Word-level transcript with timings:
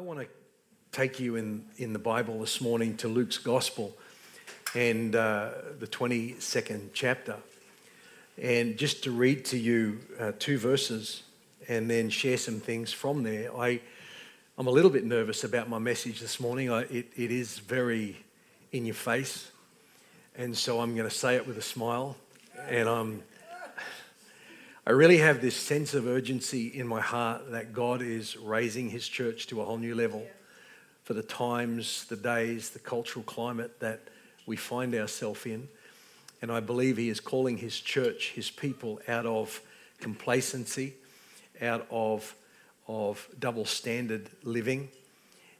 I 0.00 0.02
want 0.02 0.20
to 0.20 0.28
take 0.92 1.20
you 1.20 1.36
in, 1.36 1.62
in 1.76 1.92
the 1.92 1.98
Bible 1.98 2.40
this 2.40 2.62
morning 2.62 2.96
to 2.96 3.06
Luke's 3.06 3.36
Gospel 3.36 3.94
and 4.74 5.14
uh, 5.14 5.50
the 5.78 5.86
22nd 5.86 6.88
chapter. 6.94 7.36
And 8.40 8.78
just 8.78 9.04
to 9.04 9.10
read 9.10 9.44
to 9.44 9.58
you 9.58 9.98
uh, 10.18 10.32
two 10.38 10.56
verses 10.56 11.24
and 11.68 11.90
then 11.90 12.08
share 12.08 12.38
some 12.38 12.60
things 12.60 12.94
from 12.94 13.24
there. 13.24 13.54
I, 13.54 13.82
I'm 14.56 14.68
a 14.68 14.70
little 14.70 14.90
bit 14.90 15.04
nervous 15.04 15.44
about 15.44 15.68
my 15.68 15.78
message 15.78 16.18
this 16.18 16.40
morning. 16.40 16.70
I, 16.70 16.84
it, 16.84 17.08
it 17.14 17.30
is 17.30 17.58
very 17.58 18.16
in 18.72 18.86
your 18.86 18.94
face. 18.94 19.50
And 20.34 20.56
so 20.56 20.80
I'm 20.80 20.96
going 20.96 21.10
to 21.10 21.14
say 21.14 21.36
it 21.36 21.46
with 21.46 21.58
a 21.58 21.62
smile. 21.62 22.16
And 22.70 22.88
I'm 22.88 23.22
I 24.90 24.92
really 24.92 25.18
have 25.18 25.40
this 25.40 25.54
sense 25.54 25.94
of 25.94 26.08
urgency 26.08 26.66
in 26.66 26.84
my 26.84 27.00
heart 27.00 27.52
that 27.52 27.72
God 27.72 28.02
is 28.02 28.36
raising 28.36 28.90
his 28.90 29.06
church 29.06 29.46
to 29.46 29.60
a 29.60 29.64
whole 29.64 29.78
new 29.78 29.94
level 29.94 30.26
for 31.04 31.14
the 31.14 31.22
times, 31.22 32.06
the 32.06 32.16
days, 32.16 32.70
the 32.70 32.80
cultural 32.80 33.22
climate 33.22 33.78
that 33.78 34.00
we 34.46 34.56
find 34.56 34.92
ourselves 34.96 35.46
in. 35.46 35.68
And 36.42 36.50
I 36.50 36.58
believe 36.58 36.96
he 36.96 37.08
is 37.08 37.20
calling 37.20 37.56
his 37.56 37.78
church, 37.78 38.32
his 38.34 38.50
people, 38.50 38.98
out 39.06 39.26
of 39.26 39.60
complacency, 40.00 40.94
out 41.62 41.86
of, 41.88 42.34
of 42.88 43.28
double 43.38 43.66
standard 43.66 44.28
living. 44.42 44.88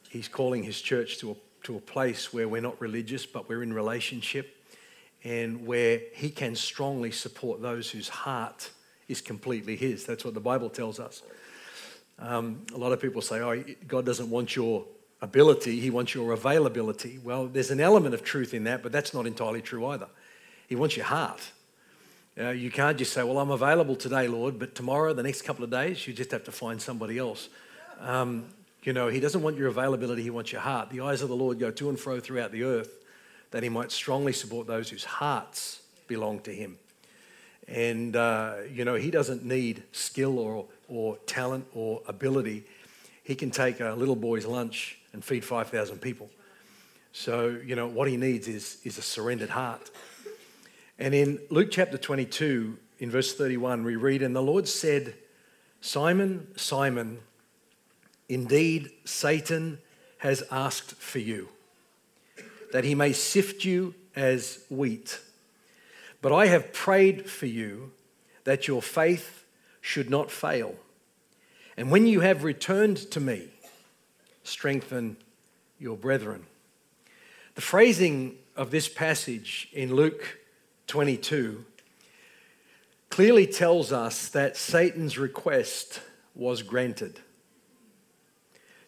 He's 0.08 0.26
calling 0.26 0.64
his 0.64 0.80
church 0.80 1.18
to 1.18 1.30
a, 1.30 1.36
to 1.66 1.76
a 1.76 1.80
place 1.80 2.32
where 2.32 2.48
we're 2.48 2.62
not 2.62 2.80
religious, 2.80 3.26
but 3.26 3.48
we're 3.48 3.62
in 3.62 3.72
relationship 3.72 4.56
and 5.22 5.68
where 5.68 6.00
he 6.14 6.30
can 6.30 6.56
strongly 6.56 7.12
support 7.12 7.62
those 7.62 7.92
whose 7.92 8.08
heart 8.08 8.70
is 9.10 9.20
completely 9.20 9.76
His. 9.76 10.04
That's 10.04 10.24
what 10.24 10.34
the 10.34 10.40
Bible 10.40 10.70
tells 10.70 11.00
us. 11.00 11.22
Um, 12.18 12.64
a 12.74 12.78
lot 12.78 12.92
of 12.92 13.00
people 13.00 13.22
say, 13.22 13.40
oh, 13.40 13.64
God 13.88 14.04
doesn't 14.04 14.28
want 14.30 14.54
your 14.54 14.84
ability, 15.22 15.80
He 15.80 15.90
wants 15.90 16.14
your 16.14 16.32
availability. 16.32 17.18
Well, 17.22 17.46
there's 17.46 17.70
an 17.70 17.80
element 17.80 18.14
of 18.14 18.22
truth 18.22 18.54
in 18.54 18.64
that, 18.64 18.82
but 18.82 18.92
that's 18.92 19.12
not 19.12 19.26
entirely 19.26 19.62
true 19.62 19.86
either. 19.86 20.08
He 20.68 20.76
wants 20.76 20.96
your 20.96 21.06
heart. 21.06 21.50
Uh, 22.38 22.50
you 22.50 22.70
can't 22.70 22.96
just 22.96 23.12
say, 23.12 23.22
well, 23.22 23.38
I'm 23.38 23.50
available 23.50 23.96
today, 23.96 24.28
Lord, 24.28 24.58
but 24.58 24.74
tomorrow, 24.74 25.12
the 25.12 25.22
next 25.22 25.42
couple 25.42 25.64
of 25.64 25.70
days, 25.70 26.06
you 26.06 26.14
just 26.14 26.30
have 26.30 26.44
to 26.44 26.52
find 26.52 26.80
somebody 26.80 27.18
else. 27.18 27.48
Um, 28.00 28.44
you 28.82 28.92
know, 28.92 29.08
He 29.08 29.20
doesn't 29.20 29.42
want 29.42 29.56
your 29.56 29.68
availability, 29.68 30.22
He 30.22 30.30
wants 30.30 30.52
your 30.52 30.60
heart. 30.60 30.90
The 30.90 31.00
eyes 31.00 31.22
of 31.22 31.28
the 31.28 31.36
Lord 31.36 31.58
go 31.58 31.70
to 31.70 31.88
and 31.88 31.98
fro 31.98 32.20
throughout 32.20 32.52
the 32.52 32.62
earth 32.62 32.96
that 33.50 33.62
He 33.62 33.68
might 33.68 33.90
strongly 33.90 34.32
support 34.32 34.66
those 34.66 34.88
whose 34.88 35.04
hearts 35.04 35.82
belong 36.06 36.40
to 36.40 36.54
Him. 36.54 36.78
And, 37.70 38.16
uh, 38.16 38.56
you 38.70 38.84
know, 38.84 38.96
he 38.96 39.10
doesn't 39.10 39.44
need 39.44 39.84
skill 39.92 40.38
or, 40.38 40.66
or 40.88 41.16
talent 41.26 41.66
or 41.72 42.02
ability. 42.08 42.64
He 43.22 43.36
can 43.36 43.50
take 43.50 43.80
a 43.80 43.94
little 43.94 44.16
boy's 44.16 44.44
lunch 44.44 44.98
and 45.12 45.24
feed 45.24 45.44
5,000 45.44 46.00
people. 46.00 46.28
So, 47.12 47.60
you 47.64 47.76
know, 47.76 47.86
what 47.86 48.08
he 48.08 48.16
needs 48.16 48.48
is, 48.48 48.78
is 48.84 48.98
a 48.98 49.02
surrendered 49.02 49.50
heart. 49.50 49.90
And 50.98 51.14
in 51.14 51.40
Luke 51.48 51.68
chapter 51.70 51.96
22, 51.96 52.76
in 52.98 53.10
verse 53.10 53.34
31, 53.34 53.84
we 53.84 53.96
read, 53.96 54.22
And 54.22 54.34
the 54.34 54.42
Lord 54.42 54.68
said, 54.68 55.14
Simon, 55.80 56.48
Simon, 56.56 57.20
indeed 58.28 58.90
Satan 59.04 59.78
has 60.18 60.42
asked 60.50 60.94
for 60.96 61.18
you, 61.18 61.48
that 62.72 62.84
he 62.84 62.94
may 62.94 63.12
sift 63.12 63.64
you 63.64 63.94
as 64.14 64.64
wheat. 64.68 65.18
But 66.22 66.32
I 66.32 66.46
have 66.46 66.72
prayed 66.72 67.28
for 67.30 67.46
you 67.46 67.92
that 68.44 68.68
your 68.68 68.82
faith 68.82 69.44
should 69.80 70.10
not 70.10 70.30
fail. 70.30 70.74
And 71.76 71.90
when 71.90 72.06
you 72.06 72.20
have 72.20 72.44
returned 72.44 72.98
to 73.12 73.20
me, 73.20 73.48
strengthen 74.42 75.16
your 75.78 75.96
brethren. 75.96 76.46
The 77.54 77.62
phrasing 77.62 78.36
of 78.56 78.70
this 78.70 78.88
passage 78.88 79.68
in 79.72 79.94
Luke 79.94 80.38
22 80.86 81.64
clearly 83.08 83.46
tells 83.46 83.92
us 83.92 84.28
that 84.28 84.56
Satan's 84.56 85.18
request 85.18 86.00
was 86.34 86.62
granted. 86.62 87.20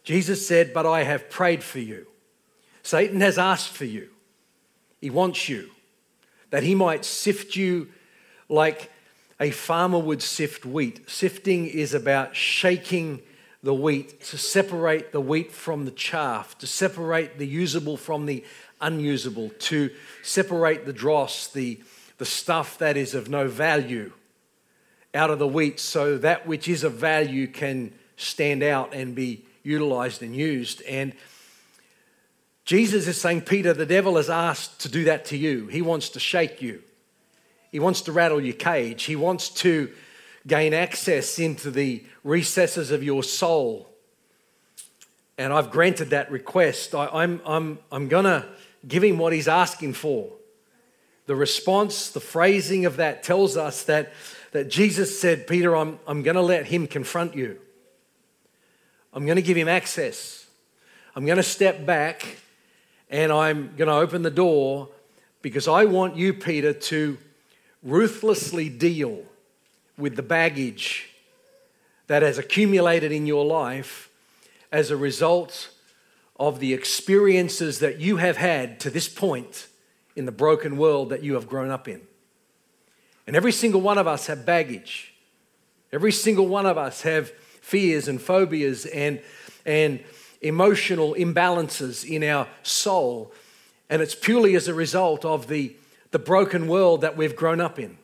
Jesus 0.03 0.45
said, 0.47 0.73
But 0.73 0.85
I 0.85 1.03
have 1.03 1.29
prayed 1.29 1.63
for 1.63 1.79
you. 1.79 2.07
Satan 2.83 3.21
has 3.21 3.37
asked 3.37 3.69
for 3.69 3.85
you, 3.85 4.09
he 4.99 5.09
wants 5.09 5.47
you 5.47 5.72
that 6.53 6.61
he 6.61 6.75
might 6.75 7.03
sift 7.03 7.55
you 7.55 7.87
like 8.47 8.91
a 9.39 9.49
farmer 9.49 9.97
would 9.97 10.21
sift 10.21 10.67
wheat. 10.67 11.09
Sifting 11.09 11.65
is 11.65 11.95
about 11.95 12.35
shaking 12.35 13.23
the 13.63 13.73
wheat 13.73 14.21
to 14.25 14.37
separate 14.37 15.11
the 15.11 15.19
wheat 15.19 15.51
from 15.51 15.85
the 15.85 15.91
chaff, 15.91 16.55
to 16.59 16.67
separate 16.67 17.39
the 17.39 17.47
usable 17.47 17.97
from 17.97 18.27
the 18.27 18.43
unusable, 18.79 19.49
to 19.61 19.89
separate 20.21 20.85
the 20.85 20.93
dross, 20.93 21.47
the, 21.47 21.79
the 22.19 22.25
stuff 22.25 22.77
that 22.77 22.97
is 22.97 23.15
of 23.15 23.29
no 23.29 23.47
value, 23.47 24.11
out 25.15 25.31
of 25.31 25.39
the 25.39 25.47
wheat 25.47 25.79
so 25.79 26.19
that 26.19 26.45
which 26.45 26.67
is 26.67 26.83
of 26.83 26.93
value 26.93 27.47
can 27.47 27.91
stand 28.15 28.61
out 28.61 28.93
and 28.93 29.15
be 29.15 29.43
utilized 29.63 30.21
and 30.21 30.35
used. 30.35 30.83
And 30.83 31.13
Jesus 32.65 33.07
is 33.07 33.19
saying, 33.19 33.41
Peter, 33.41 33.73
the 33.73 33.85
devil 33.85 34.15
has 34.15 34.29
asked 34.29 34.81
to 34.81 34.89
do 34.89 35.03
that 35.05 35.25
to 35.25 35.37
you. 35.37 35.67
He 35.67 35.81
wants 35.81 36.09
to 36.09 36.19
shake 36.19 36.61
you, 36.61 36.81
he 37.71 37.79
wants 37.79 38.01
to 38.01 38.11
rattle 38.11 38.41
your 38.41 38.55
cage, 38.55 39.03
he 39.03 39.15
wants 39.15 39.49
to 39.49 39.91
gain 40.45 40.73
access 40.73 41.39
into 41.39 41.71
the 41.71 42.03
recesses 42.23 42.91
of 42.91 43.03
your 43.03 43.23
soul. 43.23 43.89
And 45.37 45.51
I've 45.51 45.71
granted 45.71 46.11
that 46.11 46.29
request. 46.29 46.93
I, 46.93 47.05
am 47.05 47.11
I'm, 47.13 47.41
I'm, 47.45 47.79
I'm 47.91 48.07
going 48.07 48.25
to 48.25 48.45
give 48.87 49.03
him 49.03 49.17
what 49.17 49.33
he's 49.33 49.47
asking 49.47 49.93
for. 49.93 50.29
The 51.25 51.35
response, 51.35 52.11
the 52.11 52.19
phrasing 52.19 52.85
of 52.85 52.97
that 52.97 53.23
tells 53.23 53.55
us 53.55 53.83
that, 53.85 54.13
that 54.51 54.69
Jesus 54.69 55.19
said, 55.19 55.47
Peter, 55.47 55.75
I'm, 55.75 55.97
I'm 56.05 56.21
going 56.21 56.35
to 56.35 56.41
let 56.41 56.65
him 56.67 56.85
confront 56.85 57.35
you. 57.35 57.59
I'm 59.13 59.25
going 59.25 59.37
to 59.37 59.41
give 59.41 59.57
him 59.57 59.69
access. 59.69 60.45
I'm 61.15 61.25
going 61.25 61.37
to 61.37 61.43
step 61.43 61.85
back 61.85 62.37
and 63.13 63.31
I'm 63.31 63.75
going 63.77 63.89
to 63.89 63.93
open 63.93 64.23
the 64.23 64.31
door 64.31 64.89
because 65.43 65.67
I 65.67 65.85
want 65.85 66.15
you, 66.15 66.33
Peter, 66.33 66.73
to 66.73 67.19
ruthlessly 67.83 68.69
deal 68.69 69.21
with 69.99 70.15
the 70.15 70.23
baggage 70.23 71.09
that 72.07 72.23
has 72.23 72.39
accumulated 72.39 73.11
in 73.11 73.27
your 73.27 73.45
life 73.45 74.09
as 74.71 74.89
a 74.89 74.97
result 74.97 75.69
of 76.39 76.59
the 76.59 76.73
experiences 76.73 77.77
that 77.79 77.99
you 77.99 78.17
have 78.17 78.37
had 78.37 78.79
to 78.79 78.89
this 78.89 79.07
point 79.07 79.67
in 80.15 80.25
the 80.25 80.31
broken 80.31 80.75
world 80.75 81.09
that 81.09 81.21
you 81.21 81.35
have 81.35 81.47
grown 81.47 81.69
up 81.69 81.87
in. 81.87 82.01
And 83.27 83.35
every 83.35 83.51
single 83.51 83.79
one 83.79 83.99
of 83.99 84.07
us 84.07 84.25
have 84.25 84.43
baggage. 84.43 85.13
Every 85.91 86.11
single 86.11 86.47
one 86.47 86.65
of 86.65 86.79
us 86.79 87.03
have 87.03 87.29
fears 87.61 88.07
and 88.07 88.19
phobias 88.19 88.87
and, 88.87 89.21
and 89.67 90.03
emotional 90.43 91.15
imbalances 91.15 92.05
in 92.07 92.23
our 92.23 92.47
soul. 92.61 93.33
And 93.89 94.01
it's 94.01 94.15
purely 94.15 94.55
as 94.55 94.67
a 94.67 94.73
result 94.73 95.25
of 95.25 95.47
the, 95.47 95.75
the 96.11 96.19
broken 96.19 96.67
world 96.67 97.01
that 97.01 97.17
we've 97.17 97.35
grown 97.35 97.59
up 97.59 97.79
in. 97.79 97.97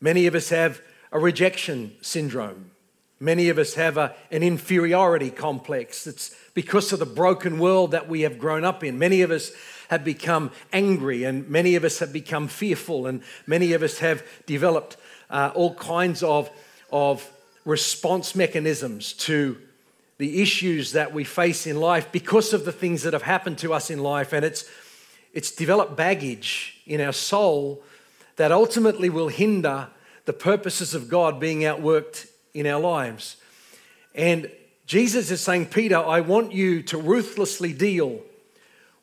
Many 0.00 0.26
of 0.26 0.34
us 0.34 0.50
have 0.50 0.82
a 1.12 1.18
rejection 1.18 1.96
syndrome. 2.02 2.72
Many 3.20 3.48
of 3.48 3.58
us 3.58 3.74
have 3.74 3.96
a, 3.96 4.14
an 4.30 4.42
inferiority 4.42 5.30
complex. 5.30 6.06
It's 6.06 6.34
because 6.52 6.92
of 6.92 6.98
the 6.98 7.06
broken 7.06 7.58
world 7.58 7.92
that 7.92 8.08
we 8.08 8.22
have 8.22 8.38
grown 8.38 8.64
up 8.64 8.84
in. 8.84 8.98
Many 8.98 9.22
of 9.22 9.30
us 9.30 9.52
have 9.88 10.04
become 10.04 10.50
angry, 10.72 11.24
and 11.24 11.48
many 11.48 11.76
of 11.76 11.84
us 11.84 12.00
have 12.00 12.12
become 12.12 12.48
fearful, 12.48 13.06
and 13.06 13.22
many 13.46 13.72
of 13.72 13.82
us 13.82 13.98
have 13.98 14.26
developed 14.46 14.96
uh, 15.30 15.52
all 15.54 15.74
kinds 15.74 16.22
of, 16.22 16.50
of 16.90 17.30
response 17.64 18.34
mechanisms 18.34 19.12
to 19.12 19.56
the 20.18 20.40
issues 20.40 20.92
that 20.92 21.12
we 21.12 21.24
face 21.24 21.66
in 21.66 21.80
life 21.80 22.10
because 22.12 22.52
of 22.52 22.64
the 22.64 22.72
things 22.72 23.02
that 23.02 23.12
have 23.12 23.22
happened 23.22 23.58
to 23.58 23.74
us 23.74 23.90
in 23.90 23.98
life. 23.98 24.32
And 24.32 24.44
it's, 24.44 24.68
it's 25.32 25.50
developed 25.50 25.96
baggage 25.96 26.80
in 26.86 27.00
our 27.00 27.12
soul 27.12 27.82
that 28.36 28.52
ultimately 28.52 29.10
will 29.10 29.28
hinder 29.28 29.88
the 30.24 30.32
purposes 30.32 30.94
of 30.94 31.08
God 31.08 31.40
being 31.40 31.60
outworked 31.60 32.28
in 32.52 32.66
our 32.66 32.80
lives. 32.80 33.36
And 34.14 34.50
Jesus 34.86 35.30
is 35.30 35.40
saying, 35.40 35.66
Peter, 35.66 35.96
I 35.96 36.20
want 36.20 36.52
you 36.52 36.82
to 36.84 36.98
ruthlessly 36.98 37.72
deal 37.72 38.20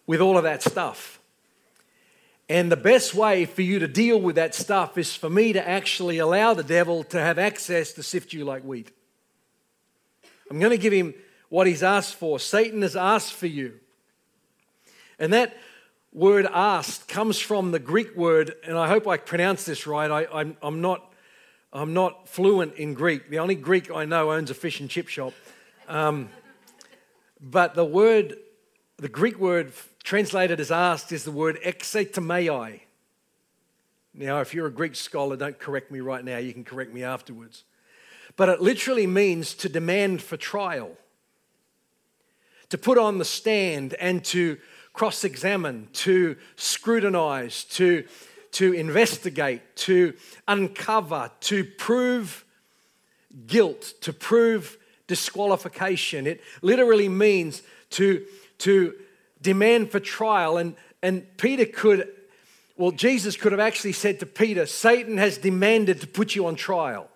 with 0.07 0.21
all 0.21 0.37
of 0.37 0.43
that 0.43 0.63
stuff. 0.63 1.19
And 2.47 2.71
the 2.71 2.77
best 2.77 3.15
way 3.15 3.45
for 3.45 3.61
you 3.61 3.79
to 3.79 3.87
deal 3.87 4.19
with 4.19 4.35
that 4.35 4.53
stuff 4.53 4.97
is 4.97 5.15
for 5.15 5.29
me 5.29 5.53
to 5.53 5.67
actually 5.67 6.17
allow 6.17 6.53
the 6.53 6.63
devil 6.63 7.03
to 7.05 7.19
have 7.19 7.39
access 7.39 7.93
to 7.93 8.03
sift 8.03 8.33
you 8.33 8.43
like 8.43 8.63
wheat. 8.63 8.91
I'm 10.51 10.59
going 10.59 10.71
to 10.71 10.77
give 10.77 10.91
him 10.91 11.13
what 11.47 11.65
he's 11.65 11.81
asked 11.81 12.15
for. 12.15 12.37
Satan 12.37 12.81
has 12.81 12.97
asked 12.97 13.31
for 13.31 13.47
you. 13.47 13.79
And 15.17 15.31
that 15.31 15.55
word 16.11 16.45
asked 16.45 17.07
comes 17.07 17.39
from 17.39 17.71
the 17.71 17.79
Greek 17.79 18.17
word, 18.17 18.53
and 18.65 18.77
I 18.77 18.89
hope 18.89 19.07
I 19.07 19.15
pronounce 19.15 19.63
this 19.63 19.87
right. 19.87 20.11
I, 20.11 20.53
am 20.61 20.81
not, 20.81 21.09
I'm 21.71 21.93
not 21.93 22.27
fluent 22.27 22.75
in 22.75 22.95
Greek. 22.95 23.29
The 23.29 23.39
only 23.39 23.55
Greek 23.55 23.89
I 23.89 24.03
know 24.03 24.33
owns 24.33 24.49
a 24.49 24.53
fish 24.53 24.81
and 24.81 24.89
chip 24.89 25.07
shop. 25.07 25.31
Um, 25.87 26.27
But 27.39 27.73
the 27.73 27.85
word, 27.85 28.35
the 28.97 29.07
Greek 29.07 29.39
word 29.39 29.71
translated 30.03 30.59
as 30.59 30.69
asked, 30.69 31.13
is 31.13 31.23
the 31.23 31.31
word 31.31 31.59
exetemei. 31.63 32.81
Now, 34.13 34.41
if 34.41 34.53
you're 34.53 34.67
a 34.67 34.71
Greek 34.71 34.97
scholar, 34.97 35.37
don't 35.37 35.57
correct 35.57 35.91
me 35.91 36.01
right 36.01 36.25
now, 36.25 36.39
you 36.39 36.51
can 36.51 36.65
correct 36.65 36.93
me 36.93 37.03
afterwards. 37.03 37.63
But 38.35 38.49
it 38.49 38.61
literally 38.61 39.07
means 39.07 39.53
to 39.55 39.69
demand 39.69 40.21
for 40.21 40.37
trial, 40.37 40.91
to 42.69 42.77
put 42.77 42.97
on 42.97 43.17
the 43.17 43.25
stand 43.25 43.93
and 43.95 44.23
to 44.25 44.57
cross 44.93 45.23
examine, 45.23 45.87
to 45.93 46.35
scrutinize, 46.55 47.63
to, 47.65 48.05
to 48.51 48.73
investigate, 48.73 49.75
to 49.75 50.13
uncover, 50.47 51.31
to 51.41 51.63
prove 51.63 52.45
guilt, 53.47 53.93
to 54.01 54.13
prove 54.13 54.77
disqualification. 55.07 56.27
It 56.27 56.41
literally 56.61 57.09
means 57.09 57.61
to, 57.91 58.25
to 58.59 58.93
demand 59.41 59.91
for 59.91 59.99
trial. 59.99 60.57
And, 60.57 60.75
and 61.01 61.25
Peter 61.37 61.65
could, 61.65 62.07
well, 62.77 62.91
Jesus 62.91 63.35
could 63.35 63.51
have 63.51 63.59
actually 63.59 63.93
said 63.93 64.19
to 64.19 64.25
Peter, 64.25 64.65
Satan 64.65 65.17
has 65.17 65.37
demanded 65.37 66.01
to 66.01 66.07
put 66.07 66.35
you 66.35 66.45
on 66.47 66.55
trial 66.55 67.10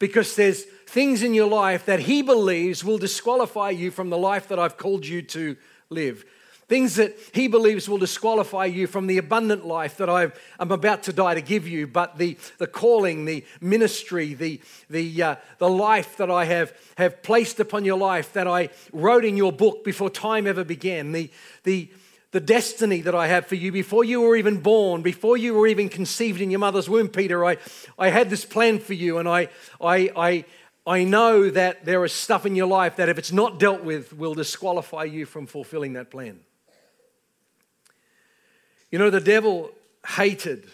because 0.00 0.34
there's 0.34 0.64
things 0.64 1.22
in 1.22 1.34
your 1.34 1.48
life 1.48 1.84
that 1.84 2.00
he 2.00 2.22
believes 2.22 2.82
will 2.82 2.98
disqualify 2.98 3.70
you 3.70 3.92
from 3.92 4.10
the 4.10 4.18
life 4.18 4.48
that 4.48 4.58
I've 4.58 4.76
called 4.76 5.06
you 5.06 5.22
to 5.22 5.56
live. 5.90 6.24
Things 6.66 6.96
that 6.96 7.16
he 7.32 7.48
believes 7.48 7.88
will 7.88 7.98
disqualify 7.98 8.64
you 8.64 8.86
from 8.86 9.08
the 9.08 9.18
abundant 9.18 9.66
life 9.66 9.96
that 9.96 10.08
i 10.08 10.30
am 10.60 10.70
about 10.70 11.02
to 11.02 11.12
die 11.12 11.34
to 11.34 11.40
give 11.40 11.66
you, 11.66 11.86
but 11.86 12.16
the, 12.16 12.38
the 12.58 12.66
calling, 12.66 13.24
the 13.24 13.44
ministry, 13.60 14.34
the, 14.34 14.60
the, 14.88 15.22
uh, 15.22 15.36
the 15.58 15.68
life 15.68 16.16
that 16.16 16.30
I 16.30 16.44
have, 16.44 16.72
have 16.96 17.22
placed 17.22 17.60
upon 17.60 17.84
your 17.84 17.98
life 17.98 18.32
that 18.32 18.46
I 18.46 18.70
wrote 18.92 19.24
in 19.24 19.36
your 19.36 19.52
book 19.52 19.84
before 19.84 20.10
time 20.10 20.46
ever 20.46 20.64
began, 20.64 21.12
the, 21.12 21.28
the, 21.64 21.90
the 22.32 22.40
destiny 22.40 23.00
that 23.00 23.14
I 23.14 23.26
have 23.26 23.46
for 23.46 23.56
you 23.56 23.72
before 23.72 24.04
you 24.04 24.20
were 24.20 24.36
even 24.36 24.60
born, 24.60 25.02
before 25.02 25.36
you 25.36 25.54
were 25.54 25.66
even 25.66 25.88
conceived 25.88 26.40
in 26.40 26.50
your 26.50 26.60
mother's 26.60 26.88
womb, 26.88 27.08
Peter. 27.08 27.44
I, 27.44 27.56
I 27.98 28.10
had 28.10 28.30
this 28.30 28.44
plan 28.44 28.78
for 28.78 28.94
you, 28.94 29.18
and 29.18 29.28
I, 29.28 29.48
I, 29.80 30.10
I, 30.16 30.44
I 30.86 31.04
know 31.04 31.50
that 31.50 31.84
there 31.84 32.04
is 32.04 32.12
stuff 32.12 32.46
in 32.46 32.54
your 32.54 32.68
life 32.68 32.96
that, 32.96 33.08
if 33.08 33.18
it's 33.18 33.32
not 33.32 33.58
dealt 33.58 33.82
with, 33.82 34.12
will 34.12 34.34
disqualify 34.34 35.04
you 35.04 35.26
from 35.26 35.46
fulfilling 35.46 35.94
that 35.94 36.10
plan. 36.10 36.40
You 38.92 38.98
know, 38.98 39.10
the 39.10 39.20
devil 39.20 39.70
hated 40.06 40.66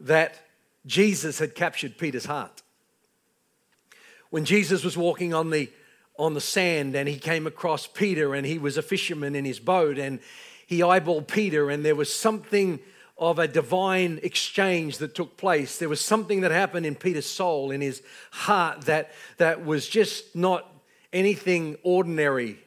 that 0.00 0.38
Jesus 0.86 1.38
had 1.38 1.54
captured 1.54 1.98
Peter's 1.98 2.24
heart. 2.24 2.62
When 4.30 4.44
Jesus 4.44 4.84
was 4.84 4.96
walking 4.96 5.34
on 5.34 5.50
the, 5.50 5.70
on 6.20 6.34
the 6.34 6.40
sand 6.40 6.94
and 6.94 7.08
he 7.08 7.18
came 7.18 7.46
across 7.46 7.86
Peter 7.86 8.34
and 8.34 8.46
he 8.46 8.58
was 8.58 8.76
a 8.76 8.82
fisherman 8.82 9.34
in 9.34 9.46
his 9.46 9.58
boat 9.58 9.98
and 9.98 10.20
he 10.66 10.80
eyeballed 10.80 11.26
Peter 11.26 11.70
and 11.70 11.82
there 11.82 11.94
was 11.94 12.12
something 12.12 12.78
of 13.16 13.38
a 13.38 13.48
divine 13.48 14.20
exchange 14.22 14.98
that 14.98 15.14
took 15.14 15.36
place. 15.36 15.78
There 15.78 15.88
was 15.88 16.00
something 16.00 16.42
that 16.42 16.50
happened 16.50 16.84
in 16.86 16.94
Peter's 16.94 17.26
soul, 17.26 17.70
in 17.70 17.80
his 17.80 18.02
heart, 18.30 18.82
that, 18.82 19.12
that 19.38 19.64
was 19.64 19.88
just 19.88 20.36
not 20.36 20.70
anything 21.12 21.76
ordinary 21.82 22.58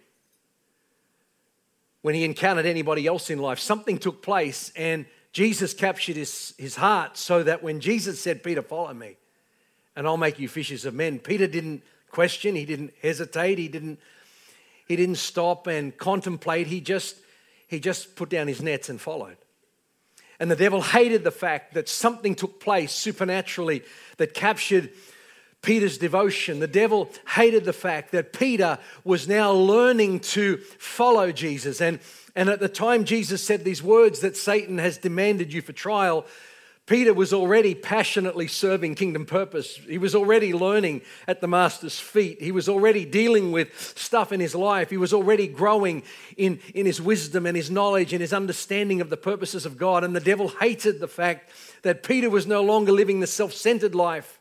when 2.02 2.14
he 2.14 2.24
encountered 2.24 2.66
anybody 2.66 3.08
else 3.08 3.30
in 3.30 3.40
life. 3.40 3.58
Something 3.60 3.98
took 3.98 4.22
place, 4.22 4.72
and 4.76 5.06
Jesus 5.32 5.74
captured 5.74 6.18
his, 6.18 6.54
his 6.58 6.76
heart 6.76 7.18
so 7.18 7.42
that 7.42 7.64
when 7.64 7.80
Jesus 7.80 8.20
said, 8.20 8.44
Peter, 8.44 8.62
follow 8.62 8.94
me, 8.94 9.16
and 9.96 10.06
I'll 10.06 10.18
make 10.18 10.38
you 10.38 10.48
fishers 10.48 10.86
of 10.86 10.94
men, 10.94 11.18
Peter 11.18 11.48
didn't 11.48 11.82
question, 12.14 12.56
he 12.56 12.64
didn't 12.64 12.94
hesitate, 13.02 13.58
he 13.58 13.68
didn't, 13.68 14.00
he 14.88 14.96
didn't 14.96 15.18
stop 15.18 15.66
and 15.66 15.98
contemplate, 15.98 16.68
he 16.68 16.80
just, 16.80 17.16
he 17.68 17.80
just 17.80 18.16
put 18.16 18.30
down 18.30 18.48
his 18.48 18.62
nets 18.62 18.88
and 18.88 19.02
followed. 19.02 19.36
And 20.40 20.50
the 20.50 20.56
devil 20.56 20.82
hated 20.82 21.24
the 21.24 21.32
fact 21.32 21.74
that 21.74 21.90
something 21.90 22.36
took 22.36 22.60
place 22.60 22.92
supernaturally 22.92 23.84
that 24.18 24.36
captured 24.36 24.92
Peter's 25.64 25.98
devotion. 25.98 26.60
The 26.60 26.68
devil 26.68 27.10
hated 27.30 27.66
the 27.66 27.74
fact 27.74 28.12
that 28.12 28.32
Peter 28.32 28.78
was 29.04 29.28
now 29.28 29.52
learning 29.52 30.20
to 30.20 30.58
follow 30.78 31.32
Jesus. 31.32 31.82
And, 31.82 32.00
and 32.36 32.48
at 32.48 32.60
the 32.60 32.70
time 32.70 33.06
Jesus 33.06 33.44
said 33.44 33.64
these 33.64 33.82
words 33.82 34.20
that 34.20 34.38
Satan 34.38 34.78
has 34.78 34.98
demanded 34.98 35.52
you 35.52 35.62
for 35.62 35.74
trial, 35.74 36.26
Peter 36.86 37.14
was 37.14 37.32
already 37.32 37.74
passionately 37.74 38.46
serving 38.46 38.96
kingdom 38.96 39.26
purpose. 39.26 39.78
He 39.88 39.98
was 39.98 40.14
already 40.14 40.54
learning 40.54 41.02
at 41.30 41.40
the 41.40 41.48
master's 41.48 41.98
feet. 41.98 42.42
He 42.42 42.52
was 42.52 42.68
already 42.68 43.06
dealing 43.06 43.54
with 43.54 43.74
stuff 43.98 44.34
in 44.34 44.42
his 44.42 44.54
life. 44.54 44.90
He 44.90 44.98
was 44.98 45.14
already 45.14 45.48
growing 45.48 46.04
in, 46.36 46.60
in 46.76 46.86
his 46.86 47.02
wisdom 47.02 47.46
and 47.46 47.56
his 47.56 47.72
knowledge 47.72 48.12
and 48.12 48.20
his 48.20 48.34
understanding 48.34 49.00
of 49.00 49.10
the 49.10 49.16
purposes 49.16 49.66
of 49.66 49.78
God. 49.78 50.04
And 50.04 50.14
the 50.14 50.20
devil 50.20 50.50
hated 50.50 51.00
the 51.00 51.08
fact 51.08 51.50
that 51.84 52.04
Peter 52.04 52.30
was 52.30 52.46
no 52.46 52.62
longer 52.62 52.92
living 52.92 53.22
the 53.22 53.28
self 53.28 53.54
centered 53.54 53.96
life 53.96 54.40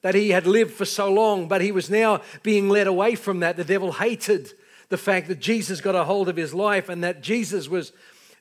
that 0.00 0.14
he 0.14 0.30
had 0.30 0.46
lived 0.46 0.72
for 0.72 0.84
so 0.86 1.10
long, 1.10 1.48
but 1.48 1.60
he 1.60 1.72
was 1.72 1.90
now 1.90 2.22
being 2.42 2.68
led 2.70 2.86
away 2.86 3.14
from 3.14 3.40
that. 3.40 3.56
The 3.56 3.64
devil 3.64 3.92
hated 3.92 4.52
the 4.88 4.98
fact 4.98 5.28
that 5.28 5.40
Jesus 5.40 5.80
got 5.80 5.94
a 5.94 6.04
hold 6.04 6.30
of 6.30 6.36
his 6.36 6.54
life 6.54 6.88
and 6.88 7.04
that 7.04 7.22
Jesus 7.22 7.68
was 7.68 7.92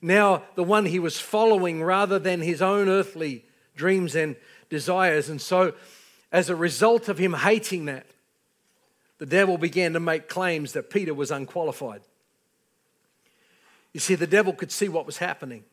now 0.03 0.43
the 0.55 0.63
one 0.63 0.85
he 0.85 0.99
was 0.99 1.19
following 1.19 1.81
rather 1.81 2.19
than 2.19 2.41
his 2.41 2.61
own 2.61 2.89
earthly 2.89 3.45
dreams 3.75 4.15
and 4.15 4.35
desires. 4.69 5.29
And 5.29 5.41
so, 5.41 5.73
as 6.31 6.49
a 6.49 6.55
result 6.55 7.07
of 7.07 7.17
him 7.17 7.33
hating 7.33 7.85
that, 7.85 8.05
the 9.17 9.25
devil 9.25 9.57
began 9.57 9.93
to 9.93 9.99
make 9.99 10.27
claims 10.27 10.73
that 10.73 10.89
Peter 10.89 11.13
was 11.13 11.31
unqualified. 11.31 12.01
You 13.93 13.99
see, 13.99 14.15
the 14.15 14.27
devil 14.27 14.53
could 14.53 14.71
see 14.71 14.89
what 14.89 15.05
was 15.05 15.19
happening. 15.19 15.63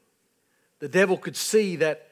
The 0.79 0.89
devil 0.89 1.17
could 1.17 1.37
see 1.37 1.77
that 1.77 2.09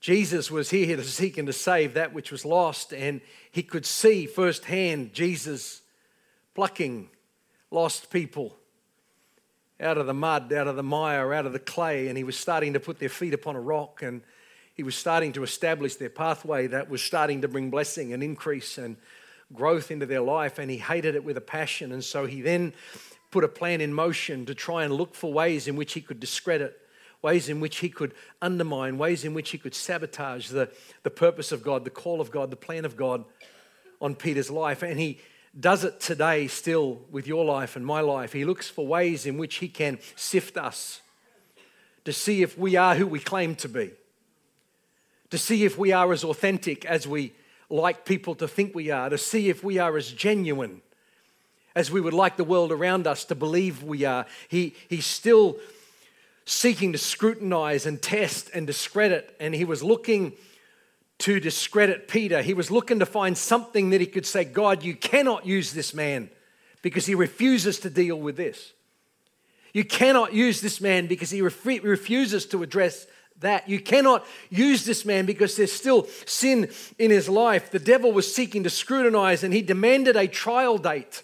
Jesus 0.00 0.50
was 0.50 0.70
here 0.70 0.96
to 0.96 1.04
seek 1.04 1.38
and 1.38 1.46
to 1.46 1.52
save 1.52 1.94
that 1.94 2.12
which 2.12 2.30
was 2.30 2.44
lost, 2.44 2.92
and 2.92 3.20
he 3.50 3.62
could 3.62 3.86
see 3.86 4.26
firsthand 4.26 5.12
Jesus 5.12 5.80
plucking 6.54 7.08
lost 7.70 8.10
people 8.10 8.56
out 9.82 9.98
of 9.98 10.06
the 10.06 10.14
mud, 10.14 10.52
out 10.52 10.68
of 10.68 10.76
the 10.76 10.82
mire, 10.82 11.32
out 11.34 11.46
of 11.46 11.52
the 11.52 11.58
clay, 11.58 12.08
and 12.08 12.16
he 12.16 12.24
was 12.24 12.38
starting 12.38 12.72
to 12.74 12.80
put 12.80 12.98
their 12.98 13.08
feet 13.08 13.34
upon 13.34 13.56
a 13.56 13.60
rock, 13.60 14.02
and 14.02 14.22
he 14.74 14.82
was 14.82 14.94
starting 14.94 15.32
to 15.32 15.42
establish 15.42 15.96
their 15.96 16.08
pathway 16.08 16.66
that 16.68 16.88
was 16.88 17.02
starting 17.02 17.42
to 17.42 17.48
bring 17.48 17.70
blessing 17.70 18.12
and 18.12 18.22
increase 18.22 18.78
and 18.78 18.96
growth 19.52 19.90
into 19.90 20.06
their 20.06 20.22
life, 20.22 20.58
and 20.58 20.70
he 20.70 20.78
hated 20.78 21.14
it 21.14 21.24
with 21.24 21.36
a 21.36 21.42
passion. 21.42 21.92
And 21.92 22.02
so 22.02 22.26
he 22.26 22.40
then 22.40 22.72
put 23.30 23.44
a 23.44 23.48
plan 23.48 23.80
in 23.80 23.92
motion 23.92 24.46
to 24.46 24.54
try 24.54 24.84
and 24.84 24.94
look 24.94 25.14
for 25.14 25.32
ways 25.32 25.68
in 25.68 25.76
which 25.76 25.92
he 25.92 26.00
could 26.00 26.20
discredit 26.20 26.78
ways 27.22 27.48
in 27.48 27.60
which 27.60 27.78
he 27.78 27.88
could 27.88 28.12
undermine, 28.42 28.98
ways 28.98 29.24
in 29.24 29.32
which 29.32 29.50
he 29.50 29.58
could 29.58 29.74
sabotage 29.74 30.48
the, 30.48 30.68
the 31.04 31.10
purpose 31.10 31.52
of 31.52 31.62
God, 31.62 31.84
the 31.84 31.90
call 31.90 32.20
of 32.20 32.30
God, 32.30 32.50
the 32.50 32.56
plan 32.56 32.84
of 32.84 32.96
God 32.96 33.24
on 34.00 34.14
Peter's 34.16 34.50
life. 34.50 34.82
And 34.82 34.98
he 34.98 35.20
does 35.58 35.84
it 35.84 36.00
today 36.00 36.46
still 36.46 37.00
with 37.10 37.26
your 37.26 37.44
life 37.44 37.76
and 37.76 37.84
my 37.84 38.00
life. 38.00 38.32
He 38.32 38.44
looks 38.44 38.68
for 38.68 38.86
ways 38.86 39.26
in 39.26 39.36
which 39.36 39.56
he 39.56 39.68
can 39.68 39.98
sift 40.16 40.56
us 40.56 41.00
to 42.04 42.12
see 42.12 42.42
if 42.42 42.56
we 42.58 42.76
are 42.76 42.94
who 42.94 43.06
we 43.06 43.20
claim 43.20 43.54
to 43.56 43.68
be, 43.68 43.90
to 45.30 45.38
see 45.38 45.64
if 45.64 45.78
we 45.78 45.92
are 45.92 46.12
as 46.12 46.24
authentic 46.24 46.84
as 46.84 47.06
we 47.06 47.32
like 47.68 48.04
people 48.04 48.34
to 48.36 48.48
think 48.48 48.74
we 48.74 48.90
are, 48.90 49.08
to 49.08 49.18
see 49.18 49.48
if 49.48 49.62
we 49.62 49.78
are 49.78 49.96
as 49.96 50.10
genuine 50.10 50.82
as 51.74 51.90
we 51.90 52.00
would 52.00 52.12
like 52.12 52.36
the 52.36 52.44
world 52.44 52.72
around 52.72 53.06
us 53.06 53.24
to 53.26 53.34
believe 53.34 53.82
we 53.82 54.04
are. 54.04 54.26
He, 54.48 54.74
he 54.88 55.00
still 55.00 55.56
seeking 56.44 56.92
to 56.92 56.98
scrutinize 56.98 57.86
and 57.86 58.00
test 58.00 58.50
and 58.52 58.66
discredit, 58.66 59.34
and 59.40 59.54
he 59.54 59.64
was 59.64 59.82
looking 59.82 60.32
to 61.18 61.38
discredit 61.40 62.08
Peter. 62.08 62.42
He 62.42 62.54
was 62.54 62.70
looking 62.70 62.98
to 62.98 63.06
find 63.06 63.38
something 63.38 63.90
that 63.90 64.00
he 64.00 64.06
could 64.06 64.26
say, 64.26 64.44
God, 64.44 64.82
you 64.82 64.94
cannot 64.94 65.46
use 65.46 65.72
this 65.72 65.94
man 65.94 66.30
because 66.82 67.06
he 67.06 67.14
refuses 67.14 67.78
to 67.80 67.90
deal 67.90 68.16
with 68.16 68.36
this. 68.36 68.72
You 69.72 69.84
cannot 69.84 70.34
use 70.34 70.60
this 70.60 70.80
man 70.80 71.06
because 71.06 71.30
he 71.30 71.40
ref- 71.40 71.64
refuses 71.64 72.44
to 72.46 72.62
address 72.62 73.06
that. 73.40 73.68
You 73.68 73.80
cannot 73.80 74.26
use 74.50 74.84
this 74.84 75.04
man 75.04 75.26
because 75.26 75.56
there's 75.56 75.72
still 75.72 76.06
sin 76.26 76.70
in 76.98 77.10
his 77.10 77.28
life. 77.28 77.70
The 77.70 77.78
devil 77.78 78.12
was 78.12 78.32
seeking 78.34 78.64
to 78.64 78.70
scrutinize 78.70 79.44
and 79.44 79.54
he 79.54 79.62
demanded 79.62 80.16
a 80.16 80.26
trial 80.26 80.78
date 80.78 81.22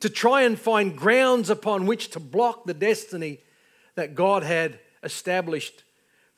to 0.00 0.08
try 0.08 0.42
and 0.42 0.58
find 0.58 0.96
grounds 0.96 1.50
upon 1.50 1.86
which 1.86 2.10
to 2.10 2.20
block 2.20 2.64
the 2.64 2.74
destiny 2.74 3.40
that 3.96 4.14
God 4.14 4.42
had 4.42 4.78
established 5.02 5.82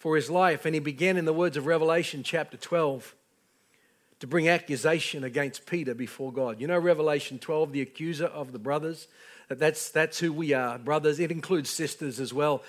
for 0.00 0.16
his 0.16 0.30
life. 0.30 0.64
And 0.64 0.75
he 0.75 0.80
began, 0.80 1.19
in 1.19 1.26
the 1.26 1.33
words 1.33 1.59
of 1.59 1.66
Revelation 1.66 2.23
chapter 2.23 2.57
12, 2.57 3.14
to 4.21 4.26
bring 4.26 4.49
accusation 4.49 5.23
against 5.25 5.66
Peter 5.66 5.95
before 5.95 6.33
God. 6.33 6.59
You 6.59 6.66
know, 6.66 6.78
Revelation 6.78 7.38
12, 7.38 7.73
the 7.73 7.83
accuser 7.83 8.25
of 8.25 8.52
the 8.52 8.59
brothers, 8.59 9.09
that's, 9.49 9.90
that's 9.90 10.19
who 10.19 10.33
we 10.33 10.54
are, 10.54 10.78
brothers. 10.78 11.21
It 11.21 11.30
includes 11.30 11.69
sisters 11.69 12.19
as 12.19 12.33
well. 12.33 12.62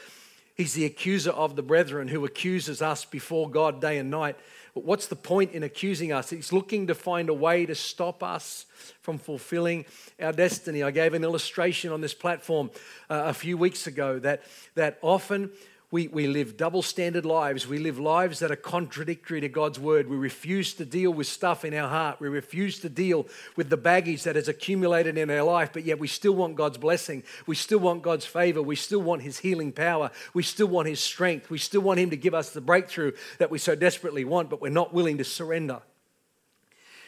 He's 0.56 0.74
the 0.74 0.84
accuser 0.84 1.32
of 1.32 1.56
the 1.56 1.64
brethren 1.64 2.10
who 2.10 2.26
accuses 2.26 2.82
us 2.82 3.06
before 3.06 3.50
God 3.50 3.80
day 3.80 3.98
and 3.98 4.12
night. 4.12 4.36
But 4.74 4.84
what's 4.84 5.08
the 5.08 5.16
point 5.16 5.54
in 5.54 5.64
accusing 5.64 6.12
us? 6.12 6.30
He's 6.30 6.52
looking 6.52 6.88
to 6.88 6.96
find 6.96 7.30
a 7.30 7.34
way 7.34 7.66
to 7.66 7.76
stop 7.76 8.24
us 8.24 8.66
from 9.02 9.18
fulfilling 9.18 9.86
our 10.20 10.34
destiny. 10.34 10.84
I 10.84 10.92
gave 10.92 11.14
an 11.14 11.24
illustration 11.24 11.94
on 11.94 12.02
this 12.02 12.14
platform 12.14 12.72
uh, 13.10 13.24
a 13.28 13.34
few 13.34 13.58
weeks 13.58 13.88
ago 13.88 14.20
that, 14.20 14.44
that 14.76 14.98
often 15.02 15.52
we, 15.92 16.08
we 16.08 16.26
live 16.26 16.56
double 16.56 16.82
standard 16.82 17.26
lives. 17.26 17.68
We 17.68 17.78
live 17.78 18.00
lives 18.00 18.40
that 18.40 18.50
are 18.50 18.56
contradictory 18.56 19.42
to 19.42 19.50
God's 19.50 19.78
word. 19.78 20.10
We 20.10 20.16
refuse 20.16 20.74
to 20.76 20.86
deal 20.86 21.12
with 21.12 21.28
stuff 21.28 21.66
in 21.66 21.74
our 21.74 21.90
heart. 21.90 22.22
We 22.22 22.30
refuse 22.30 22.80
to 22.80 22.90
deal 22.90 23.28
with 23.58 23.70
the 23.70 23.76
baggage 23.76 24.24
that 24.24 24.38
has 24.38 24.48
accumulated 24.48 25.18
in 25.18 25.30
our 25.30 25.44
life, 25.44 25.72
but 25.74 25.84
yet 25.84 26.00
we 26.00 26.08
still 26.08 26.32
want 26.32 26.56
God's 26.56 26.78
blessing. 26.78 27.24
We 27.46 27.56
still 27.56 27.80
want 27.80 28.04
God's 28.04 28.26
favor. 28.26 28.62
We 28.62 28.78
still 28.78 29.02
want 29.02 29.22
His 29.22 29.40
healing 29.40 29.74
power. 29.74 30.12
We 30.34 30.44
still 30.44 30.68
want 30.68 30.88
His 30.88 31.02
strength. 31.02 31.50
We 31.50 31.58
still 31.58 31.82
want 31.82 32.00
Him 32.00 32.10
to 32.12 32.18
give 32.18 32.34
us 32.34 32.52
the 32.52 32.62
breakthrough 32.62 33.12
that 33.40 33.52
we 33.52 33.58
so 33.58 33.76
desperately 33.76 34.24
want, 34.24 34.50
but 34.50 34.62
we're 34.62 34.70
not 34.70 34.94
willing 34.94 35.18
to 35.18 35.26
surrender. 35.26 35.82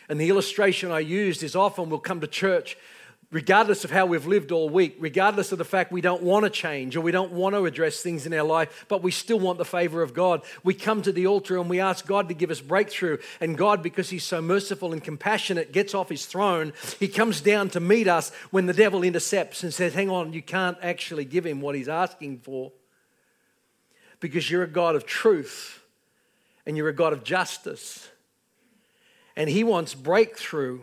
And 0.09 0.19
the 0.19 0.29
illustration 0.29 0.91
I 0.91 0.99
used 0.99 1.41
is 1.41 1.55
often 1.55 1.89
we'll 1.89 1.99
come 1.99 2.19
to 2.19 2.27
church 2.27 2.77
regardless 3.33 3.83
of 3.83 3.89
how 3.89 4.05
we've 4.05 4.27
lived 4.27 4.51
all 4.51 4.69
week, 4.69 4.95
regardless 4.99 5.51
of 5.51 5.57
the 5.57 5.65
fact 5.65 5.91
we 5.91 6.01
don't 6.01 6.21
want 6.21 6.43
to 6.43 6.51
change 6.51 6.95
or 6.95 7.01
we 7.01 7.11
don't 7.11 7.31
want 7.31 7.55
to 7.55 7.65
address 7.65 7.99
things 7.99 8.27
in 8.27 8.33
our 8.33 8.43
life, 8.43 8.85
but 8.87 9.01
we 9.01 9.09
still 9.09 9.39
want 9.39 9.57
the 9.57 9.65
favor 9.65 10.03
of 10.03 10.13
God, 10.13 10.43
we 10.63 10.75
come 10.75 11.01
to 11.01 11.11
the 11.11 11.25
altar 11.25 11.57
and 11.57 11.67
we 11.67 11.79
ask 11.79 12.05
God 12.05 12.27
to 12.27 12.35
give 12.35 12.51
us 12.51 12.61
breakthrough. 12.61 13.17
And 13.41 13.57
God, 13.57 13.81
because 13.81 14.11
He's 14.11 14.23
so 14.23 14.39
merciful 14.39 14.93
and 14.93 15.03
compassionate, 15.03 15.73
gets 15.73 15.95
off 15.95 16.09
His 16.09 16.27
throne. 16.27 16.73
He 16.99 17.07
comes 17.07 17.41
down 17.41 17.69
to 17.71 17.79
meet 17.79 18.07
us 18.07 18.31
when 18.51 18.67
the 18.67 18.73
devil 18.73 19.03
intercepts 19.03 19.63
and 19.63 19.73
says, 19.73 19.95
Hang 19.95 20.11
on, 20.11 20.31
you 20.31 20.43
can't 20.43 20.77
actually 20.83 21.25
give 21.25 21.45
Him 21.45 21.59
what 21.59 21.73
He's 21.73 21.89
asking 21.89 22.37
for 22.39 22.71
because 24.19 24.49
you're 24.49 24.63
a 24.63 24.67
God 24.67 24.95
of 24.95 25.07
truth 25.07 25.81
and 26.67 26.77
you're 26.77 26.87
a 26.87 26.93
God 26.93 27.13
of 27.13 27.23
justice. 27.23 28.07
And 29.35 29.49
He 29.49 29.63
wants 29.63 29.95
breakthrough 29.95 30.81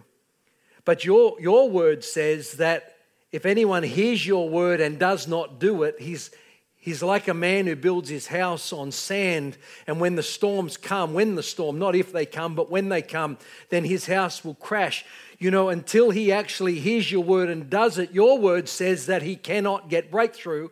but 0.90 1.04
your, 1.04 1.40
your 1.40 1.70
word 1.70 2.02
says 2.02 2.54
that 2.54 2.96
if 3.30 3.46
anyone 3.46 3.84
hears 3.84 4.26
your 4.26 4.48
word 4.48 4.80
and 4.80 4.98
does 4.98 5.28
not 5.28 5.60
do 5.60 5.84
it, 5.84 6.00
he's, 6.00 6.32
he's 6.74 7.00
like 7.00 7.28
a 7.28 7.32
man 7.32 7.68
who 7.68 7.76
builds 7.76 8.08
his 8.08 8.26
house 8.26 8.72
on 8.72 8.90
sand. 8.90 9.56
And 9.86 10.00
when 10.00 10.16
the 10.16 10.24
storms 10.24 10.76
come, 10.76 11.14
when 11.14 11.36
the 11.36 11.44
storm, 11.44 11.78
not 11.78 11.94
if 11.94 12.10
they 12.10 12.26
come, 12.26 12.56
but 12.56 12.72
when 12.72 12.88
they 12.88 13.02
come, 13.02 13.38
then 13.68 13.84
his 13.84 14.06
house 14.06 14.44
will 14.44 14.56
crash. 14.56 15.04
You 15.38 15.52
know, 15.52 15.68
until 15.68 16.10
he 16.10 16.32
actually 16.32 16.80
hears 16.80 17.12
your 17.12 17.22
word 17.22 17.50
and 17.50 17.70
does 17.70 17.96
it, 17.96 18.10
your 18.10 18.40
word 18.40 18.68
says 18.68 19.06
that 19.06 19.22
he 19.22 19.36
cannot 19.36 19.90
get 19.90 20.10
breakthrough 20.10 20.70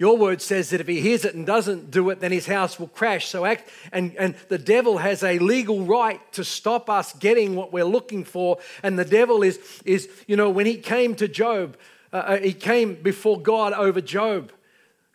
your 0.00 0.16
word 0.16 0.40
says 0.40 0.70
that 0.70 0.80
if 0.80 0.88
he 0.88 1.02
hears 1.02 1.26
it 1.26 1.34
and 1.34 1.46
doesn't 1.46 1.90
do 1.90 2.08
it, 2.08 2.20
then 2.20 2.32
his 2.32 2.46
house 2.46 2.80
will 2.80 2.88
crash. 2.88 3.28
So 3.28 3.44
act, 3.44 3.68
and, 3.92 4.16
and 4.16 4.34
the 4.48 4.56
devil 4.56 4.96
has 4.96 5.22
a 5.22 5.38
legal 5.38 5.84
right 5.84 6.20
to 6.32 6.42
stop 6.42 6.88
us 6.88 7.12
getting 7.12 7.54
what 7.54 7.70
we're 7.70 7.84
looking 7.84 8.24
for. 8.24 8.58
And 8.82 8.98
the 8.98 9.04
devil 9.04 9.42
is, 9.42 9.60
is 9.84 10.08
you 10.26 10.36
know, 10.36 10.48
when 10.48 10.64
he 10.64 10.78
came 10.78 11.14
to 11.16 11.28
Job, 11.28 11.76
uh, 12.14 12.16
uh 12.16 12.36
he 12.38 12.54
came 12.54 12.94
before 12.94 13.42
God 13.42 13.74
over 13.74 14.00
Job. 14.00 14.52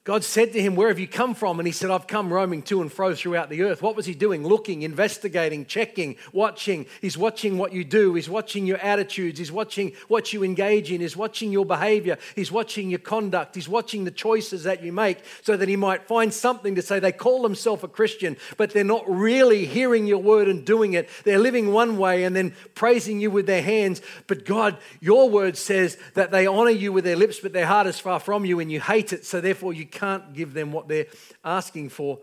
God 0.05 0.23
said 0.23 0.53
to 0.53 0.61
him, 0.61 0.75
Where 0.75 0.89
have 0.89 0.99
you 0.99 1.07
come 1.07 1.33
from? 1.33 1.59
And 1.59 1.65
he 1.65 1.71
said, 1.71 1.89
I've 1.89 2.05
come 2.05 2.31
roaming 2.31 2.61
to 2.63 2.83
and 2.83 2.93
fro 2.93 3.15
throughout 3.15 3.49
the 3.49 3.63
earth. 3.63 3.81
What 3.81 3.95
was 3.95 4.05
he 4.05 4.13
doing? 4.13 4.45
Looking, 4.45 4.83
investigating, 4.83 5.65
checking, 5.65 6.17
watching. 6.31 6.85
He's 7.01 7.17
watching 7.17 7.57
what 7.57 7.73
you 7.73 7.83
do. 7.83 8.13
He's 8.13 8.29
watching 8.29 8.67
your 8.67 8.77
attitudes. 8.77 9.39
He's 9.39 9.51
watching 9.51 9.93
what 10.07 10.31
you 10.31 10.43
engage 10.43 10.91
in. 10.91 11.01
He's 11.01 11.17
watching 11.17 11.51
your 11.51 11.65
behavior. 11.65 12.19
He's 12.35 12.51
watching 12.51 12.91
your 12.91 12.99
conduct. 12.99 13.55
He's 13.55 13.67
watching 13.67 14.03
the 14.03 14.11
choices 14.11 14.65
that 14.65 14.83
you 14.83 14.93
make 14.93 15.17
so 15.41 15.57
that 15.57 15.67
he 15.67 15.75
might 15.75 16.03
find 16.03 16.31
something 16.31 16.75
to 16.75 16.83
say. 16.83 16.99
They 16.99 17.11
call 17.11 17.41
themselves 17.41 17.83
a 17.83 17.87
Christian, 17.87 18.37
but 18.57 18.73
they're 18.73 18.83
not 18.83 19.09
really 19.09 19.65
hearing 19.65 20.05
your 20.05 20.21
word 20.21 20.47
and 20.47 20.63
doing 20.63 20.93
it. 20.93 21.09
They're 21.23 21.39
living 21.39 21.73
one 21.73 21.97
way 21.97 22.25
and 22.25 22.35
then 22.35 22.53
praising 22.75 23.19
you 23.19 23.31
with 23.31 23.47
their 23.47 23.63
hands. 23.63 24.03
But 24.27 24.45
God, 24.45 24.77
your 25.01 25.31
word 25.31 25.57
says 25.57 25.97
that 26.13 26.29
they 26.29 26.45
honor 26.45 26.69
you 26.69 26.93
with 26.93 27.05
their 27.05 27.15
lips, 27.15 27.39
but 27.39 27.53
their 27.53 27.65
heart 27.65 27.87
is 27.87 27.99
far 27.99 28.19
from 28.19 28.45
you 28.45 28.59
and 28.59 28.71
you 28.71 28.79
hate 28.79 29.11
it. 29.11 29.25
So 29.25 29.41
therefore, 29.41 29.73
you 29.73 29.87
can't 29.95 30.33
give 30.33 30.53
them 30.53 30.71
what 30.71 30.87
they're 30.87 31.07
asking 31.43 31.89
for. 31.89 32.19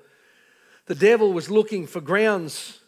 The 0.86 0.94
devil 0.94 1.32
was 1.32 1.50
looking 1.50 1.86
for 1.86 2.00
grounds 2.00 2.78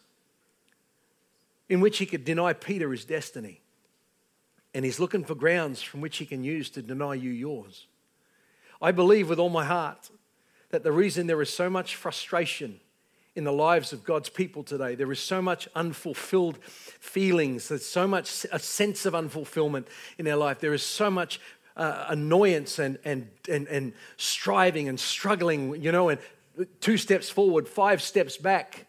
in 1.67 1.79
which 1.79 1.97
he 1.97 2.05
could 2.05 2.23
deny 2.23 2.53
Peter 2.53 2.91
his 2.91 3.05
destiny. 3.05 3.61
And 4.73 4.85
he's 4.85 4.99
looking 4.99 5.23
for 5.23 5.35
grounds 5.35 5.81
from 5.81 6.01
which 6.01 6.17
he 6.17 6.25
can 6.25 6.43
use 6.43 6.69
to 6.71 6.81
deny 6.81 7.13
you 7.13 7.31
yours. 7.31 7.87
I 8.81 8.91
believe 8.91 9.29
with 9.29 9.39
all 9.39 9.49
my 9.49 9.65
heart 9.65 10.09
that 10.69 10.83
the 10.83 10.91
reason 10.91 11.27
there 11.27 11.41
is 11.41 11.51
so 11.51 11.69
much 11.69 11.95
frustration 11.95 12.79
in 13.35 13.43
the 13.43 13.53
lives 13.53 13.91
of 13.91 14.03
God's 14.03 14.29
people 14.29 14.63
today. 14.63 14.95
There 14.95 15.11
is 15.11 15.19
so 15.19 15.41
much 15.41 15.67
unfulfilled 15.75 16.57
feelings. 16.63 17.67
There's 17.67 17.85
so 17.85 18.07
much 18.07 18.45
a 18.51 18.59
sense 18.59 19.05
of 19.05 19.13
unfulfillment 19.13 19.87
in 20.17 20.27
our 20.27 20.37
life. 20.37 20.59
There 20.59 20.73
is 20.73 20.83
so 20.83 21.11
much 21.11 21.39
uh, 21.75 22.05
annoyance 22.09 22.79
and, 22.79 22.97
and, 23.03 23.27
and, 23.49 23.67
and 23.67 23.93
striving 24.17 24.87
and 24.89 24.99
struggling, 24.99 25.81
you 25.81 25.91
know, 25.91 26.09
and 26.09 26.19
two 26.79 26.97
steps 26.97 27.29
forward, 27.29 27.67
five 27.67 28.01
steps 28.01 28.37
back, 28.37 28.87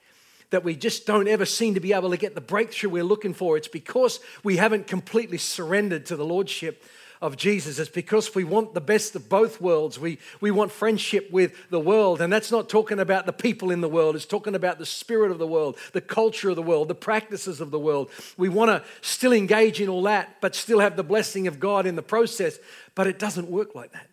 that 0.50 0.62
we 0.62 0.76
just 0.76 1.06
don't 1.06 1.26
ever 1.26 1.44
seem 1.44 1.74
to 1.74 1.80
be 1.80 1.92
able 1.92 2.10
to 2.10 2.16
get 2.16 2.34
the 2.34 2.40
breakthrough 2.40 2.90
we're 2.90 3.04
looking 3.04 3.34
for. 3.34 3.56
It's 3.56 3.68
because 3.68 4.20
we 4.44 4.56
haven't 4.56 4.86
completely 4.86 5.38
surrendered 5.38 6.06
to 6.06 6.16
the 6.16 6.24
Lordship 6.24 6.84
of 7.20 7.36
Jesus. 7.36 7.78
It's 7.78 7.90
because 7.90 8.34
we 8.34 8.44
want 8.44 8.74
the 8.74 8.80
best 8.80 9.14
of 9.16 9.28
both 9.28 9.60
worlds. 9.60 9.98
We, 9.98 10.18
we 10.40 10.50
want 10.50 10.70
friendship 10.70 11.30
with 11.30 11.70
the 11.70 11.80
world. 11.80 12.20
And 12.20 12.32
that's 12.32 12.50
not 12.50 12.68
talking 12.68 12.98
about 12.98 13.26
the 13.26 13.32
people 13.32 13.70
in 13.70 13.80
the 13.80 13.88
world, 13.88 14.16
it's 14.16 14.26
talking 14.26 14.54
about 14.54 14.78
the 14.78 14.86
spirit 14.86 15.30
of 15.30 15.38
the 15.38 15.46
world, 15.46 15.78
the 15.92 16.00
culture 16.00 16.50
of 16.50 16.56
the 16.56 16.62
world, 16.62 16.88
the 16.88 16.94
practices 16.94 17.60
of 17.60 17.70
the 17.70 17.78
world. 17.78 18.10
We 18.36 18.48
want 18.48 18.70
to 18.70 18.82
still 19.00 19.32
engage 19.32 19.80
in 19.80 19.88
all 19.88 20.02
that, 20.02 20.40
but 20.40 20.54
still 20.54 20.80
have 20.80 20.96
the 20.96 21.04
blessing 21.04 21.46
of 21.46 21.60
God 21.60 21.86
in 21.86 21.96
the 21.96 22.02
process. 22.02 22.58
But 22.94 23.06
it 23.06 23.18
doesn't 23.18 23.50
work 23.50 23.74
like 23.74 23.92
that. 23.92 24.08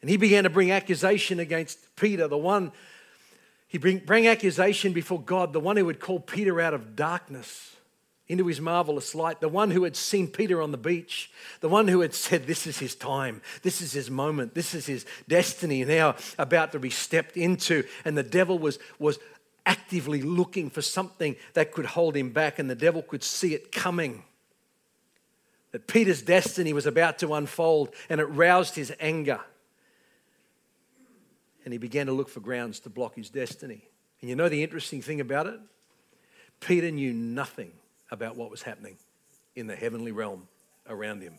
And 0.00 0.10
he 0.10 0.16
began 0.18 0.44
to 0.44 0.50
bring 0.50 0.70
accusation 0.70 1.40
against 1.40 1.96
Peter, 1.96 2.28
the 2.28 2.36
one, 2.36 2.72
he 3.66 3.78
bring, 3.78 3.98
bring 3.98 4.26
accusation 4.28 4.92
before 4.92 5.20
God, 5.20 5.52
the 5.52 5.60
one 5.60 5.76
who 5.76 5.86
would 5.86 5.98
call 5.98 6.20
Peter 6.20 6.60
out 6.60 6.74
of 6.74 6.94
darkness 6.94 7.73
into 8.26 8.46
his 8.46 8.60
marvelous 8.60 9.14
light, 9.14 9.40
the 9.40 9.48
one 9.48 9.70
who 9.70 9.84
had 9.84 9.96
seen 9.96 10.28
Peter 10.28 10.62
on 10.62 10.70
the 10.70 10.78
beach, 10.78 11.30
the 11.60 11.68
one 11.68 11.88
who 11.88 12.00
had 12.00 12.14
said, 12.14 12.46
This 12.46 12.66
is 12.66 12.78
his 12.78 12.94
time, 12.94 13.42
this 13.62 13.82
is 13.82 13.92
his 13.92 14.10
moment, 14.10 14.54
this 14.54 14.74
is 14.74 14.86
his 14.86 15.04
destiny 15.28 15.84
now 15.84 16.16
about 16.38 16.72
to 16.72 16.78
be 16.78 16.90
stepped 16.90 17.36
into. 17.36 17.84
And 18.04 18.16
the 18.16 18.22
devil 18.22 18.58
was, 18.58 18.78
was 18.98 19.18
actively 19.66 20.22
looking 20.22 20.70
for 20.70 20.80
something 20.80 21.36
that 21.52 21.72
could 21.72 21.84
hold 21.84 22.16
him 22.16 22.30
back, 22.30 22.58
and 22.58 22.70
the 22.70 22.74
devil 22.74 23.02
could 23.02 23.22
see 23.22 23.54
it 23.54 23.70
coming. 23.70 24.24
That 25.72 25.86
Peter's 25.86 26.22
destiny 26.22 26.72
was 26.72 26.86
about 26.86 27.18
to 27.18 27.34
unfold, 27.34 27.94
and 28.08 28.20
it 28.20 28.24
roused 28.24 28.74
his 28.74 28.92
anger. 29.00 29.40
And 31.64 31.72
he 31.72 31.78
began 31.78 32.06
to 32.06 32.12
look 32.12 32.30
for 32.30 32.40
grounds 32.40 32.80
to 32.80 32.90
block 32.90 33.16
his 33.16 33.28
destiny. 33.28 33.82
And 34.20 34.30
you 34.30 34.36
know 34.36 34.48
the 34.48 34.62
interesting 34.62 35.02
thing 35.02 35.20
about 35.20 35.46
it? 35.46 35.60
Peter 36.60 36.90
knew 36.90 37.12
nothing 37.12 37.72
about 38.14 38.36
what 38.36 38.50
was 38.50 38.62
happening 38.62 38.96
in 39.54 39.66
the 39.66 39.76
heavenly 39.76 40.12
realm 40.12 40.48
around 40.88 41.20
him. 41.20 41.34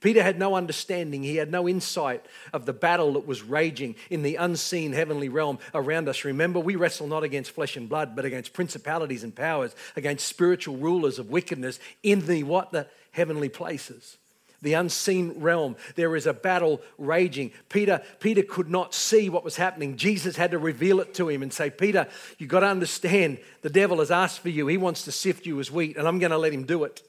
Peter 0.00 0.22
had 0.22 0.38
no 0.38 0.54
understanding, 0.54 1.22
he 1.22 1.36
had 1.36 1.50
no 1.50 1.68
insight 1.68 2.24
of 2.52 2.66
the 2.66 2.72
battle 2.72 3.14
that 3.14 3.26
was 3.26 3.42
raging 3.42 3.94
in 4.10 4.22
the 4.22 4.36
unseen 4.36 4.92
heavenly 4.92 5.28
realm 5.28 5.58
around 5.72 6.08
us. 6.08 6.24
Remember, 6.24 6.60
we 6.60 6.76
wrestle 6.76 7.06
not 7.06 7.22
against 7.22 7.52
flesh 7.52 7.76
and 7.76 7.88
blood, 7.88 8.14
but 8.14 8.24
against 8.24 8.52
principalities 8.52 9.24
and 9.24 9.34
powers, 9.34 9.74
against 9.96 10.26
spiritual 10.26 10.76
rulers 10.76 11.18
of 11.18 11.30
wickedness 11.30 11.78
in 12.02 12.26
the 12.26 12.42
what? 12.42 12.72
The 12.72 12.86
heavenly 13.12 13.48
places 13.48 14.18
the 14.64 14.74
unseen 14.74 15.34
realm. 15.40 15.76
There 15.94 16.16
is 16.16 16.26
a 16.26 16.34
battle 16.34 16.80
raging. 16.98 17.52
Peter, 17.68 18.02
Peter 18.18 18.42
could 18.42 18.68
not 18.68 18.94
see 18.94 19.28
what 19.28 19.44
was 19.44 19.56
happening. 19.56 19.96
Jesus 19.96 20.36
had 20.36 20.50
to 20.50 20.58
reveal 20.58 21.00
it 21.00 21.14
to 21.14 21.28
him 21.28 21.42
and 21.42 21.52
say, 21.52 21.70
Peter, 21.70 22.08
you've 22.38 22.50
got 22.50 22.60
to 22.60 22.66
understand 22.66 23.38
the 23.62 23.70
devil 23.70 24.00
has 24.00 24.10
asked 24.10 24.40
for 24.40 24.48
you. 24.48 24.66
He 24.66 24.76
wants 24.76 25.04
to 25.04 25.12
sift 25.12 25.46
you 25.46 25.60
as 25.60 25.70
wheat, 25.70 25.96
and 25.96 26.08
I'm 26.08 26.18
going 26.18 26.32
to 26.32 26.38
let 26.38 26.52
him 26.52 26.64
do 26.64 26.84
it 26.84 27.02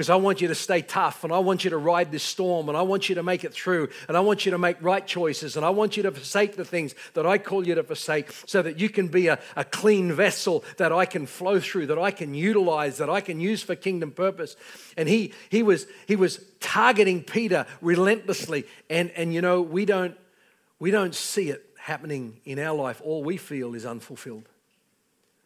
because 0.00 0.08
I 0.08 0.16
want 0.16 0.40
you 0.40 0.48
to 0.48 0.54
stay 0.54 0.80
tough 0.80 1.24
and 1.24 1.30
I 1.30 1.40
want 1.40 1.62
you 1.62 1.68
to 1.68 1.76
ride 1.76 2.10
this 2.10 2.22
storm 2.22 2.70
and 2.70 2.78
I 2.78 2.80
want 2.80 3.10
you 3.10 3.16
to 3.16 3.22
make 3.22 3.44
it 3.44 3.52
through 3.52 3.90
and 4.08 4.16
I 4.16 4.20
want 4.20 4.46
you 4.46 4.52
to 4.52 4.56
make 4.56 4.78
right 4.80 5.06
choices 5.06 5.58
and 5.58 5.66
I 5.66 5.68
want 5.68 5.98
you 5.98 6.02
to 6.04 6.10
forsake 6.10 6.56
the 6.56 6.64
things 6.64 6.94
that 7.12 7.26
I 7.26 7.36
call 7.36 7.66
you 7.66 7.74
to 7.74 7.82
forsake 7.82 8.32
so 8.46 8.62
that 8.62 8.80
you 8.80 8.88
can 8.88 9.08
be 9.08 9.26
a, 9.26 9.38
a 9.56 9.64
clean 9.64 10.10
vessel 10.10 10.64
that 10.78 10.90
I 10.90 11.04
can 11.04 11.26
flow 11.26 11.60
through, 11.60 11.88
that 11.88 11.98
I 11.98 12.12
can 12.12 12.32
utilize, 12.32 12.96
that 12.96 13.10
I 13.10 13.20
can 13.20 13.40
use 13.40 13.62
for 13.62 13.74
kingdom 13.74 14.10
purpose. 14.10 14.56
And 14.96 15.06
he, 15.06 15.34
he, 15.50 15.62
was, 15.62 15.86
he 16.08 16.16
was 16.16 16.42
targeting 16.60 17.22
Peter 17.22 17.66
relentlessly. 17.82 18.64
And, 18.88 19.10
and 19.10 19.34
you 19.34 19.42
know, 19.42 19.60
we 19.60 19.84
don't, 19.84 20.16
we 20.78 20.90
don't 20.90 21.14
see 21.14 21.50
it 21.50 21.62
happening 21.78 22.40
in 22.46 22.58
our 22.58 22.74
life. 22.74 23.02
All 23.04 23.22
we 23.22 23.36
feel 23.36 23.74
is 23.74 23.84
unfulfilled, 23.84 24.48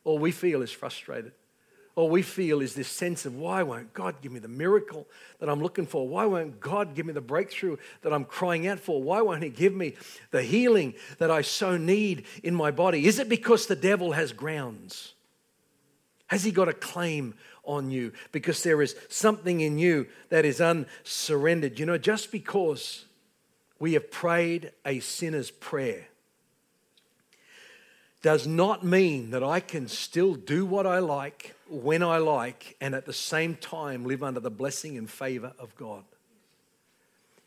all 0.05 0.21
we 0.21 0.31
feel 0.31 0.63
is 0.63 0.71
frustrated. 0.71 1.33
All 1.97 2.11
we 2.11 2.23
feel 2.23 2.61
is 2.61 2.75
this 2.75 2.89
sense 2.89 3.25
of 3.25 3.37
why 3.37 3.63
won't 3.63 3.93
God 3.95 4.17
give 4.21 4.33
me 4.33 4.41
the 4.41 4.49
miracle 4.49 5.07
that 5.39 5.49
I'm 5.49 5.63
looking 5.63 5.87
for? 5.87 6.09
Why 6.09 6.27
won't 6.27 6.59
God 6.59 6.95
give 6.95 7.07
me 7.07 7.13
the 7.13 7.21
breakthrough 7.21 7.77
that 8.03 8.13
I'm 8.13 8.25
crying 8.25 8.67
out 8.67 8.81
for? 8.81 9.01
Why 9.03 9.21
won't 9.21 9.45
He 9.45 9.49
give 9.49 9.73
me 9.73 9.95
the 10.33 10.43
healing 10.43 10.95
that 11.19 11.31
I 11.31 11.43
so 11.43 11.77
need 11.77 12.27
in 12.43 12.55
my 12.55 12.73
body? 12.73 13.07
Is 13.07 13.19
it 13.19 13.29
because 13.29 13.67
the 13.67 13.77
devil 13.77 14.13
has 14.13 14.33
grounds? 14.33 15.15
Has 16.29 16.43
he 16.43 16.51
got 16.51 16.69
a 16.69 16.73
claim 16.73 17.35
on 17.65 17.91
you? 17.91 18.13
Because 18.33 18.63
there 18.63 18.83
is 18.83 18.97
something 19.09 19.61
in 19.61 19.79
you 19.79 20.07
that 20.31 20.45
is 20.45 20.61
unsurrendered. 20.61 21.79
You 21.79 21.87
know, 21.87 21.99
just 21.99 22.33
because 22.33 23.05
we 23.79 23.93
have 23.93 24.11
prayed 24.11 24.73
a 24.85 25.01
sinner's 25.01 25.51
prayer 25.51 26.09
does 28.23 28.47
not 28.47 28.83
mean 28.83 29.31
that 29.33 29.45
I 29.45 29.61
can 29.61 29.87
still 29.87 30.35
do 30.35 30.65
what 30.65 30.87
I 30.87 30.99
like 30.99 31.55
when 31.75 32.03
I 32.03 32.19
like 32.19 32.77
and 32.81 32.95
at 32.95 33.07
the 33.07 33.13
same 33.13 33.57
time 33.57 34.05
live 34.05 34.23
under 34.23 34.41
the 34.41 34.51
blessing 34.51 34.97
and 34.97 35.11
favor 35.11 35.53
of 35.59 35.75
God. 35.77 36.05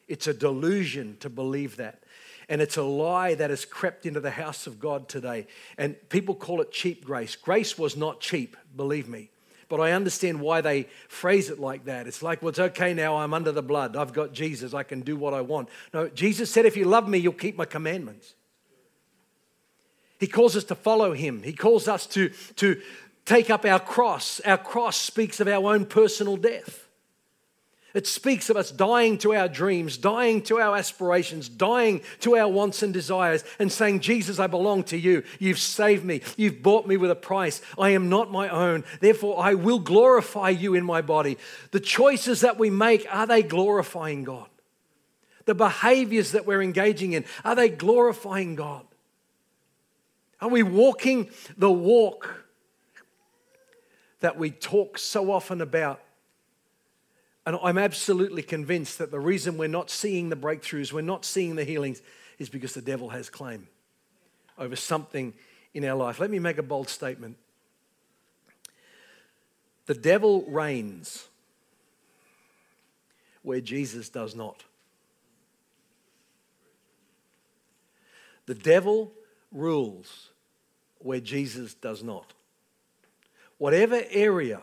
It's 0.08 0.28
a 0.28 0.34
delusion 0.34 1.18
to 1.20 1.30
believe 1.30 1.78
that. 1.78 2.04
And 2.50 2.62
it's 2.62 2.78
a 2.78 2.84
lie 2.84 3.34
that 3.36 3.50
has 3.50 3.66
crept 3.66 4.06
into 4.06 4.22
the 4.22 4.32
house 4.32 4.68
of 4.68 4.80
God 4.80 5.10
today. 5.10 5.48
And 5.78 5.96
people 6.10 6.34
call 6.34 6.62
it 6.62 6.72
cheap 6.72 7.04
grace. 7.04 7.36
Grace 7.36 7.78
was 7.78 7.98
not 7.98 8.22
cheap, 8.22 8.56
believe 8.76 9.10
me. 9.10 9.30
But 9.70 9.82
I 9.82 9.92
understand 9.92 10.40
why 10.40 10.62
they 10.62 10.88
phrase 11.10 11.50
it 11.50 11.60
like 11.60 11.86
that. 11.86 12.08
It's 12.08 12.24
like, 12.24 12.42
well, 12.42 12.50
it's 12.50 12.60
okay 12.60 12.94
now, 12.94 13.18
I'm 13.18 13.34
under 13.34 13.52
the 13.52 13.62
blood. 13.62 13.98
I've 13.98 14.14
got 14.14 14.32
Jesus, 14.32 14.74
I 14.74 14.84
can 14.84 15.02
do 15.02 15.18
what 15.18 15.34
I 15.34 15.42
want. 15.42 15.68
No, 15.94 16.08
Jesus 16.08 16.50
said, 16.50 16.66
if 16.66 16.78
you 16.78 16.86
love 16.86 17.10
me, 17.10 17.18
you'll 17.18 17.34
keep 17.34 17.58
my 17.58 17.66
commandments. 17.66 18.34
He 20.20 20.28
calls 20.28 20.56
us 20.56 20.64
to 20.66 20.76
follow 20.76 21.14
him. 21.14 21.44
He 21.44 21.54
calls 21.54 21.88
us 21.88 22.08
to, 22.08 22.30
to 22.56 22.82
take 23.28 23.50
up 23.50 23.66
our 23.66 23.80
cross. 23.80 24.40
Our 24.46 24.58
cross 24.58 24.98
speaks 24.98 25.40
of 25.40 25.48
our 25.48 25.74
own 25.74 25.86
personal 25.86 26.38
death. 26.38 26.86
It 27.94 28.06
speaks 28.06 28.50
of 28.50 28.58
us 28.58 28.70
dying 28.70 29.18
to 29.20 29.34
our 29.34 29.48
dreams, 29.48 29.98
dying 29.98 30.44
to 30.44 30.60
our 30.60 30.78
aspirations, 30.78 31.50
dying 31.50 32.02
to 32.20 32.38
our 32.38 32.48
wants 32.48 32.84
and 32.84 32.94
desires, 32.94 33.44
and 33.60 33.72
saying, 33.72 34.02
Jesus, 34.02 34.40
I 34.40 34.48
belong 34.48 34.84
to 34.86 34.98
you. 34.98 35.24
You've 35.40 35.60
saved 35.60 36.06
me. 36.06 36.22
You've 36.36 36.62
bought 36.62 36.86
me 36.86 36.96
with 36.96 37.10
a 37.10 37.16
price. 37.16 37.62
I 37.78 37.92
am 37.92 38.08
not 38.08 38.32
my 38.32 38.50
own. 38.50 38.84
Therefore, 39.00 39.44
I 39.44 39.56
will 39.56 39.80
glorify 39.80 40.50
you 40.50 40.76
in 40.76 40.86
my 40.86 41.02
body. 41.02 41.38
The 41.72 41.80
choices 41.80 42.42
that 42.42 42.60
we 42.60 42.70
make, 42.70 43.08
are 43.10 43.26
they 43.26 43.42
glorifying 43.42 44.24
God? 44.24 44.48
The 45.46 45.56
behaviors 45.56 46.34
that 46.34 46.46
we're 46.46 46.62
engaging 46.62 47.14
in, 47.14 47.26
are 47.44 47.56
they 47.56 47.70
glorifying 47.70 48.56
God? 48.56 48.86
Are 50.40 50.50
we 50.50 50.62
walking 50.62 51.32
the 51.58 51.72
walk 51.72 52.47
that 54.20 54.38
we 54.38 54.52
talk 54.52 54.98
so 54.98 55.32
often 55.32 55.62
about? 55.62 56.02
And 57.46 57.58
I'm 57.64 57.78
absolutely 57.78 58.44
convinced 58.44 58.98
that 58.98 59.10
the 59.10 59.20
reason 59.20 59.58
we're 59.58 59.68
not 59.68 59.90
seeing 59.90 60.30
the 60.30 60.36
breakthroughs, 60.36 60.92
we're 60.92 61.02
not 61.02 61.24
seeing 61.24 61.56
the 61.56 61.64
healings, 61.64 62.02
is 62.40 62.50
because 62.50 62.74
the 62.74 62.82
devil 62.82 63.10
has 63.10 63.30
claim 63.30 63.68
over 64.58 64.76
something 64.76 65.34
in 65.74 65.86
our 65.86 65.96
life. 65.96 66.20
Let 66.20 66.30
me 66.30 66.40
make 66.40 66.58
a 66.58 66.64
bold 66.64 66.90
statement. 66.90 67.38
The 69.86 69.94
devil 69.94 70.44
reigns 70.48 71.28
where 73.44 73.62
Jesus 73.62 74.10
does 74.10 74.36
not. 74.36 74.66
The 78.46 78.56
devil 78.56 79.14
rules 79.52 80.32
where 81.00 81.22
Jesus 81.22 81.74
does 81.74 82.04
not. 82.04 82.34
Whatever 83.58 84.02
area 84.10 84.62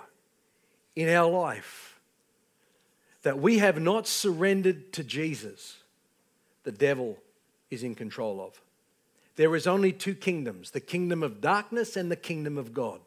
in 0.94 1.08
our 1.08 1.30
life 1.30 1.98
that 3.22 3.38
we 3.38 3.58
have 3.58 3.80
not 3.80 4.06
surrendered 4.06 4.92
to 4.92 5.02
Jesus, 5.02 5.78
the 6.62 6.72
devil 6.72 7.18
is 7.70 7.82
in 7.82 7.94
control 7.94 8.40
of. 8.40 8.60
There 9.36 9.56
is 9.56 9.66
only 9.66 9.92
two 9.92 10.14
kingdoms 10.14 10.70
the 10.70 10.80
kingdom 10.80 11.22
of 11.22 11.40
darkness 11.40 11.96
and 11.96 12.10
the 12.10 12.16
kingdom 12.16 12.56
of 12.56 12.72
God. 12.72 13.00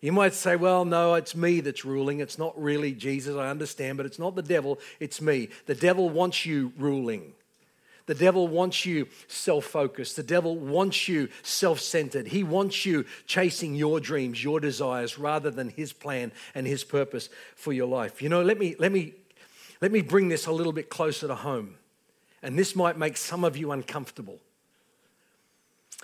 You 0.00 0.10
might 0.10 0.34
say, 0.34 0.56
well, 0.56 0.84
no, 0.84 1.14
it's 1.14 1.36
me 1.36 1.60
that's 1.60 1.84
ruling. 1.84 2.18
It's 2.18 2.38
not 2.38 2.60
really 2.60 2.92
Jesus. 2.92 3.36
I 3.36 3.48
understand, 3.48 3.98
but 3.98 4.06
it's 4.06 4.18
not 4.18 4.34
the 4.34 4.42
devil, 4.42 4.80
it's 4.98 5.20
me. 5.20 5.48
The 5.66 5.76
devil 5.76 6.08
wants 6.10 6.44
you 6.44 6.72
ruling. 6.76 7.34
The 8.06 8.14
devil 8.14 8.48
wants 8.48 8.84
you 8.84 9.06
self 9.28 9.64
focused. 9.64 10.16
The 10.16 10.22
devil 10.22 10.56
wants 10.56 11.08
you 11.08 11.28
self 11.42 11.80
centered. 11.80 12.28
He 12.28 12.42
wants 12.42 12.84
you 12.84 13.04
chasing 13.26 13.74
your 13.74 14.00
dreams, 14.00 14.42
your 14.42 14.60
desires, 14.60 15.18
rather 15.18 15.50
than 15.50 15.68
his 15.68 15.92
plan 15.92 16.32
and 16.54 16.66
his 16.66 16.84
purpose 16.84 17.28
for 17.54 17.72
your 17.72 17.86
life. 17.86 18.20
You 18.20 18.28
know, 18.28 18.42
let 18.42 18.58
me, 18.58 18.74
let 18.78 18.92
me, 18.92 19.14
let 19.80 19.92
me 19.92 20.02
bring 20.02 20.28
this 20.28 20.46
a 20.46 20.52
little 20.52 20.72
bit 20.72 20.88
closer 20.88 21.28
to 21.28 21.34
home. 21.34 21.76
And 22.42 22.58
this 22.58 22.74
might 22.74 22.98
make 22.98 23.16
some 23.16 23.44
of 23.44 23.56
you 23.56 23.70
uncomfortable. 23.70 24.40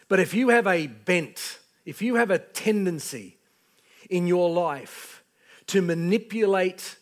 But 0.08 0.20
if 0.20 0.32
you 0.34 0.50
have 0.50 0.66
a 0.66 0.86
bent, 0.86 1.58
if 1.84 2.00
you 2.00 2.14
have 2.14 2.30
a 2.30 2.38
tendency 2.38 3.36
in 4.08 4.26
your 4.26 4.48
life 4.48 5.22
to 5.66 5.82
manipulate 5.82 6.96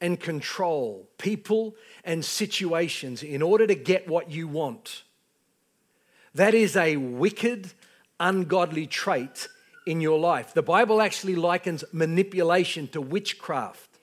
and 0.00 0.20
control 0.20 1.08
people 1.18 1.74
and 2.04 2.24
situations 2.24 3.22
in 3.22 3.42
order 3.42 3.66
to 3.66 3.74
get 3.74 4.08
what 4.08 4.30
you 4.30 4.46
want. 4.48 5.02
That 6.34 6.54
is 6.54 6.76
a 6.76 6.96
wicked, 6.96 7.72
ungodly 8.20 8.86
trait 8.86 9.48
in 9.86 10.00
your 10.00 10.18
life. 10.18 10.52
The 10.52 10.62
Bible 10.62 11.00
actually 11.00 11.34
likens 11.34 11.82
manipulation 11.92 12.88
to 12.88 13.00
witchcraft. 13.00 13.96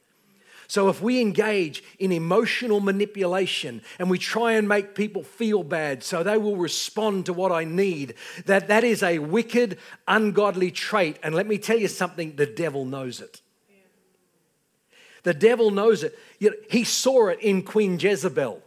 So, 0.68 0.90
if 0.90 1.00
we 1.00 1.22
engage 1.22 1.84
in 2.00 2.12
emotional 2.12 2.80
manipulation 2.80 3.84
and 4.00 4.10
we 4.10 4.18
try 4.18 4.54
and 4.54 4.68
make 4.68 4.96
people 4.96 5.22
feel 5.22 5.62
bad 5.62 6.02
so 6.02 6.24
they 6.24 6.40
will 6.40 6.56
respond 6.58 7.28
to 7.28 7.34
what 7.34 7.52
I 7.52 7.64
need, 7.64 8.16
that, 8.48 8.70
that 8.70 8.84
is 8.84 9.04
a 9.04 9.20
wicked, 9.20 9.78
ungodly 10.08 10.72
trait. 10.72 11.20
And 11.22 11.36
let 11.36 11.46
me 11.46 11.60
tell 11.60 11.78
you 11.78 11.88
something 11.88 12.38
the 12.38 12.48
devil 12.48 12.86
knows 12.86 13.22
it. 13.22 13.43
The 15.24 15.34
devil 15.34 15.72
knows 15.72 16.04
it. 16.04 16.18
He 16.70 16.84
saw 16.84 17.28
it 17.28 17.40
in 17.40 17.64
Queen 17.64 17.98
Jezebel. 18.00 18.62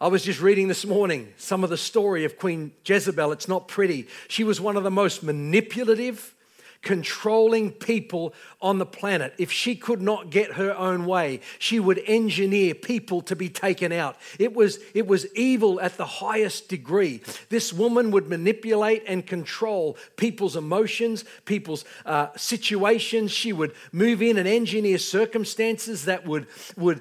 I 0.00 0.08
was 0.08 0.24
just 0.24 0.40
reading 0.40 0.66
this 0.66 0.84
morning 0.84 1.32
some 1.36 1.62
of 1.62 1.70
the 1.70 1.76
story 1.76 2.24
of 2.24 2.36
Queen 2.36 2.72
Jezebel. 2.84 3.30
It's 3.30 3.46
not 3.46 3.68
pretty. 3.68 4.08
She 4.26 4.42
was 4.42 4.60
one 4.60 4.76
of 4.76 4.82
the 4.82 4.90
most 4.90 5.22
manipulative, 5.22 6.34
controlling 6.82 7.70
people 7.70 8.34
on 8.60 8.78
the 8.78 8.86
planet. 8.86 9.32
If 9.38 9.50
she 9.50 9.76
could 9.76 10.02
not 10.02 10.30
get 10.30 10.54
her 10.54 10.76
own 10.76 11.06
way, 11.06 11.40
she 11.58 11.78
would 11.80 12.02
engineer 12.06 12.74
people 12.74 13.22
to 13.22 13.36
be 13.36 13.48
taken 13.48 13.92
out. 13.92 14.16
It 14.38 14.54
was, 14.54 14.78
it 14.92 15.06
was 15.06 15.32
evil 15.34 15.80
at 15.80 15.96
the 15.96 16.06
highest 16.06 16.68
degree. 16.68 17.22
This 17.48 17.72
woman 17.72 18.10
would 18.10 18.28
manipulate 18.28 19.04
and 19.06 19.26
control 19.26 19.96
people's 20.16 20.56
emotions, 20.56 21.24
people's 21.44 21.84
uh, 22.04 22.28
situations. 22.36 23.30
She 23.30 23.52
would 23.52 23.74
move 23.92 24.20
in 24.20 24.36
and 24.36 24.48
engineer 24.48 24.98
circumstances 24.98 26.06
that 26.06 26.26
would, 26.26 26.46
would 26.76 27.00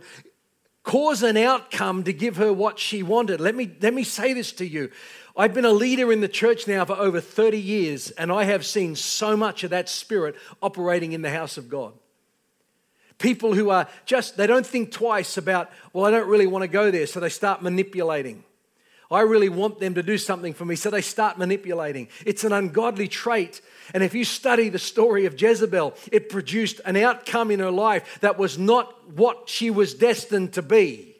cause 0.83 1.23
an 1.23 1.37
outcome 1.37 2.03
to 2.03 2.13
give 2.13 2.37
her 2.37 2.51
what 2.51 2.79
she 2.79 3.03
wanted. 3.03 3.39
Let 3.39 3.55
me, 3.55 3.71
let 3.81 3.93
me 3.93 4.03
say 4.03 4.33
this 4.33 4.51
to 4.53 4.67
you. 4.67 4.91
I've 5.41 5.55
been 5.55 5.65
a 5.65 5.71
leader 5.71 6.11
in 6.11 6.21
the 6.21 6.27
church 6.27 6.67
now 6.67 6.85
for 6.85 6.93
over 6.93 7.19
30 7.19 7.59
years, 7.59 8.11
and 8.11 8.31
I 8.31 8.43
have 8.43 8.63
seen 8.63 8.95
so 8.95 9.35
much 9.35 9.63
of 9.63 9.71
that 9.71 9.89
spirit 9.89 10.35
operating 10.61 11.13
in 11.13 11.23
the 11.23 11.31
house 11.31 11.57
of 11.57 11.67
God. 11.67 11.93
People 13.17 13.55
who 13.55 13.71
are 13.71 13.87
just, 14.05 14.37
they 14.37 14.45
don't 14.45 14.67
think 14.67 14.91
twice 14.91 15.37
about, 15.37 15.71
well, 15.93 16.05
I 16.05 16.11
don't 16.11 16.29
really 16.29 16.45
want 16.45 16.61
to 16.61 16.67
go 16.67 16.91
there, 16.91 17.07
so 17.07 17.19
they 17.19 17.29
start 17.29 17.63
manipulating. 17.63 18.43
I 19.09 19.21
really 19.21 19.49
want 19.49 19.79
them 19.79 19.95
to 19.95 20.03
do 20.03 20.19
something 20.19 20.53
for 20.53 20.63
me, 20.63 20.75
so 20.75 20.91
they 20.91 21.01
start 21.01 21.39
manipulating. 21.39 22.09
It's 22.23 22.43
an 22.43 22.53
ungodly 22.53 23.07
trait. 23.07 23.61
And 23.95 24.03
if 24.03 24.13
you 24.13 24.25
study 24.25 24.69
the 24.69 24.77
story 24.77 25.25
of 25.25 25.41
Jezebel, 25.41 25.95
it 26.11 26.29
produced 26.29 26.81
an 26.85 26.97
outcome 26.97 27.49
in 27.49 27.61
her 27.61 27.71
life 27.71 28.19
that 28.21 28.37
was 28.37 28.59
not 28.59 29.09
what 29.15 29.49
she 29.49 29.71
was 29.71 29.95
destined 29.95 30.53
to 30.53 30.61
be. 30.61 31.10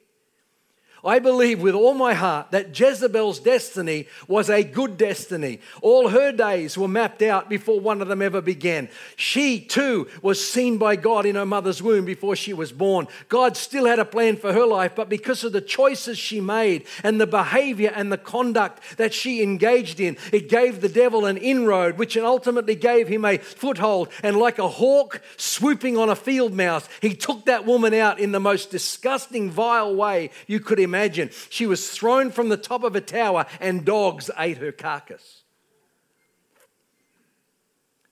I 1.03 1.17
believe 1.17 1.61
with 1.61 1.73
all 1.73 1.95
my 1.95 2.13
heart 2.13 2.51
that 2.51 2.79
Jezebel's 2.79 3.39
destiny 3.39 4.07
was 4.27 4.51
a 4.51 4.63
good 4.63 4.97
destiny. 4.97 5.59
All 5.81 6.09
her 6.09 6.31
days 6.31 6.77
were 6.77 6.87
mapped 6.87 7.23
out 7.23 7.49
before 7.49 7.79
one 7.79 8.01
of 8.01 8.07
them 8.07 8.21
ever 8.21 8.39
began. 8.39 8.87
She 9.15 9.59
too 9.59 10.07
was 10.21 10.47
seen 10.47 10.77
by 10.77 10.95
God 10.95 11.25
in 11.25 11.35
her 11.35 11.45
mother's 11.45 11.81
womb 11.81 12.05
before 12.05 12.35
she 12.35 12.53
was 12.53 12.71
born. 12.71 13.07
God 13.29 13.57
still 13.57 13.85
had 13.85 13.97
a 13.97 14.05
plan 14.05 14.37
for 14.37 14.53
her 14.53 14.65
life, 14.65 14.93
but 14.95 15.09
because 15.09 15.43
of 15.43 15.53
the 15.53 15.61
choices 15.61 16.19
she 16.19 16.39
made 16.39 16.85
and 17.03 17.19
the 17.19 17.25
behavior 17.25 17.91
and 17.95 18.11
the 18.11 18.17
conduct 18.17 18.97
that 18.97 19.13
she 19.13 19.41
engaged 19.41 19.99
in, 19.99 20.17
it 20.31 20.49
gave 20.49 20.81
the 20.81 20.89
devil 20.89 21.25
an 21.25 21.37
inroad, 21.37 21.97
which 21.97 22.15
ultimately 22.15 22.75
gave 22.75 23.07
him 23.07 23.25
a 23.25 23.39
foothold. 23.39 24.09
And 24.21 24.37
like 24.37 24.59
a 24.59 24.67
hawk 24.67 25.19
swooping 25.37 25.97
on 25.97 26.09
a 26.09 26.15
field 26.15 26.53
mouse, 26.53 26.87
he 27.01 27.15
took 27.15 27.45
that 27.45 27.65
woman 27.65 27.95
out 27.95 28.19
in 28.19 28.33
the 28.33 28.39
most 28.39 28.69
disgusting, 28.69 29.49
vile 29.49 29.95
way 29.95 30.29
you 30.45 30.59
could 30.59 30.79
imagine 30.79 30.90
imagine. 30.91 31.29
She 31.49 31.65
was 31.65 31.89
thrown 31.89 32.31
from 32.31 32.49
the 32.49 32.57
top 32.57 32.83
of 32.83 32.95
a 32.95 33.01
tower 33.01 33.45
and 33.59 33.85
dogs 33.85 34.29
ate 34.37 34.57
her 34.57 34.71
carcass. 34.73 35.43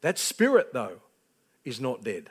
That 0.01 0.17
spirit, 0.17 0.71
though, 0.71 1.01
is 1.65 1.81
not 1.81 2.03
dead. 2.03 2.29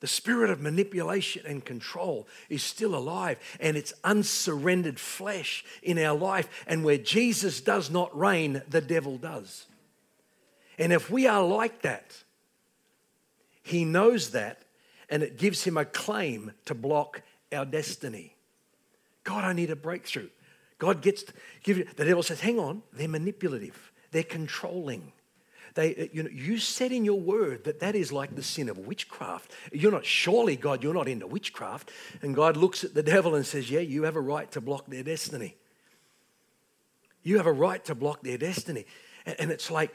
The 0.00 0.06
spirit 0.06 0.48
of 0.48 0.62
manipulation 0.62 1.44
and 1.46 1.62
control 1.62 2.26
is 2.48 2.62
still 2.62 2.94
alive, 2.94 3.36
and 3.60 3.76
it's 3.76 3.92
unsurrendered 4.02 4.98
flesh 4.98 5.62
in 5.82 5.98
our 5.98 6.16
life. 6.16 6.48
And 6.66 6.84
where 6.84 6.96
Jesus 6.96 7.60
does 7.60 7.90
not 7.90 8.16
reign, 8.18 8.62
the 8.66 8.80
devil 8.80 9.18
does. 9.18 9.66
And 10.78 10.90
if 10.90 11.10
we 11.10 11.26
are 11.26 11.44
like 11.44 11.82
that, 11.82 12.16
he 13.62 13.84
knows 13.84 14.30
that, 14.30 14.62
and 15.10 15.22
it 15.22 15.36
gives 15.36 15.64
him 15.64 15.76
a 15.76 15.84
claim 15.84 16.52
to 16.64 16.74
block 16.74 17.20
our 17.52 17.66
destiny. 17.66 18.36
God, 19.30 19.44
I 19.44 19.52
need 19.52 19.70
a 19.70 19.76
breakthrough. 19.76 20.28
God 20.78 21.02
gets 21.02 21.22
give 21.62 21.78
you, 21.78 21.86
the 21.94 22.04
devil 22.04 22.24
says, 22.24 22.40
hang 22.40 22.58
on, 22.58 22.82
they're 22.92 23.06
manipulative, 23.06 23.92
they're 24.10 24.24
controlling. 24.24 25.12
They, 25.76 25.94
uh, 25.94 26.06
you 26.12 26.24
know, 26.24 26.30
you 26.30 26.58
said 26.58 26.90
in 26.90 27.04
your 27.04 27.20
word 27.20 27.62
that 27.62 27.78
that 27.78 27.94
is 27.94 28.10
like 28.10 28.34
the 28.34 28.42
sin 28.42 28.68
of 28.68 28.76
witchcraft. 28.76 29.52
You're 29.72 29.92
not, 29.92 30.04
surely, 30.04 30.56
God, 30.56 30.82
you're 30.82 30.94
not 30.94 31.06
into 31.06 31.28
witchcraft. 31.28 31.92
And 32.22 32.34
God 32.34 32.56
looks 32.56 32.82
at 32.82 32.92
the 32.92 33.04
devil 33.04 33.36
and 33.36 33.46
says, 33.46 33.70
Yeah, 33.70 33.78
you 33.78 34.02
have 34.02 34.16
a 34.16 34.20
right 34.20 34.50
to 34.50 34.60
block 34.60 34.86
their 34.88 35.04
destiny. 35.04 35.54
You 37.22 37.36
have 37.36 37.46
a 37.46 37.52
right 37.52 37.84
to 37.84 37.94
block 37.94 38.22
their 38.22 38.36
destiny. 38.36 38.84
And, 39.26 39.36
and 39.38 39.50
it's 39.52 39.70
like, 39.70 39.94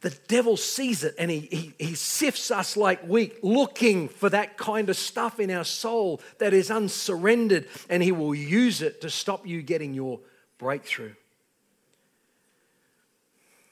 the 0.00 0.16
devil 0.28 0.56
sees 0.56 1.02
it 1.02 1.14
and 1.18 1.30
he, 1.30 1.40
he, 1.40 1.74
he, 1.78 1.94
sifts 1.94 2.50
us 2.50 2.76
like 2.76 3.02
wheat, 3.02 3.42
looking 3.42 4.08
for 4.08 4.30
that 4.30 4.56
kind 4.56 4.88
of 4.88 4.96
stuff 4.96 5.40
in 5.40 5.50
our 5.50 5.64
soul 5.64 6.20
that 6.38 6.52
is 6.54 6.70
unsurrendered, 6.70 7.66
and 7.88 8.02
he 8.02 8.12
will 8.12 8.34
use 8.34 8.80
it 8.80 9.00
to 9.00 9.10
stop 9.10 9.46
you 9.46 9.60
getting 9.60 9.94
your 9.94 10.20
breakthrough. 10.58 11.14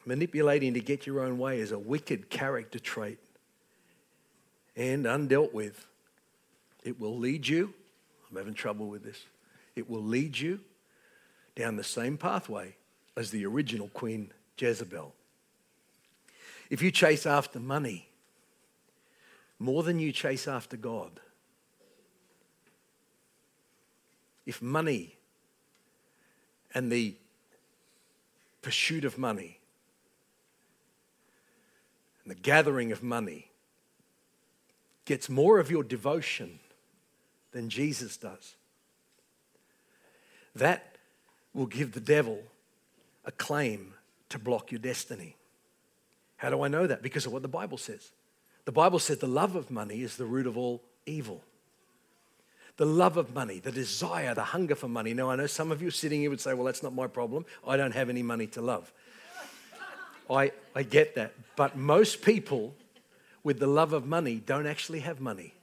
Manipulating 0.04 0.74
to 0.74 0.80
get 0.80 1.06
your 1.06 1.20
own 1.20 1.38
way 1.38 1.60
is 1.60 1.72
a 1.72 1.78
wicked 1.78 2.28
character 2.28 2.78
trait 2.78 3.18
and 4.76 5.04
undealt 5.04 5.52
with. 5.52 5.86
It 6.84 7.00
will 7.00 7.16
lead 7.16 7.46
you, 7.46 7.72
I'm 8.30 8.36
having 8.36 8.54
trouble 8.54 8.88
with 8.88 9.04
this, 9.04 9.24
it 9.76 9.88
will 9.88 10.02
lead 10.02 10.38
you 10.38 10.60
down 11.54 11.76
the 11.76 11.84
same 11.84 12.18
pathway 12.18 12.76
as 13.16 13.30
the 13.30 13.46
original 13.46 13.88
Queen 13.88 14.32
Jezebel. 14.58 15.12
If 16.70 16.82
you 16.82 16.90
chase 16.90 17.26
after 17.26 17.60
money 17.60 18.08
more 19.58 19.82
than 19.82 19.98
you 19.98 20.12
chase 20.12 20.48
after 20.48 20.76
God, 20.76 21.20
if 24.44 24.60
money 24.60 25.16
and 26.74 26.90
the 26.90 27.16
pursuit 28.62 29.04
of 29.04 29.16
money 29.16 29.58
and 32.22 32.30
the 32.30 32.40
gathering 32.40 32.92
of 32.92 33.02
money 33.02 33.50
gets 35.04 35.28
more 35.28 35.58
of 35.58 35.70
your 35.70 35.84
devotion 35.84 36.58
than 37.52 37.70
Jesus 37.70 38.16
does, 38.16 38.56
that 40.54 40.96
will 41.54 41.66
give 41.66 41.92
the 41.92 42.00
devil 42.00 42.42
a 43.24 43.32
claim 43.32 43.94
to 44.28 44.38
block 44.38 44.70
your 44.70 44.80
destiny. 44.80 45.36
How 46.36 46.50
do 46.50 46.62
I 46.62 46.68
know 46.68 46.86
that? 46.86 47.02
Because 47.02 47.26
of 47.26 47.32
what 47.32 47.42
the 47.42 47.48
Bible 47.48 47.78
says. 47.78 48.10
The 48.64 48.72
Bible 48.72 48.98
says 48.98 49.18
the 49.18 49.26
love 49.26 49.56
of 49.56 49.70
money 49.70 50.02
is 50.02 50.16
the 50.16 50.26
root 50.26 50.46
of 50.46 50.58
all 50.58 50.82
evil. 51.06 51.42
The 52.76 52.84
love 52.84 53.16
of 53.16 53.34
money, 53.34 53.58
the 53.58 53.72
desire, 53.72 54.34
the 54.34 54.44
hunger 54.44 54.74
for 54.74 54.88
money. 54.88 55.14
Now, 55.14 55.30
I 55.30 55.36
know 55.36 55.46
some 55.46 55.72
of 55.72 55.80
you 55.80 55.90
sitting 55.90 56.20
here 56.20 56.28
would 56.28 56.40
say, 56.40 56.52
well, 56.52 56.64
that's 56.64 56.82
not 56.82 56.94
my 56.94 57.06
problem. 57.06 57.46
I 57.66 57.76
don't 57.78 57.94
have 57.94 58.10
any 58.10 58.22
money 58.22 58.46
to 58.48 58.60
love. 58.60 58.92
I, 60.28 60.52
I 60.74 60.82
get 60.82 61.14
that. 61.14 61.32
But 61.54 61.76
most 61.76 62.20
people 62.20 62.74
with 63.42 63.60
the 63.60 63.66
love 63.66 63.92
of 63.92 64.04
money 64.04 64.42
don't 64.44 64.66
actually 64.66 65.00
have 65.00 65.20
money. 65.20 65.54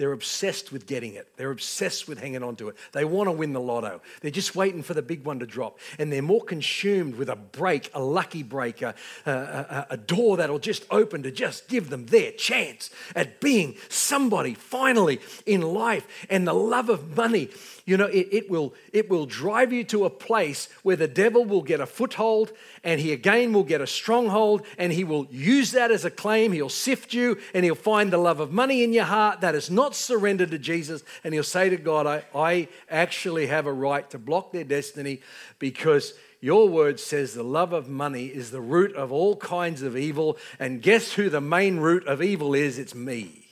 They're 0.00 0.12
obsessed 0.12 0.72
with 0.72 0.86
getting 0.86 1.12
it. 1.12 1.28
They're 1.36 1.50
obsessed 1.50 2.08
with 2.08 2.18
hanging 2.18 2.42
on 2.42 2.56
to 2.56 2.70
it. 2.70 2.76
They 2.92 3.04
want 3.04 3.26
to 3.26 3.32
win 3.32 3.52
the 3.52 3.60
lotto. 3.60 4.00
They're 4.22 4.30
just 4.30 4.56
waiting 4.56 4.82
for 4.82 4.94
the 4.94 5.02
big 5.02 5.26
one 5.26 5.40
to 5.40 5.46
drop. 5.46 5.78
And 5.98 6.10
they're 6.10 6.22
more 6.22 6.40
consumed 6.40 7.16
with 7.16 7.28
a 7.28 7.36
break, 7.36 7.90
a 7.92 8.00
lucky 8.00 8.42
break, 8.42 8.80
a, 8.80 8.94
a, 9.26 9.86
a 9.90 9.96
door 9.98 10.38
that'll 10.38 10.58
just 10.58 10.86
open 10.90 11.22
to 11.24 11.30
just 11.30 11.68
give 11.68 11.90
them 11.90 12.06
their 12.06 12.32
chance 12.32 12.88
at 13.14 13.42
being 13.42 13.76
somebody 13.90 14.54
finally 14.54 15.20
in 15.44 15.60
life. 15.60 16.24
And 16.30 16.48
the 16.48 16.54
love 16.54 16.88
of 16.88 17.14
money 17.14 17.50
you 17.90 17.96
know, 17.96 18.06
it, 18.06 18.28
it, 18.30 18.48
will, 18.48 18.72
it 18.92 19.10
will 19.10 19.26
drive 19.26 19.72
you 19.72 19.82
to 19.84 20.04
a 20.04 20.10
place 20.10 20.68
where 20.84 20.94
the 20.94 21.08
devil 21.08 21.44
will 21.44 21.62
get 21.62 21.80
a 21.80 21.86
foothold 21.86 22.52
and 22.84 23.00
he 23.00 23.12
again 23.12 23.52
will 23.52 23.64
get 23.64 23.80
a 23.80 23.86
stronghold 23.86 24.64
and 24.78 24.92
he 24.92 25.02
will 25.02 25.26
use 25.28 25.72
that 25.72 25.90
as 25.90 26.04
a 26.04 26.10
claim. 26.10 26.52
He'll 26.52 26.68
sift 26.68 27.12
you 27.12 27.38
and 27.52 27.64
he'll 27.64 27.74
find 27.74 28.12
the 28.12 28.18
love 28.18 28.38
of 28.38 28.52
money 28.52 28.84
in 28.84 28.92
your 28.92 29.06
heart 29.06 29.40
that 29.40 29.56
is 29.56 29.70
not 29.92 30.50
to 30.50 30.58
Jesus. 30.58 31.02
And 31.24 31.34
he'll 31.34 31.42
say 31.42 31.68
to 31.70 31.76
God, 31.76 32.06
I, 32.06 32.24
I 32.34 32.68
actually 32.88 33.46
have 33.46 33.66
a 33.66 33.72
right 33.72 34.08
to 34.10 34.18
block 34.18 34.52
their 34.52 34.64
destiny 34.64 35.20
because 35.58 36.14
your 36.40 36.68
word 36.68 36.98
says 36.98 37.34
the 37.34 37.42
love 37.42 37.72
of 37.72 37.88
money 37.88 38.26
is 38.26 38.50
the 38.50 38.60
root 38.60 38.96
of 38.96 39.12
all 39.12 39.36
kinds 39.36 39.82
of 39.82 39.96
evil. 39.96 40.38
And 40.58 40.80
guess 40.80 41.12
who 41.12 41.28
the 41.28 41.40
main 41.40 41.78
root 41.78 42.06
of 42.06 42.22
evil 42.22 42.54
is? 42.54 42.78
It's 42.78 42.94
me. 42.94 43.46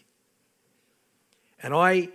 And 1.62 1.74
I 1.74 2.08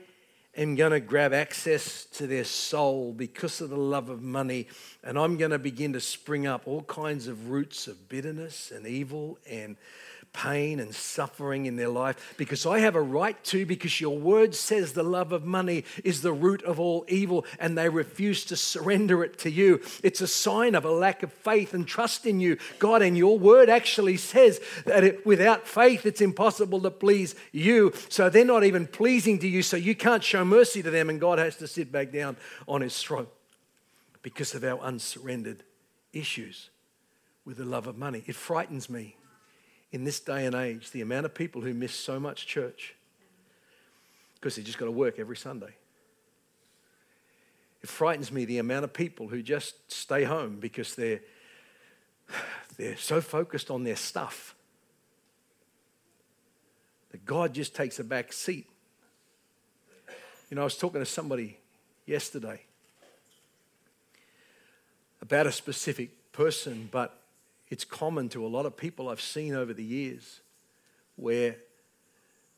am 0.55 0.75
going 0.75 0.91
to 0.91 0.99
grab 0.99 1.33
access 1.33 2.05
to 2.05 2.27
their 2.27 2.43
soul 2.43 3.13
because 3.13 3.61
of 3.61 3.69
the 3.69 3.77
love 3.77 4.09
of 4.09 4.21
money. 4.21 4.67
And 5.03 5.17
I'm 5.17 5.37
going 5.37 5.51
to 5.51 5.59
begin 5.59 5.93
to 5.93 5.99
spring 5.99 6.47
up 6.47 6.67
all 6.67 6.83
kinds 6.83 7.27
of 7.27 7.49
roots 7.49 7.87
of 7.87 8.09
bitterness 8.09 8.71
and 8.71 8.87
evil 8.87 9.37
and 9.49 9.77
pain 10.33 10.79
and 10.79 10.93
suffering 10.93 11.67
in 11.67 11.75
their 11.75 11.89
life 11.89 12.33
because 12.37 12.65
I 12.65 12.79
have 12.79 12.95
a 12.95 13.01
right 13.01 13.41
to, 13.45 13.65
because 13.65 14.01
your 14.01 14.17
word 14.17 14.55
says 14.55 14.93
the 14.93 15.03
love 15.03 15.31
of 15.31 15.45
money 15.45 15.85
is 16.03 16.21
the 16.21 16.33
root 16.33 16.63
of 16.63 16.79
all 16.79 17.05
evil 17.07 17.45
and 17.59 17.77
they 17.77 17.87
refuse 17.87 18.43
to 18.45 18.55
surrender 18.55 19.23
it 19.23 19.37
to 19.39 19.51
you. 19.51 19.79
It's 20.03 20.21
a 20.21 20.27
sign 20.27 20.75
of 20.75 20.85
a 20.85 20.91
lack 20.91 21.23
of 21.23 21.31
faith 21.31 21.73
and 21.73 21.87
trust 21.87 22.25
in 22.25 22.39
you, 22.39 22.57
God. 22.79 23.01
And 23.01 23.17
your 23.17 23.37
word 23.37 23.69
actually 23.69 24.17
says 24.17 24.59
that 24.85 25.03
it, 25.03 25.25
without 25.25 25.67
faith, 25.67 26.05
it's 26.05 26.21
impossible 26.21 26.81
to 26.81 26.91
please 26.91 27.35
you. 27.51 27.93
So 28.09 28.29
they're 28.29 28.43
not 28.43 28.63
even 28.63 28.87
pleasing 28.87 29.39
to 29.39 29.47
you. 29.47 29.61
So 29.61 29.77
you 29.77 29.95
can't 29.95 30.23
show 30.23 30.43
mercy 30.43 30.81
to 30.83 30.89
them, 30.89 31.09
and 31.09 31.19
God 31.19 31.39
has 31.39 31.55
to 31.57 31.67
sit 31.67 31.91
back 31.91 32.11
down 32.11 32.37
on 32.67 32.81
his 32.81 32.99
throne 33.01 33.27
because 34.23 34.55
of 34.55 34.63
our 34.63 34.79
unsurrendered 34.79 35.63
issues 36.11 36.69
with 37.45 37.57
the 37.57 37.65
love 37.65 37.87
of 37.87 37.97
money. 37.97 38.23
It 38.25 38.35
frightens 38.35 38.89
me 38.89 39.15
in 39.93 40.03
this 40.03 40.19
day 40.19 40.47
and 40.47 40.55
age, 40.55 40.89
the 40.89 41.01
amount 41.01 41.23
of 41.23 41.35
people 41.35 41.61
who 41.61 41.71
miss 41.73 41.93
so 41.93 42.19
much 42.19 42.47
church 42.47 42.95
because 44.33 44.55
they 44.55 44.63
just 44.63 44.79
got 44.79 44.85
to 44.85 44.91
work 44.91 45.19
every 45.19 45.37
Sunday. 45.37 45.75
It 47.83 47.89
frightens 47.89 48.31
me 48.31 48.43
the 48.43 48.57
amount 48.57 48.85
of 48.85 48.93
people 48.93 49.27
who 49.27 49.43
just 49.43 49.91
stay 49.91 50.23
home 50.23 50.57
because 50.59 50.95
they're, 50.95 51.21
they're 52.77 52.97
so 52.97 53.21
focused 53.21 53.69
on 53.69 53.83
their 53.83 53.95
stuff 53.95 54.55
that 57.11 57.23
God 57.23 57.53
just 57.53 57.75
takes 57.75 57.99
a 57.99 58.03
back 58.03 58.33
seat. 58.33 58.67
You 60.49 60.55
know, 60.55 60.61
I 60.61 60.65
was 60.65 60.77
talking 60.77 61.01
to 61.01 61.05
somebody 61.05 61.59
yesterday 62.07 62.61
about 65.21 65.45
a 65.45 65.51
specific 65.51 66.31
person, 66.31 66.89
but 66.91 67.22
it's 67.73 67.85
common 67.85 68.29
to 68.29 68.45
a 68.45 68.47
lot 68.47 68.67
of 68.67 68.77
people 68.77 69.09
I've 69.09 69.19
seen 69.19 69.55
over 69.55 69.73
the 69.73 69.83
years 69.83 70.41
where 71.15 71.55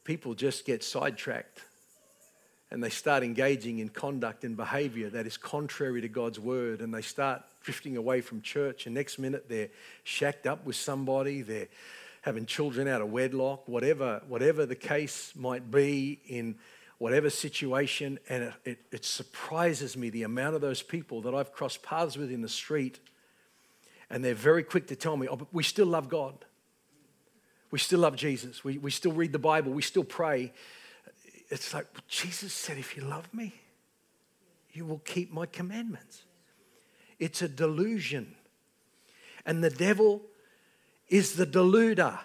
people 0.04 0.34
just 0.34 0.66
get 0.66 0.84
sidetracked 0.84 1.62
and 2.70 2.84
they 2.84 2.90
start 2.90 3.24
engaging 3.24 3.80
in 3.80 3.88
conduct 3.88 4.44
and 4.44 4.58
behavior 4.58 5.10
that 5.12 5.26
is 5.26 5.38
contrary 5.38 6.02
to 6.02 6.10
God's 6.10 6.38
word 6.38 6.82
and 6.82 6.94
they 6.94 7.02
start 7.02 7.44
drifting 7.64 7.96
away 7.96 8.20
from 8.20 8.42
church 8.42 8.88
and 8.88 8.94
next 8.94 9.18
minute 9.18 9.48
they're 9.48 9.70
shacked 10.04 10.46
up 10.48 10.66
with 10.66 10.76
somebody 10.76 11.42
they're 11.42 11.70
having 12.24 12.46
children 12.46 12.86
out 12.86 13.02
of 13.02 13.10
wedlock 13.10 13.66
whatever 13.70 14.22
whatever 14.28 14.66
the 14.66 14.76
case 14.76 15.32
might 15.34 15.72
be 15.72 16.20
in 16.28 16.56
whatever 16.98 17.30
situation 17.30 18.20
and 18.28 18.44
it, 18.44 18.54
it, 18.66 18.80
it 18.92 19.06
surprises 19.06 19.96
me 19.96 20.10
the 20.10 20.24
amount 20.24 20.56
of 20.56 20.62
those 20.62 20.82
people 20.82 21.22
that 21.22 21.34
I've 21.34 21.54
crossed 21.54 21.82
paths 21.84 22.18
with 22.18 22.34
in 22.34 22.42
the 22.42 22.50
street 22.50 23.00
and 24.16 24.24
they're 24.24 24.34
very 24.34 24.64
quick 24.64 24.88
to 24.88 24.96
tell 24.96 25.18
me, 25.18 25.28
oh, 25.28 25.36
but 25.36 25.50
we 25.52 25.62
still 25.62 25.88
love 25.88 26.08
God. 26.08 26.46
We 27.70 27.80
still 27.80 28.00
love 28.00 28.16
Jesus. 28.16 28.64
We, 28.64 28.78
we 28.78 28.90
still 28.90 29.12
read 29.12 29.34
the 29.34 29.40
Bible. 29.40 29.74
We 29.74 29.82
still 29.82 30.06
pray. 30.06 30.54
It's 31.50 31.74
like 31.74 31.86
Jesus 32.08 32.54
said, 32.54 32.78
if 32.78 32.96
you 32.96 33.04
love 33.04 33.28
me, 33.34 33.54
you 34.72 34.86
will 34.86 35.00
keep 35.00 35.34
my 35.34 35.46
commandments. 35.46 36.24
It's 37.20 37.42
a 37.42 37.50
delusion. 37.50 38.36
And 39.46 39.62
the 39.62 39.70
devil 39.70 40.22
is 41.10 41.34
the 41.34 41.46
deluder. 41.46 42.18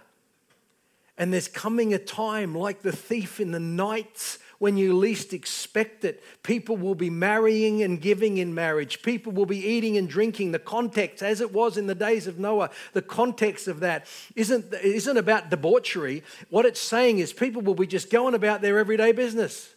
And 1.19 1.33
there's 1.33 1.49
coming 1.49 1.93
a 1.93 1.99
time 1.99 2.55
like 2.55 2.83
the 2.83 2.93
thief 2.93 3.41
in 3.41 3.51
the 3.51 3.59
night 3.59 4.39
when 4.61 4.77
you 4.77 4.93
least 4.93 5.33
expect 5.33 6.05
it. 6.05 6.23
People 6.43 6.77
will 6.77 6.95
be 6.95 7.11
marrying 7.11 7.83
and 7.83 8.01
giving 8.01 8.37
in 8.37 8.55
marriage. 8.55 9.03
People 9.03 9.33
will 9.33 9.47
be 9.47 9.59
eating 9.59 9.97
and 9.97 10.09
drinking. 10.09 10.53
The 10.53 10.59
context, 10.59 11.23
as 11.23 11.41
it 11.41 11.53
was 11.53 11.79
in 11.79 11.87
the 11.87 11.95
days 11.95 12.27
of 12.27 12.39
Noah, 12.39 12.71
the 12.93 13.03
context 13.03 13.67
of 13.69 13.81
that 13.81 14.07
isn't, 14.37 14.73
isn't 14.75 15.17
about 15.17 15.51
debauchery. 15.51 16.23
What 16.51 16.67
it's 16.67 16.81
saying 16.81 17.19
is 17.19 17.33
people 17.33 17.63
will 17.63 17.75
be 17.75 17.87
just 17.87 18.11
going 18.11 18.35
about 18.35 18.61
their 18.61 18.79
everyday 18.79 19.13
business. 19.13 19.75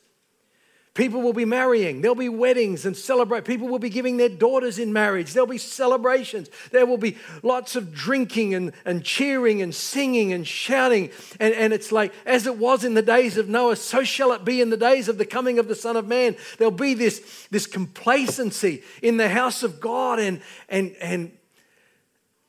People 0.93 1.23
will 1.23 1.33
be 1.33 1.45
marrying. 1.45 2.01
There'll 2.01 2.13
be 2.13 2.29
weddings 2.29 2.85
and 2.85 2.95
celebrate. 2.95 3.45
People 3.45 3.67
will 3.67 3.79
be 3.79 3.89
giving 3.89 4.17
their 4.17 4.29
daughters 4.29 4.77
in 4.77 4.93
marriage. 4.93 5.33
There'll 5.33 5.47
be 5.47 5.57
celebrations. 5.57 6.51
There 6.69 6.85
will 6.85 6.99
be 6.99 7.17
lots 7.41 7.75
of 7.75 7.95
drinking 7.95 8.53
and, 8.53 8.73
and 8.85 9.03
cheering 9.03 9.63
and 9.63 9.73
singing 9.73 10.33
and 10.33 10.45
shouting. 10.45 11.09
And, 11.39 11.55
and 11.55 11.73
it's 11.73 11.91
like, 11.91 12.13
as 12.27 12.45
it 12.45 12.59
was 12.59 12.83
in 12.83 12.93
the 12.93 13.01
days 13.01 13.37
of 13.37 13.49
Noah, 13.49 13.75
so 13.75 14.03
shall 14.03 14.33
it 14.33 14.45
be 14.45 14.61
in 14.61 14.69
the 14.69 14.77
days 14.77 15.07
of 15.09 15.17
the 15.17 15.25
coming 15.25 15.57
of 15.57 15.67
the 15.67 15.73
Son 15.73 15.97
of 15.97 16.07
Man. 16.07 16.35
There'll 16.59 16.69
be 16.69 16.93
this, 16.93 17.47
this 17.49 17.65
complacency 17.65 18.83
in 19.01 19.17
the 19.17 19.29
house 19.29 19.63
of 19.63 19.79
God. 19.79 20.19
And, 20.19 20.41
and, 20.69 20.95
and, 21.01 21.31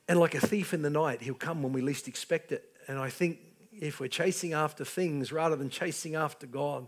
and 0.06 0.20
like 0.20 0.34
a 0.34 0.46
thief 0.46 0.74
in 0.74 0.82
the 0.82 0.90
night, 0.90 1.22
he'll 1.22 1.32
come 1.32 1.62
when 1.62 1.72
we 1.72 1.80
least 1.80 2.08
expect 2.08 2.52
it. 2.52 2.70
And 2.88 2.98
I 2.98 3.08
think 3.08 3.38
if 3.72 4.00
we're 4.00 4.08
chasing 4.08 4.52
after 4.52 4.84
things 4.84 5.32
rather 5.32 5.56
than 5.56 5.70
chasing 5.70 6.14
after 6.14 6.46
God, 6.46 6.86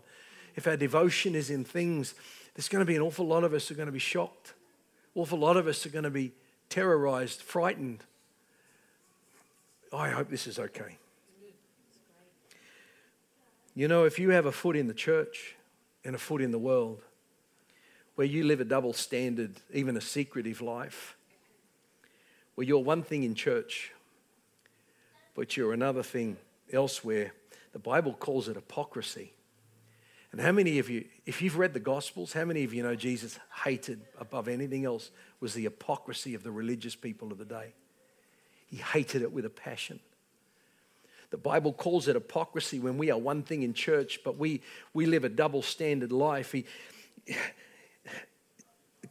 if 0.57 0.66
our 0.66 0.77
devotion 0.77 1.35
is 1.35 1.51
in 1.51 1.64
things, 1.64 2.14
there's 2.55 2.69
going 2.69 2.81
to 2.81 2.87
be 2.87 2.97
an 2.97 3.03
awful 3.03 3.27
lot 3.27 3.45
of 3.45 3.53
us 3.53 3.69
who 3.69 3.75
are 3.75 3.77
going 3.77 3.87
to 3.87 3.92
be 3.92 3.99
shocked. 3.99 4.55
Awful 5.14 5.38
lot 5.38 5.57
of 5.57 5.66
us 5.66 5.85
are 5.87 5.90
going 5.90 6.05
to 6.05 6.11
be 6.11 6.33
terrorized, 6.71 7.42
frightened. 7.42 8.03
I 9.92 10.09
hope 10.09 10.31
this 10.31 10.47
is 10.47 10.59
okay. 10.59 10.97
You 13.75 13.88
know, 13.88 14.05
if 14.05 14.19
you 14.19 14.31
have 14.31 14.47
a 14.47 14.53
foot 14.53 14.75
in 14.75 14.88
the 14.88 14.95
church 14.95 15.55
and 16.03 16.14
a 16.14 16.19
foot 16.19 16.40
in 16.40 16.51
the 16.51 16.59
world, 16.59 17.03
where 18.14 18.27
you 18.27 18.45
live 18.45 18.61
a 18.61 18.64
double 18.64 18.95
standard, 18.95 19.61
even 19.75 19.97
a 19.97 20.01
secretive 20.01 20.62
life, 20.62 21.14
where 22.55 22.66
you're 22.66 22.83
one 22.83 23.03
thing 23.03 23.23
in 23.23 23.35
church, 23.35 23.92
but 25.35 25.59
you're 25.59 25.75
another 25.75 26.03
thing 26.03 26.38
elsewhere, 26.73 27.33
the 27.75 27.79
Bible 27.79 28.14
calls 28.14 28.49
it 28.49 28.57
hypocrisy. 28.57 29.35
And 30.33 30.41
how 30.41 30.53
many 30.53 30.79
of 30.79 30.91
you, 30.91 31.05
if 31.25 31.41
you've 31.41 31.57
read 31.57 31.73
the 31.73 31.81
Gospels, 31.81 32.33
how 32.33 32.45
many 32.45 32.65
of 32.65 32.75
you 32.75 32.83
know 32.83 32.95
Jesus 32.95 33.39
hated 33.65 34.01
above 34.19 34.49
anything 34.49 34.85
else 34.85 35.11
was 35.41 35.55
the 35.55 35.62
hypocrisy 35.62 36.35
of 36.35 36.43
the 36.43 36.51
religious 36.51 36.95
people 36.95 37.33
of 37.33 37.39
the 37.39 37.45
day? 37.45 37.73
He 38.67 38.79
hated 38.79 39.23
it 39.23 39.33
with 39.33 39.45
a 39.45 39.51
passion. 39.51 40.01
The 41.31 41.37
Bible 41.37 41.73
calls 41.73 42.09
it 42.09 42.15
hypocrisy 42.15 42.79
when 42.79 42.99
we 42.99 43.11
are 43.11 43.19
one 43.19 43.43
thing 43.43 43.62
in 43.62 43.75
church, 43.75 44.21
but 44.25 44.37
we, 44.39 44.62
we 44.93 45.07
live 45.07 45.25
a 45.25 45.29
double 45.29 45.62
standard 45.62 46.12
life. 46.12 46.53
He, 46.53 46.65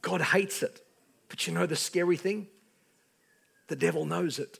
God 0.01 0.21
hates 0.21 0.63
it. 0.63 0.81
But 1.27 1.47
you 1.47 1.53
know 1.53 1.65
the 1.65 1.75
scary 1.75 2.17
thing? 2.17 2.47
The 3.67 3.75
devil 3.75 4.05
knows 4.05 4.39
it. 4.39 4.59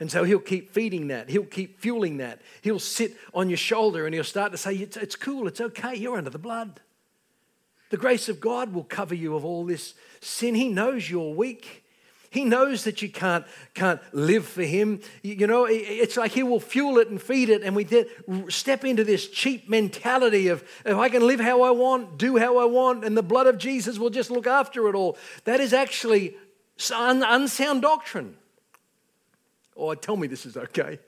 And 0.00 0.10
so 0.10 0.24
he'll 0.24 0.38
keep 0.38 0.72
feeding 0.72 1.08
that. 1.08 1.28
He'll 1.28 1.44
keep 1.44 1.78
fueling 1.78 2.16
that. 2.16 2.40
He'll 2.62 2.78
sit 2.78 3.16
on 3.34 3.50
your 3.50 3.58
shoulder 3.58 4.06
and 4.06 4.14
he'll 4.14 4.24
start 4.24 4.50
to 4.52 4.58
say, 4.58 4.74
It's, 4.74 4.96
it's 4.96 5.14
cool, 5.14 5.46
it's 5.46 5.60
okay, 5.60 5.94
you're 5.94 6.16
under 6.16 6.30
the 6.30 6.38
blood. 6.38 6.80
The 7.90 7.98
grace 7.98 8.28
of 8.28 8.40
God 8.40 8.72
will 8.72 8.84
cover 8.84 9.14
you 9.14 9.36
of 9.36 9.44
all 9.44 9.64
this 9.64 9.94
sin. 10.20 10.54
He 10.54 10.68
knows 10.68 11.10
you're 11.10 11.34
weak. 11.34 11.84
He 12.30 12.44
knows 12.44 12.84
that 12.84 13.02
you 13.02 13.10
can't, 13.10 13.44
can't 13.74 14.00
live 14.12 14.46
for 14.46 14.62
Him. 14.62 15.00
You 15.22 15.48
know, 15.48 15.66
it's 15.68 16.16
like 16.16 16.30
He 16.30 16.44
will 16.44 16.60
fuel 16.60 16.98
it 16.98 17.08
and 17.08 17.20
feed 17.20 17.48
it, 17.48 17.62
and 17.62 17.74
we 17.74 17.86
step 18.48 18.84
into 18.84 19.02
this 19.02 19.28
cheap 19.28 19.68
mentality 19.68 20.46
of 20.46 20.62
if 20.86 20.96
I 20.96 21.08
can 21.08 21.26
live 21.26 21.40
how 21.40 21.62
I 21.62 21.72
want, 21.72 22.18
do 22.18 22.36
how 22.36 22.58
I 22.58 22.66
want, 22.66 23.04
and 23.04 23.16
the 23.16 23.22
blood 23.22 23.48
of 23.48 23.58
Jesus 23.58 23.98
will 23.98 24.10
just 24.10 24.30
look 24.30 24.46
after 24.46 24.88
it 24.88 24.94
all. 24.94 25.18
That 25.44 25.58
is 25.58 25.72
actually 25.72 26.36
unsound 26.88 27.82
doctrine. 27.82 28.36
Oh, 29.80 29.94
tell 29.94 30.16
me 30.16 30.26
this 30.26 30.44
is 30.44 30.58
okay. 30.58 30.98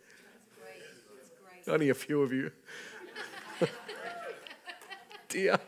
Only 1.69 1.91
a 1.91 1.95
few 1.95 2.23
of 2.23 2.33
you. 2.33 2.51
Dear. 5.29 5.61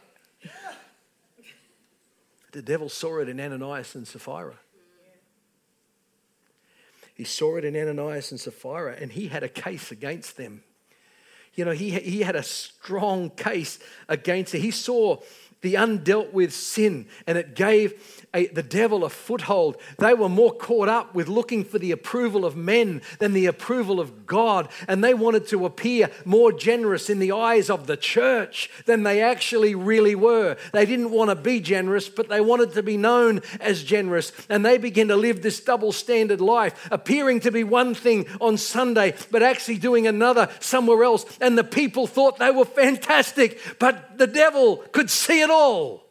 The 2.53 2.63
devil 2.63 2.89
saw 2.89 3.19
it 3.19 3.29
in 3.29 3.39
Ananias 3.39 3.95
and 3.95 4.09
Sapphira. 4.09 4.55
He 7.15 7.25
saw 7.25 7.57
it 7.57 7.65
in 7.65 7.77
Ananias 7.77 8.31
and 8.31 8.41
Sapphira, 8.41 8.97
and 8.99 9.13
he 9.13 9.29
had 9.29 9.43
a 9.43 9.49
case 9.49 9.93
against 9.93 10.39
them. 10.39 10.63
You 11.55 11.67
know, 11.67 11.73
he, 11.73 11.91
he 11.91 12.23
had 12.23 12.37
a 12.37 12.43
strong 12.43 13.29
case 13.31 13.79
against 14.09 14.55
it. 14.55 14.61
He 14.61 14.71
saw 14.71 15.19
the 15.61 15.75
undealt 15.75 16.33
with 16.33 16.55
sin, 16.55 17.07
and 17.27 17.37
it 17.37 17.55
gave 17.55 18.24
a, 18.35 18.47
the 18.49 18.63
devil 18.63 19.05
a 19.05 19.09
foothold. 19.09 19.77
They 19.99 20.13
were 20.13 20.29
more 20.29 20.53
caught 20.53 20.89
up 20.89 21.15
with 21.15 21.29
looking 21.29 21.65
for 21.65 21.79
the 21.79 21.93
approval 21.93 22.45
of 22.45 22.57
men 22.57 23.01
than 23.21 23.33
the 23.33 23.47
approval 23.47 24.01
of 24.01 24.27
God, 24.27 24.69
and 24.89 25.03
they 25.03 25.15
wanted 25.15 25.47
to 25.49 25.65
appear 25.65 26.11
more 26.25 26.53
generous 26.53 27.09
in 27.09 27.21
the 27.21 27.33
eyes 27.33 27.71
of 27.71 27.87
the 27.87 27.97
church 27.97 28.71
than 28.87 29.05
they 29.05 29.23
actually 29.23 29.75
really 29.75 30.15
were. 30.15 30.57
They 30.73 30.85
didn't 30.85 31.13
want 31.13 31.31
to 31.31 31.37
be 31.37 31.61
generous, 31.61 32.09
but 32.09 32.29
they 32.29 32.41
wanted 32.41 32.73
to 32.73 32.83
be 32.83 32.97
known 32.97 33.41
as 33.61 33.83
generous, 33.85 34.33
and 34.49 34.65
they 34.65 34.77
began 34.77 35.09
to 35.09 35.17
live 35.17 35.41
this 35.41 35.61
double 35.61 35.93
standard 35.93 36.41
life, 36.41 36.89
appearing 36.91 37.41
to 37.41 37.53
be 37.53 37.65
one 37.65 37.95
thing 37.95 38.27
on 38.41 38.57
Sunday, 38.57 39.15
but 39.31 39.43
actually 39.43 39.79
doing 39.79 40.07
another 40.07 40.49
somewhere 40.61 41.05
else. 41.05 41.25
And 41.41 41.57
the 41.57 41.65
people 41.65 42.07
thought 42.07 42.39
they 42.39 42.51
were 42.51 42.65
fantastic, 42.65 43.61
but 43.79 44.19
the 44.19 44.27
devil 44.27 44.79
could 44.93 45.11
see 45.11 45.41
it 45.41 45.51
all. 45.51 46.04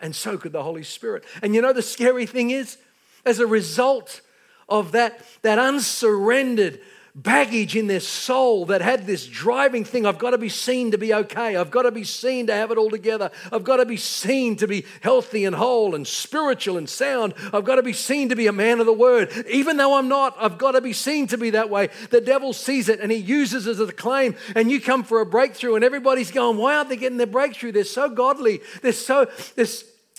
And 0.00 0.14
so 0.14 0.36
could 0.36 0.52
the 0.52 0.62
Holy 0.62 0.82
Spirit. 0.82 1.24
And 1.42 1.54
you 1.54 1.62
know, 1.62 1.72
the 1.72 1.82
scary 1.82 2.26
thing 2.26 2.50
is, 2.50 2.78
as 3.24 3.38
a 3.38 3.46
result 3.46 4.20
of 4.68 4.92
that, 4.92 5.20
that 5.42 5.58
unsurrendered 5.58 6.80
baggage 7.16 7.74
in 7.74 7.86
their 7.86 8.00
soul 8.00 8.66
that 8.66 8.82
had 8.82 9.06
this 9.06 9.26
driving 9.26 9.84
thing 9.84 10.04
I've 10.04 10.18
got 10.18 10.30
to 10.30 10.38
be 10.38 10.50
seen 10.50 10.90
to 10.90 10.98
be 10.98 11.14
okay. 11.14 11.56
I've 11.56 11.70
got 11.70 11.82
to 11.82 11.90
be 11.90 12.04
seen 12.04 12.48
to 12.48 12.54
have 12.54 12.70
it 12.70 12.76
all 12.76 12.90
together. 12.90 13.30
I've 13.50 13.64
got 13.64 13.78
to 13.78 13.86
be 13.86 13.96
seen 13.96 14.56
to 14.56 14.68
be 14.68 14.84
healthy 15.00 15.46
and 15.46 15.56
whole 15.56 15.94
and 15.94 16.06
spiritual 16.06 16.76
and 16.76 16.86
sound. 16.86 17.32
I've 17.54 17.64
got 17.64 17.76
to 17.76 17.82
be 17.82 17.94
seen 17.94 18.28
to 18.28 18.36
be 18.36 18.48
a 18.48 18.52
man 18.52 18.80
of 18.80 18.86
the 18.86 18.92
word. 18.92 19.32
Even 19.48 19.78
though 19.78 19.96
I'm 19.96 20.08
not, 20.08 20.36
I've 20.38 20.58
got 20.58 20.72
to 20.72 20.82
be 20.82 20.92
seen 20.92 21.26
to 21.28 21.38
be 21.38 21.50
that 21.50 21.70
way. 21.70 21.88
The 22.10 22.20
devil 22.20 22.52
sees 22.52 22.90
it 22.90 23.00
and 23.00 23.10
he 23.10 23.18
uses 23.18 23.66
it 23.66 23.70
as 23.70 23.80
a 23.80 23.92
claim. 23.92 24.36
And 24.54 24.70
you 24.70 24.78
come 24.78 25.02
for 25.02 25.22
a 25.22 25.26
breakthrough, 25.26 25.76
and 25.76 25.84
everybody's 25.84 26.30
going, 26.30 26.58
Why 26.58 26.76
aren't 26.76 26.90
they 26.90 26.96
getting 26.96 27.18
their 27.18 27.26
breakthrough? 27.26 27.72
They're 27.72 27.84
so 27.84 28.10
godly. 28.10 28.60
They're 28.82 28.92
so, 28.92 29.26
they're 29.54 29.66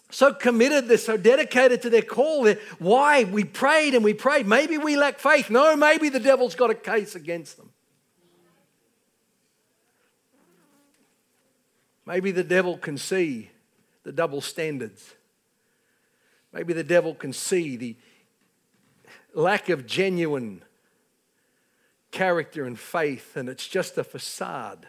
so 0.09 0.33
committed, 0.33 0.87
they're 0.87 0.97
so 0.97 1.17
dedicated 1.17 1.81
to 1.81 1.89
their 1.89 2.01
call. 2.01 2.49
Why? 2.79 3.25
We 3.25 3.43
prayed 3.43 3.93
and 3.93 4.03
we 4.03 4.13
prayed. 4.13 4.47
Maybe 4.47 4.77
we 4.77 4.95
lack 4.95 5.19
faith. 5.19 5.49
No, 5.49 5.75
maybe 5.75 6.09
the 6.09 6.19
devil's 6.19 6.55
got 6.55 6.69
a 6.69 6.75
case 6.75 7.15
against 7.15 7.57
them. 7.57 7.71
Maybe 12.05 12.31
the 12.31 12.43
devil 12.43 12.77
can 12.77 12.97
see 12.97 13.49
the 14.03 14.13
double 14.13 14.39
standards. 14.39 15.13
Maybe 16.53 16.71
the 16.71 16.85
devil 16.85 17.13
can 17.13 17.33
see 17.33 17.75
the 17.75 17.97
lack 19.33 19.67
of 19.67 19.85
genuine 19.85 20.63
character 22.11 22.63
and 22.63 22.79
faith, 22.79 23.35
and 23.35 23.49
it's 23.49 23.67
just 23.67 23.97
a 23.97 24.05
facade 24.05 24.87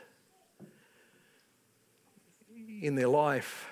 in 2.81 2.95
their 2.95 3.09
life. 3.09 3.69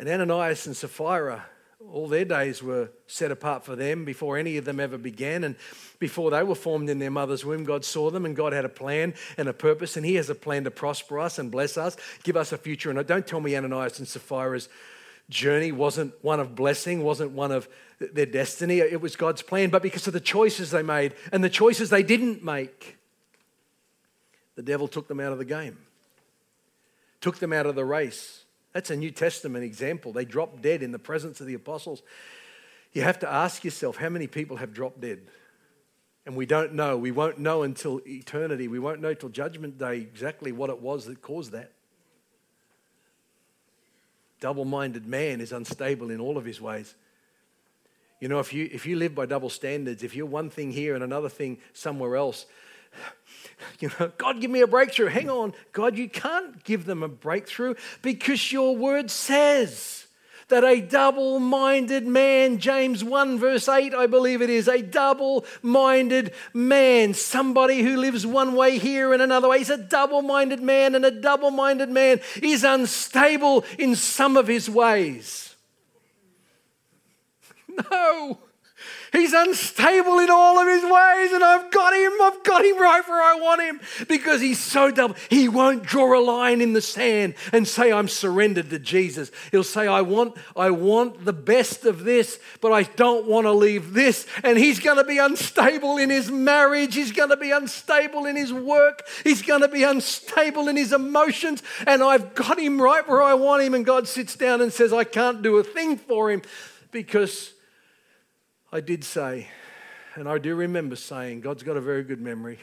And 0.00 0.08
Ananias 0.08 0.66
and 0.66 0.74
Sapphira, 0.74 1.44
all 1.92 2.08
their 2.08 2.24
days 2.24 2.62
were 2.62 2.88
set 3.06 3.30
apart 3.30 3.66
for 3.66 3.76
them 3.76 4.06
before 4.06 4.38
any 4.38 4.56
of 4.56 4.64
them 4.64 4.80
ever 4.80 4.96
began. 4.96 5.44
And 5.44 5.56
before 5.98 6.30
they 6.30 6.42
were 6.42 6.54
formed 6.54 6.88
in 6.88 6.98
their 6.98 7.10
mother's 7.10 7.44
womb, 7.44 7.64
God 7.64 7.84
saw 7.84 8.10
them 8.10 8.24
and 8.24 8.34
God 8.34 8.54
had 8.54 8.64
a 8.64 8.70
plan 8.70 9.12
and 9.36 9.46
a 9.46 9.52
purpose. 9.52 9.98
And 9.98 10.06
He 10.06 10.14
has 10.14 10.30
a 10.30 10.34
plan 10.34 10.64
to 10.64 10.70
prosper 10.70 11.20
us 11.20 11.38
and 11.38 11.50
bless 11.50 11.76
us, 11.76 11.98
give 12.22 12.34
us 12.34 12.50
a 12.50 12.56
future. 12.56 12.90
And 12.90 13.06
don't 13.06 13.26
tell 13.26 13.40
me 13.40 13.54
Ananias 13.54 13.98
and 13.98 14.08
Sapphira's 14.08 14.70
journey 15.28 15.70
wasn't 15.70 16.14
one 16.24 16.40
of 16.40 16.54
blessing, 16.54 17.04
wasn't 17.04 17.32
one 17.32 17.52
of 17.52 17.68
their 17.98 18.24
destiny. 18.24 18.78
It 18.78 19.02
was 19.02 19.16
God's 19.16 19.42
plan. 19.42 19.68
But 19.68 19.82
because 19.82 20.06
of 20.06 20.14
the 20.14 20.20
choices 20.20 20.70
they 20.70 20.82
made 20.82 21.12
and 21.30 21.44
the 21.44 21.50
choices 21.50 21.90
they 21.90 22.02
didn't 22.02 22.42
make, 22.42 22.96
the 24.54 24.62
devil 24.62 24.88
took 24.88 25.08
them 25.08 25.20
out 25.20 25.32
of 25.32 25.38
the 25.38 25.44
game, 25.44 25.76
took 27.20 27.38
them 27.38 27.52
out 27.52 27.66
of 27.66 27.74
the 27.74 27.84
race 27.84 28.46
that's 28.72 28.90
a 28.90 28.96
New 28.96 29.10
Testament 29.10 29.64
example. 29.64 30.12
They 30.12 30.24
dropped 30.24 30.62
dead 30.62 30.82
in 30.82 30.92
the 30.92 30.98
presence 30.98 31.40
of 31.40 31.46
the 31.46 31.54
apostles. 31.54 32.02
You 32.92 33.02
have 33.02 33.18
to 33.20 33.30
ask 33.30 33.64
yourself 33.64 33.96
how 33.96 34.08
many 34.08 34.26
people 34.26 34.58
have 34.58 34.72
dropped 34.72 35.00
dead? 35.00 35.20
And 36.26 36.36
we 36.36 36.46
don't 36.46 36.74
know. 36.74 36.96
We 36.96 37.10
won't 37.10 37.38
know 37.38 37.62
until 37.62 38.00
eternity. 38.06 38.68
We 38.68 38.78
won't 38.78 39.00
know 39.00 39.14
till 39.14 39.30
Judgment 39.30 39.78
Day 39.78 39.96
exactly 39.98 40.52
what 40.52 40.70
it 40.70 40.80
was 40.80 41.06
that 41.06 41.22
caused 41.22 41.52
that. 41.52 41.72
Double 44.40 44.64
minded 44.64 45.06
man 45.06 45.40
is 45.40 45.52
unstable 45.52 46.10
in 46.10 46.20
all 46.20 46.38
of 46.38 46.44
his 46.44 46.60
ways. 46.60 46.94
You 48.20 48.28
know, 48.28 48.38
if 48.38 48.52
you, 48.52 48.68
if 48.70 48.86
you 48.86 48.96
live 48.96 49.14
by 49.14 49.26
double 49.26 49.50
standards, 49.50 50.02
if 50.02 50.14
you're 50.14 50.26
one 50.26 50.50
thing 50.50 50.72
here 50.72 50.94
and 50.94 51.02
another 51.02 51.28
thing 51.28 51.58
somewhere 51.72 52.16
else, 52.16 52.46
you 53.80 53.90
know, 53.98 54.12
God, 54.18 54.40
give 54.40 54.50
me 54.50 54.60
a 54.60 54.66
breakthrough. 54.66 55.08
Hang 55.08 55.30
on. 55.30 55.54
God, 55.72 55.96
you 55.96 56.08
can't 56.08 56.62
give 56.64 56.86
them 56.86 57.02
a 57.02 57.08
breakthrough 57.08 57.74
because 58.02 58.52
your 58.52 58.76
word 58.76 59.10
says 59.10 60.06
that 60.50 60.64
a 60.64 60.80
double 60.80 61.38
minded 61.38 62.06
man, 62.06 62.58
James 62.58 63.02
1, 63.02 63.38
verse 63.38 63.68
8, 63.68 63.94
I 63.94 64.06
believe 64.06 64.42
it 64.42 64.50
is, 64.50 64.68
a 64.68 64.82
double 64.82 65.44
minded 65.62 66.32
man, 66.52 67.14
somebody 67.14 67.82
who 67.82 67.96
lives 67.96 68.26
one 68.26 68.54
way 68.54 68.78
here 68.78 69.12
and 69.12 69.22
another 69.22 69.48
way. 69.48 69.58
He's 69.58 69.70
a 69.70 69.78
double 69.78 70.22
minded 70.22 70.60
man, 70.60 70.94
and 70.94 71.04
a 71.04 71.10
double 71.10 71.50
minded 71.50 71.88
man 71.88 72.20
is 72.42 72.64
unstable 72.64 73.64
in 73.78 73.96
some 73.96 74.36
of 74.36 74.46
his 74.46 74.68
ways. 74.68 75.46
No. 77.90 78.38
He's 79.12 79.32
unstable 79.32 80.18
in 80.20 80.30
all 80.30 80.58
of 80.58 80.68
his 80.68 80.82
ways, 80.82 81.32
and 81.32 81.42
I've 81.42 81.70
got 81.70 81.94
him. 81.94 82.12
I've 82.22 82.44
got 82.44 82.64
him 82.64 82.78
right 82.78 83.06
where 83.08 83.20
I 83.20 83.34
want 83.34 83.60
him 83.60 83.80
because 84.06 84.40
he's 84.40 84.60
so 84.60 84.90
double. 84.90 85.16
He 85.28 85.48
won't 85.48 85.82
draw 85.82 86.18
a 86.18 86.22
line 86.22 86.60
in 86.60 86.74
the 86.74 86.80
sand 86.80 87.34
and 87.52 87.66
say, 87.66 87.92
I'm 87.92 88.08
surrendered 88.08 88.70
to 88.70 88.78
Jesus. 88.78 89.32
He'll 89.50 89.64
say, 89.64 89.88
I 89.88 90.02
want, 90.02 90.36
I 90.54 90.70
want 90.70 91.24
the 91.24 91.32
best 91.32 91.84
of 91.84 92.04
this, 92.04 92.38
but 92.60 92.72
I 92.72 92.84
don't 92.84 93.26
want 93.26 93.46
to 93.46 93.52
leave 93.52 93.94
this. 93.94 94.26
And 94.44 94.56
he's 94.56 94.78
going 94.78 94.98
to 94.98 95.04
be 95.04 95.18
unstable 95.18 95.98
in 95.98 96.10
his 96.10 96.30
marriage. 96.30 96.94
He's 96.94 97.12
going 97.12 97.30
to 97.30 97.36
be 97.36 97.50
unstable 97.50 98.26
in 98.26 98.36
his 98.36 98.52
work. 98.52 99.08
He's 99.24 99.42
going 99.42 99.62
to 99.62 99.68
be 99.68 99.82
unstable 99.82 100.68
in 100.68 100.76
his 100.76 100.92
emotions. 100.92 101.62
And 101.86 102.02
I've 102.02 102.34
got 102.34 102.58
him 102.60 102.80
right 102.80 103.06
where 103.08 103.22
I 103.22 103.34
want 103.34 103.62
him. 103.62 103.74
And 103.74 103.84
God 103.84 104.06
sits 104.06 104.36
down 104.36 104.60
and 104.60 104.72
says, 104.72 104.92
I 104.92 105.04
can't 105.04 105.42
do 105.42 105.58
a 105.58 105.64
thing 105.64 105.96
for 105.96 106.30
him 106.30 106.42
because 106.92 107.52
I 108.72 108.80
did 108.80 109.02
say, 109.02 109.48
and 110.14 110.28
I 110.28 110.38
do 110.38 110.54
remember 110.54 110.94
saying, 110.94 111.40
God's 111.40 111.64
got 111.64 111.76
a 111.76 111.80
very 111.80 112.04
good 112.04 112.20
memory, 112.20 112.60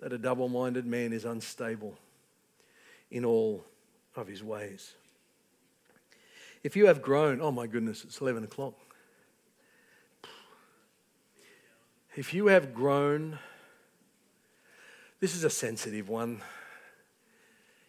that 0.00 0.12
a 0.12 0.18
double 0.18 0.48
minded 0.48 0.86
man 0.86 1.12
is 1.12 1.24
unstable 1.24 1.96
in 3.08 3.24
all 3.24 3.64
of 4.16 4.26
his 4.26 4.42
ways. 4.42 4.94
If 6.64 6.74
you 6.74 6.86
have 6.86 7.00
grown, 7.00 7.40
oh 7.40 7.52
my 7.52 7.68
goodness, 7.68 8.02
it's 8.02 8.20
11 8.20 8.42
o'clock. 8.42 8.74
If 12.16 12.34
you 12.34 12.48
have 12.48 12.74
grown, 12.74 13.38
this 15.20 15.36
is 15.36 15.44
a 15.44 15.50
sensitive 15.50 16.08
one. 16.08 16.42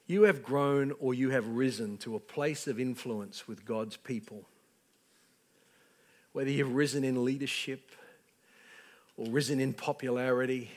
You 0.06 0.24
have 0.24 0.44
grown 0.44 0.94
or 1.00 1.16
you 1.16 1.32
have 1.32 1.48
risen 1.48 1.98
to 2.00 2.16
a 2.16 2.20
place 2.20 2.68
of 2.68 2.80
influence 2.80 3.48
with 3.48 3.66
God's 3.66 3.98
people 3.98 4.46
whether 6.34 6.50
you've 6.50 6.74
risen 6.74 7.04
in 7.04 7.24
leadership 7.24 7.92
or 9.18 9.28
risen 9.30 9.60
in 9.60 9.72
popularity 9.74 10.72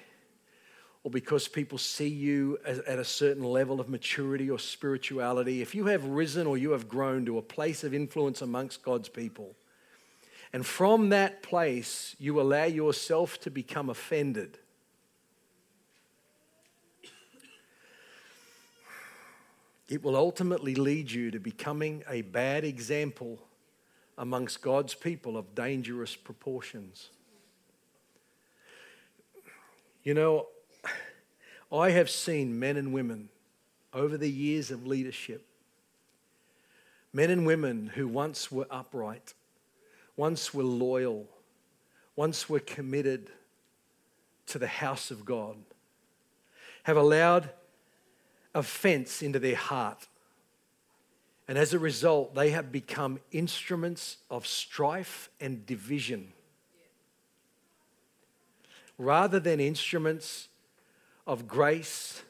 or 1.02 1.10
because 1.10 1.46
people 1.46 1.78
see 1.78 2.08
you 2.08 2.58
at 2.66 2.98
a 2.98 3.04
certain 3.04 3.44
level 3.44 3.80
of 3.80 3.88
maturity 3.88 4.50
or 4.50 4.58
spirituality, 4.58 5.62
if 5.62 5.72
you 5.72 5.86
have 5.86 6.04
risen 6.04 6.48
or 6.48 6.58
you 6.58 6.72
have 6.72 6.88
grown 6.88 7.24
to 7.24 7.38
a 7.38 7.42
place 7.42 7.84
of 7.84 7.94
influence 7.94 8.42
amongst 8.42 8.82
God's 8.82 9.08
people, 9.08 9.54
and 10.52 10.66
from 10.66 11.10
that 11.10 11.44
place 11.44 12.16
you 12.18 12.40
allow 12.40 12.64
yourself 12.64 13.40
to 13.42 13.50
become 13.50 13.88
offended, 13.88 14.58
it 19.88 20.02
will 20.02 20.16
ultimately 20.16 20.74
lead 20.74 21.08
you 21.12 21.30
to 21.30 21.38
becoming 21.38 22.02
a 22.08 22.22
bad 22.22 22.64
example 22.64 23.38
amongst 24.18 24.62
God's 24.62 24.94
people 24.94 25.36
of 25.36 25.54
dangerous 25.54 26.16
proportions. 26.16 27.10
You 30.02 30.14
know, 30.14 30.46
I 31.72 31.90
have 31.90 32.08
seen 32.08 32.58
men 32.58 32.76
and 32.76 32.92
women 32.92 33.28
over 33.92 34.16
the 34.16 34.30
years 34.30 34.70
of 34.70 34.86
leadership, 34.86 35.46
men 37.12 37.30
and 37.30 37.46
women 37.46 37.88
who 37.94 38.06
once 38.06 38.52
were 38.52 38.66
upright, 38.70 39.34
once 40.16 40.54
were 40.54 40.62
loyal, 40.62 41.26
once 42.14 42.48
were 42.48 42.60
committed 42.60 43.30
to 44.46 44.58
the 44.58 44.66
house 44.66 45.10
of 45.10 45.24
God, 45.24 45.56
have 46.84 46.96
allowed 46.96 47.50
offense 48.54 49.22
into 49.22 49.38
their 49.38 49.56
heart 49.56 50.06
and 51.48 51.56
as 51.56 51.72
a 51.72 51.78
result, 51.78 52.34
they 52.34 52.50
have 52.50 52.72
become 52.72 53.20
instruments 53.30 54.16
of 54.30 54.46
strife 54.46 55.30
and 55.40 55.64
division 55.64 56.32
rather 58.98 59.38
than 59.38 59.60
instruments 59.60 60.48
of 61.26 61.46
grace 61.46 62.22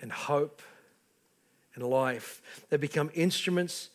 and 0.00 0.10
hope 0.10 0.62
and 1.74 1.84
life. 1.84 2.40
They 2.70 2.76
become 2.76 3.10
instruments 3.14 3.90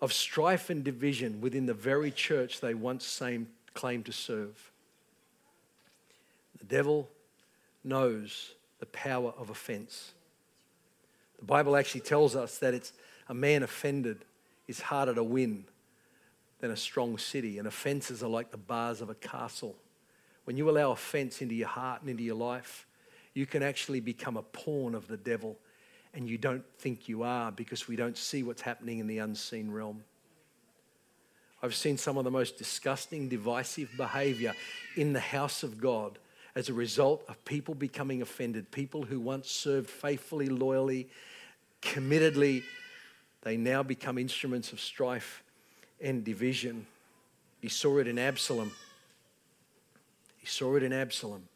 of 0.00 0.12
strife 0.12 0.70
and 0.70 0.82
division 0.84 1.40
within 1.40 1.66
the 1.66 1.74
very 1.74 2.10
church 2.10 2.60
they 2.60 2.74
once 2.74 3.20
claimed 3.74 4.06
to 4.06 4.12
serve. 4.12 4.70
The 6.58 6.64
devil 6.64 7.08
knows 7.82 8.54
the 8.78 8.86
power 8.86 9.32
of 9.36 9.50
offense. 9.50 10.12
The 11.38 11.46
Bible 11.46 11.76
actually 11.76 12.02
tells 12.02 12.36
us 12.36 12.58
that 12.58 12.74
it's 12.74 12.92
a 13.30 13.34
man 13.34 13.62
offended 13.62 14.24
is 14.66 14.80
harder 14.80 15.14
to 15.14 15.22
win 15.22 15.64
than 16.58 16.72
a 16.72 16.76
strong 16.76 17.16
city, 17.16 17.58
and 17.58 17.68
offenses 17.68 18.24
are 18.24 18.28
like 18.28 18.50
the 18.50 18.56
bars 18.56 19.00
of 19.00 19.08
a 19.08 19.14
castle. 19.14 19.76
When 20.44 20.56
you 20.56 20.68
allow 20.68 20.90
offense 20.90 21.40
into 21.40 21.54
your 21.54 21.68
heart 21.68 22.00
and 22.00 22.10
into 22.10 22.24
your 22.24 22.34
life, 22.34 22.88
you 23.32 23.46
can 23.46 23.62
actually 23.62 24.00
become 24.00 24.36
a 24.36 24.42
pawn 24.42 24.96
of 24.96 25.06
the 25.06 25.16
devil, 25.16 25.56
and 26.12 26.28
you 26.28 26.38
don't 26.38 26.64
think 26.78 27.08
you 27.08 27.22
are 27.22 27.52
because 27.52 27.86
we 27.86 27.94
don't 27.94 28.18
see 28.18 28.42
what's 28.42 28.62
happening 28.62 28.98
in 28.98 29.06
the 29.06 29.18
unseen 29.18 29.70
realm. 29.70 30.02
I've 31.62 31.76
seen 31.76 31.98
some 31.98 32.18
of 32.18 32.24
the 32.24 32.32
most 32.32 32.58
disgusting, 32.58 33.28
divisive 33.28 33.90
behavior 33.96 34.54
in 34.96 35.12
the 35.12 35.20
house 35.20 35.62
of 35.62 35.80
God 35.80 36.18
as 36.56 36.68
a 36.68 36.74
result 36.74 37.22
of 37.28 37.44
people 37.44 37.76
becoming 37.76 38.22
offended, 38.22 38.72
people 38.72 39.04
who 39.04 39.20
once 39.20 39.48
served 39.48 39.88
faithfully, 39.88 40.48
loyally, 40.48 41.08
committedly 41.80 42.64
they 43.42 43.56
now 43.56 43.82
become 43.82 44.18
instruments 44.18 44.72
of 44.72 44.80
strife 44.80 45.42
and 46.00 46.24
division. 46.24 46.86
He 47.60 47.68
saw 47.68 47.98
it 47.98 48.06
in 48.06 48.18
Absalom. 48.18 48.72
He 50.38 50.46
saw 50.46 50.76
it 50.76 50.82
in 50.82 50.92
Absalom. 50.92 51.48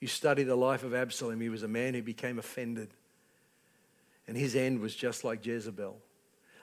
You 0.00 0.08
study 0.08 0.42
the 0.42 0.56
life 0.56 0.82
of 0.82 0.94
Absalom, 0.94 1.40
he 1.40 1.48
was 1.48 1.62
a 1.62 1.68
man 1.68 1.94
who 1.94 2.02
became 2.02 2.38
offended. 2.38 2.88
And 4.26 4.36
his 4.36 4.56
end 4.56 4.80
was 4.80 4.94
just 4.94 5.24
like 5.24 5.44
Jezebel. 5.44 5.96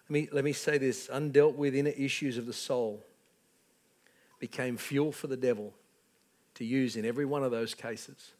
Let 0.10 0.14
me, 0.14 0.30
let 0.32 0.44
me 0.44 0.54
say 0.54 0.78
this 0.78 1.08
undealt 1.08 1.56
with 1.56 1.76
inner 1.76 1.92
issues 1.92 2.38
of 2.38 2.46
the 2.46 2.54
soul 2.54 3.04
became 4.40 4.78
fuel 4.78 5.12
for 5.12 5.28
the 5.28 5.38
devil 5.38 5.74
to 6.56 6.66
use 6.66 6.96
in 6.96 7.06
every 7.06 7.26
one 7.26 7.44
of 7.44 7.52
those 7.52 7.74
cases. 7.74 8.32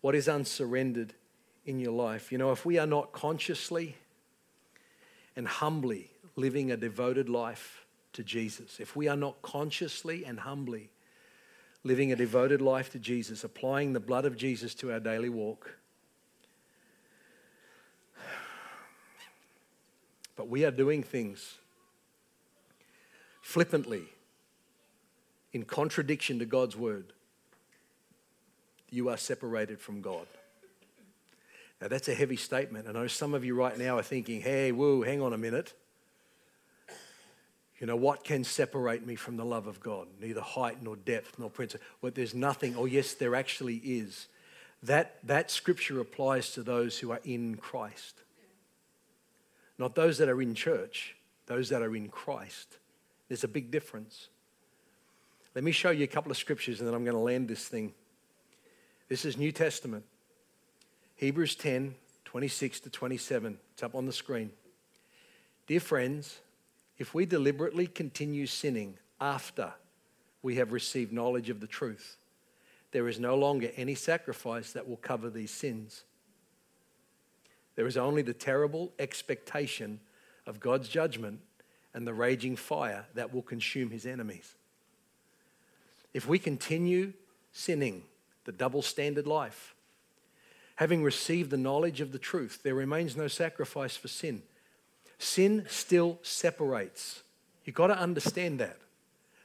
What 0.00 0.14
is 0.14 0.28
unsurrendered 0.28 1.14
in 1.64 1.78
your 1.78 1.92
life? 1.92 2.32
You 2.32 2.38
know, 2.38 2.52
if 2.52 2.64
we 2.64 2.78
are 2.78 2.86
not 2.86 3.12
consciously 3.12 3.96
and 5.36 5.46
humbly 5.46 6.10
living 6.34 6.72
a 6.72 6.76
devoted 6.76 7.28
life 7.28 7.86
to 8.14 8.24
Jesus, 8.24 8.80
if 8.80 8.96
we 8.96 9.08
are 9.08 9.16
not 9.16 9.42
consciously 9.42 10.24
and 10.24 10.40
humbly 10.40 10.90
living 11.84 12.10
a 12.10 12.16
devoted 12.16 12.60
life 12.60 12.90
to 12.90 12.98
Jesus, 12.98 13.44
applying 13.44 13.92
the 13.92 14.00
blood 14.00 14.24
of 14.24 14.36
Jesus 14.36 14.74
to 14.74 14.90
our 14.90 14.98
daily 14.98 15.28
walk, 15.28 15.76
but 20.34 20.48
we 20.48 20.64
are 20.64 20.70
doing 20.70 21.02
things 21.02 21.58
flippantly 23.40 24.04
in 25.52 25.64
contradiction 25.64 26.38
to 26.38 26.44
God's 26.44 26.76
word, 26.76 27.12
you 28.90 29.08
are 29.08 29.16
separated 29.16 29.80
from 29.80 30.00
God. 30.00 30.26
Now, 31.80 31.88
that's 31.88 32.08
a 32.08 32.14
heavy 32.14 32.36
statement. 32.36 32.88
I 32.88 32.92
know 32.92 33.06
some 33.06 33.34
of 33.34 33.44
you 33.44 33.54
right 33.54 33.76
now 33.78 33.98
are 33.98 34.02
thinking, 34.02 34.40
hey, 34.40 34.72
whoa, 34.72 35.02
hang 35.02 35.20
on 35.20 35.32
a 35.32 35.38
minute. 35.38 35.74
You 37.78 37.86
know, 37.86 37.96
what 37.96 38.24
can 38.24 38.44
separate 38.44 39.06
me 39.06 39.16
from 39.16 39.36
the 39.36 39.44
love 39.44 39.66
of 39.66 39.80
God? 39.80 40.08
Neither 40.20 40.40
height 40.40 40.82
nor 40.82 40.96
depth 40.96 41.38
nor 41.38 41.50
principle. 41.50 41.86
Well, 42.00 42.12
there's 42.14 42.34
nothing. 42.34 42.74
Oh, 42.76 42.86
yes, 42.86 43.12
there 43.12 43.34
actually 43.34 43.76
is. 43.76 44.28
That, 44.82 45.18
that 45.24 45.50
scripture 45.50 46.00
applies 46.00 46.52
to 46.52 46.62
those 46.62 46.98
who 46.98 47.10
are 47.10 47.20
in 47.24 47.56
Christ. 47.56 48.22
Not 49.78 49.94
those 49.94 50.16
that 50.18 50.30
are 50.30 50.40
in 50.40 50.54
church, 50.54 51.16
those 51.46 51.68
that 51.68 51.82
are 51.82 51.94
in 51.94 52.08
Christ. 52.08 52.78
There's 53.28 53.44
a 53.44 53.48
big 53.48 53.70
difference. 53.70 54.28
Let 55.54 55.64
me 55.64 55.72
show 55.72 55.90
you 55.90 56.04
a 56.04 56.08
couple 56.08 56.30
of 56.30 56.38
scriptures 56.38 56.80
and 56.80 56.88
then 56.88 56.94
I'm 56.94 57.04
going 57.04 57.16
to 57.16 57.22
land 57.22 57.48
this 57.48 57.66
thing. 57.66 57.92
This 59.08 59.24
is 59.24 59.36
New 59.36 59.52
Testament. 59.52 60.04
Hebrews 61.16 61.56
10 61.56 61.94
26 62.24 62.80
to 62.80 62.90
27. 62.90 63.56
It's 63.72 63.82
up 63.82 63.94
on 63.94 64.04
the 64.04 64.12
screen. 64.12 64.50
Dear 65.66 65.80
friends, 65.80 66.40
if 66.98 67.14
we 67.14 67.24
deliberately 67.24 67.86
continue 67.86 68.46
sinning 68.46 68.98
after 69.20 69.72
we 70.42 70.56
have 70.56 70.72
received 70.72 71.12
knowledge 71.12 71.48
of 71.48 71.60
the 71.60 71.66
truth, 71.66 72.18
there 72.92 73.08
is 73.08 73.18
no 73.18 73.36
longer 73.36 73.70
any 73.76 73.94
sacrifice 73.94 74.72
that 74.72 74.88
will 74.88 74.98
cover 74.98 75.30
these 75.30 75.50
sins. 75.50 76.04
There 77.74 77.86
is 77.86 77.96
only 77.96 78.22
the 78.22 78.34
terrible 78.34 78.92
expectation 78.98 80.00
of 80.46 80.60
God's 80.60 80.88
judgment 80.88 81.40
and 81.94 82.06
the 82.06 82.12
raging 82.12 82.56
fire 82.56 83.06
that 83.14 83.32
will 83.32 83.42
consume 83.42 83.90
his 83.90 84.04
enemies. 84.04 84.54
If 86.12 86.28
we 86.28 86.38
continue 86.38 87.12
sinning, 87.52 88.02
the 88.44 88.52
double 88.52 88.82
standard 88.82 89.26
life, 89.26 89.74
having 90.76 91.02
received 91.02 91.50
the 91.50 91.56
knowledge 91.56 92.00
of 92.00 92.12
the 92.12 92.18
truth, 92.18 92.60
there 92.62 92.74
remains 92.74 93.16
no 93.16 93.28
sacrifice 93.28 93.96
for 93.96 94.08
sin. 94.08 94.42
Sin 95.18 95.66
still 95.68 96.18
separates. 96.22 97.22
You've 97.64 97.76
got 97.76 97.88
to 97.88 97.98
understand 97.98 98.60
that. 98.60 98.78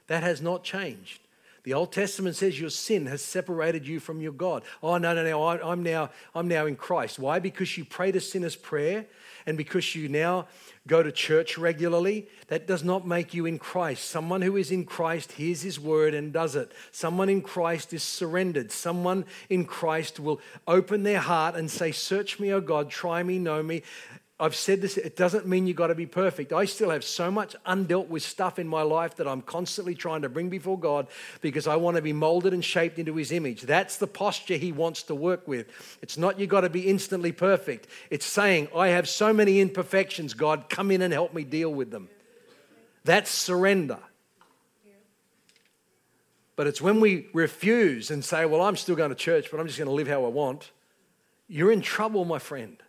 That 0.07 0.23
has 0.23 0.41
not 0.41 0.63
changed. 0.63 1.21
The 1.63 1.73
Old 1.73 1.91
Testament 1.91 2.35
says 2.35 2.59
your 2.59 2.71
sin 2.71 3.05
has 3.05 3.21
separated 3.21 3.87
you 3.87 3.99
from 3.99 4.19
your 4.19 4.31
God. 4.31 4.63
Oh 4.81 4.97
no, 4.97 5.13
no, 5.13 5.23
no! 5.23 5.43
I, 5.43 5.71
am 5.71 5.83
now, 5.83 6.09
I'm 6.33 6.47
now 6.47 6.65
in 6.65 6.75
Christ. 6.75 7.19
Why? 7.19 7.39
Because 7.39 7.77
you 7.77 7.85
prayed 7.85 8.15
a 8.15 8.19
sinner's 8.19 8.55
prayer, 8.55 9.05
and 9.45 9.57
because 9.57 9.95
you 9.95 10.09
now 10.09 10.47
go 10.87 11.03
to 11.03 11.11
church 11.11 11.57
regularly. 11.59 12.27
That 12.47 12.65
does 12.65 12.83
not 12.83 13.05
make 13.05 13.33
you 13.33 13.45
in 13.45 13.59
Christ. 13.59 14.09
Someone 14.09 14.41
who 14.41 14.57
is 14.57 14.71
in 14.71 14.85
Christ 14.85 15.33
hears 15.33 15.61
His 15.61 15.79
word 15.79 16.13
and 16.15 16.33
does 16.33 16.55
it. 16.55 16.71
Someone 16.91 17.29
in 17.29 17.41
Christ 17.41 17.93
is 17.93 18.01
surrendered. 18.01 18.71
Someone 18.71 19.25
in 19.49 19.65
Christ 19.65 20.19
will 20.19 20.41
open 20.67 21.03
their 21.03 21.19
heart 21.19 21.55
and 21.55 21.69
say, 21.69 21.91
"Search 21.91 22.39
me, 22.39 22.51
O 22.51 22.59
God. 22.59 22.89
Try 22.89 23.21
me, 23.21 23.37
know 23.37 23.61
me." 23.61 23.83
I've 24.41 24.55
said 24.55 24.81
this, 24.81 24.97
it 24.97 25.15
doesn't 25.15 25.45
mean 25.45 25.67
you've 25.67 25.77
got 25.77 25.87
to 25.87 25.95
be 25.95 26.07
perfect. 26.07 26.51
I 26.51 26.65
still 26.65 26.89
have 26.89 27.03
so 27.03 27.29
much 27.29 27.55
undealt 27.63 28.07
with 28.07 28.23
stuff 28.23 28.57
in 28.57 28.67
my 28.67 28.81
life 28.81 29.17
that 29.17 29.27
I'm 29.27 29.43
constantly 29.43 29.93
trying 29.93 30.23
to 30.23 30.29
bring 30.29 30.49
before 30.49 30.79
God 30.79 31.05
because 31.41 31.67
I 31.67 31.75
want 31.75 31.97
to 31.97 32.01
be 32.01 32.11
molded 32.11 32.51
and 32.51 32.65
shaped 32.65 32.97
into 32.97 33.15
His 33.15 33.31
image. 33.31 33.61
That's 33.61 33.97
the 33.97 34.07
posture 34.07 34.55
He 34.55 34.71
wants 34.71 35.03
to 35.03 35.15
work 35.15 35.47
with. 35.47 35.67
It's 36.01 36.17
not 36.17 36.39
you've 36.39 36.49
got 36.49 36.61
to 36.61 36.71
be 36.71 36.87
instantly 36.87 37.31
perfect. 37.31 37.85
It's 38.09 38.25
saying, 38.25 38.69
I 38.75 38.87
have 38.87 39.07
so 39.07 39.31
many 39.31 39.61
imperfections, 39.61 40.33
God, 40.33 40.69
come 40.69 40.89
in 40.89 41.03
and 41.03 41.13
help 41.13 41.35
me 41.35 41.43
deal 41.43 41.71
with 41.71 41.91
them. 41.91 42.09
That's 43.03 43.29
surrender. 43.29 43.99
But 46.55 46.65
it's 46.65 46.81
when 46.81 46.99
we 46.99 47.27
refuse 47.31 48.09
and 48.09 48.25
say, 48.25 48.45
Well, 48.45 48.61
I'm 48.61 48.75
still 48.75 48.95
going 48.95 49.09
to 49.09 49.15
church, 49.15 49.51
but 49.51 49.59
I'm 49.59 49.67
just 49.67 49.77
going 49.77 49.87
to 49.87 49.93
live 49.93 50.07
how 50.07 50.25
I 50.25 50.29
want. 50.29 50.71
You're 51.47 51.71
in 51.71 51.81
trouble, 51.81 52.25
my 52.25 52.39
friend. 52.39 52.81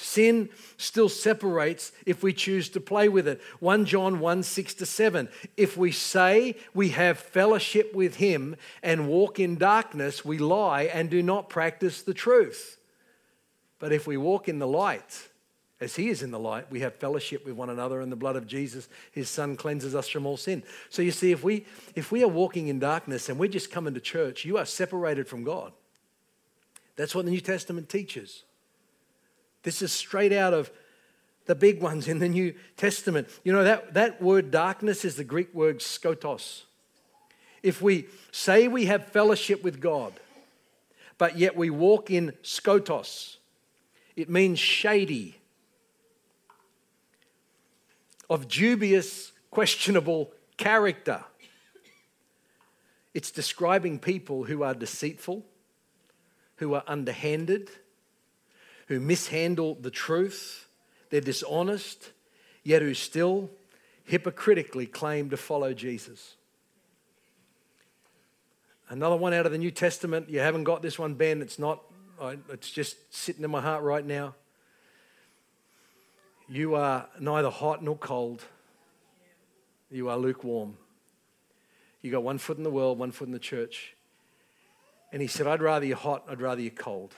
Sin 0.00 0.48
still 0.78 1.10
separates 1.10 1.92
if 2.06 2.22
we 2.22 2.32
choose 2.32 2.70
to 2.70 2.80
play 2.80 3.08
with 3.08 3.28
it. 3.28 3.40
1 3.60 3.84
John 3.84 4.18
1 4.18 4.42
6 4.42 4.74
to 4.74 4.86
7. 4.86 5.28
If 5.58 5.76
we 5.76 5.92
say 5.92 6.56
we 6.72 6.90
have 6.90 7.18
fellowship 7.18 7.94
with 7.94 8.16
him 8.16 8.56
and 8.82 9.08
walk 9.08 9.38
in 9.38 9.56
darkness, 9.56 10.24
we 10.24 10.38
lie 10.38 10.84
and 10.84 11.10
do 11.10 11.22
not 11.22 11.50
practice 11.50 12.00
the 12.00 12.14
truth. 12.14 12.78
But 13.78 13.92
if 13.92 14.06
we 14.06 14.16
walk 14.16 14.48
in 14.48 14.58
the 14.58 14.66
light, 14.66 15.28
as 15.82 15.96
he 15.96 16.08
is 16.08 16.22
in 16.22 16.30
the 16.30 16.38
light, 16.38 16.70
we 16.70 16.80
have 16.80 16.94
fellowship 16.94 17.44
with 17.44 17.54
one 17.54 17.68
another, 17.68 18.00
and 18.00 18.10
the 18.10 18.16
blood 18.16 18.36
of 18.36 18.46
Jesus, 18.46 18.88
his 19.12 19.28
son, 19.28 19.54
cleanses 19.54 19.94
us 19.94 20.08
from 20.08 20.24
all 20.24 20.38
sin. 20.38 20.62
So 20.88 21.02
you 21.02 21.10
see, 21.10 21.30
if 21.30 21.44
we 21.44 21.66
if 21.94 22.10
we 22.10 22.22
are 22.24 22.28
walking 22.28 22.68
in 22.68 22.78
darkness 22.78 23.28
and 23.28 23.38
we're 23.38 23.48
just 23.48 23.70
coming 23.70 23.92
to 23.94 24.00
church, 24.00 24.46
you 24.46 24.56
are 24.56 24.66
separated 24.66 25.28
from 25.28 25.44
God. 25.44 25.72
That's 26.96 27.14
what 27.14 27.26
the 27.26 27.30
New 27.30 27.40
Testament 27.40 27.90
teaches. 27.90 28.44
This 29.62 29.82
is 29.82 29.92
straight 29.92 30.32
out 30.32 30.54
of 30.54 30.70
the 31.46 31.54
big 31.54 31.82
ones 31.82 32.08
in 32.08 32.18
the 32.18 32.28
New 32.28 32.54
Testament. 32.76 33.28
You 33.44 33.52
know, 33.52 33.64
that, 33.64 33.94
that 33.94 34.22
word 34.22 34.50
darkness 34.50 35.04
is 35.04 35.16
the 35.16 35.24
Greek 35.24 35.52
word 35.54 35.80
skotos. 35.80 36.62
If 37.62 37.82
we 37.82 38.06
say 38.32 38.68
we 38.68 38.86
have 38.86 39.06
fellowship 39.06 39.62
with 39.62 39.80
God, 39.80 40.14
but 41.18 41.36
yet 41.36 41.56
we 41.56 41.68
walk 41.68 42.10
in 42.10 42.32
skotos, 42.42 43.36
it 44.16 44.30
means 44.30 44.58
shady, 44.58 45.36
of 48.30 48.48
dubious, 48.48 49.32
questionable 49.50 50.32
character. 50.56 51.24
It's 53.12 53.32
describing 53.32 53.98
people 53.98 54.44
who 54.44 54.62
are 54.62 54.72
deceitful, 54.72 55.44
who 56.56 56.74
are 56.74 56.84
underhanded, 56.86 57.70
who 58.90 58.98
mishandle 58.98 59.76
the 59.80 59.90
truth, 59.90 60.66
they're 61.10 61.20
dishonest, 61.20 62.10
yet 62.64 62.82
who 62.82 62.92
still 62.92 63.48
hypocritically 64.02 64.84
claim 64.84 65.30
to 65.30 65.36
follow 65.36 65.72
Jesus. 65.72 66.34
Another 68.88 69.16
one 69.16 69.32
out 69.32 69.46
of 69.46 69.52
the 69.52 69.58
New 69.58 69.70
Testament. 69.70 70.28
You 70.28 70.40
haven't 70.40 70.64
got 70.64 70.82
this 70.82 70.98
one, 70.98 71.14
Ben. 71.14 71.40
It's 71.40 71.56
not, 71.56 71.80
it's 72.48 72.68
just 72.68 72.96
sitting 73.14 73.44
in 73.44 73.50
my 73.52 73.60
heart 73.60 73.84
right 73.84 74.04
now. 74.04 74.34
You 76.48 76.74
are 76.74 77.08
neither 77.20 77.48
hot 77.48 77.84
nor 77.84 77.96
cold. 77.96 78.42
You 79.88 80.08
are 80.08 80.18
lukewarm. 80.18 80.76
You 82.02 82.10
got 82.10 82.24
one 82.24 82.38
foot 82.38 82.58
in 82.58 82.64
the 82.64 82.70
world, 82.70 82.98
one 82.98 83.12
foot 83.12 83.28
in 83.28 83.32
the 83.32 83.38
church. 83.38 83.94
And 85.12 85.22
he 85.22 85.28
said, 85.28 85.46
I'd 85.46 85.62
rather 85.62 85.86
you're 85.86 85.96
hot, 85.96 86.24
I'd 86.28 86.40
rather 86.40 86.60
you're 86.60 86.72
cold. 86.72 87.14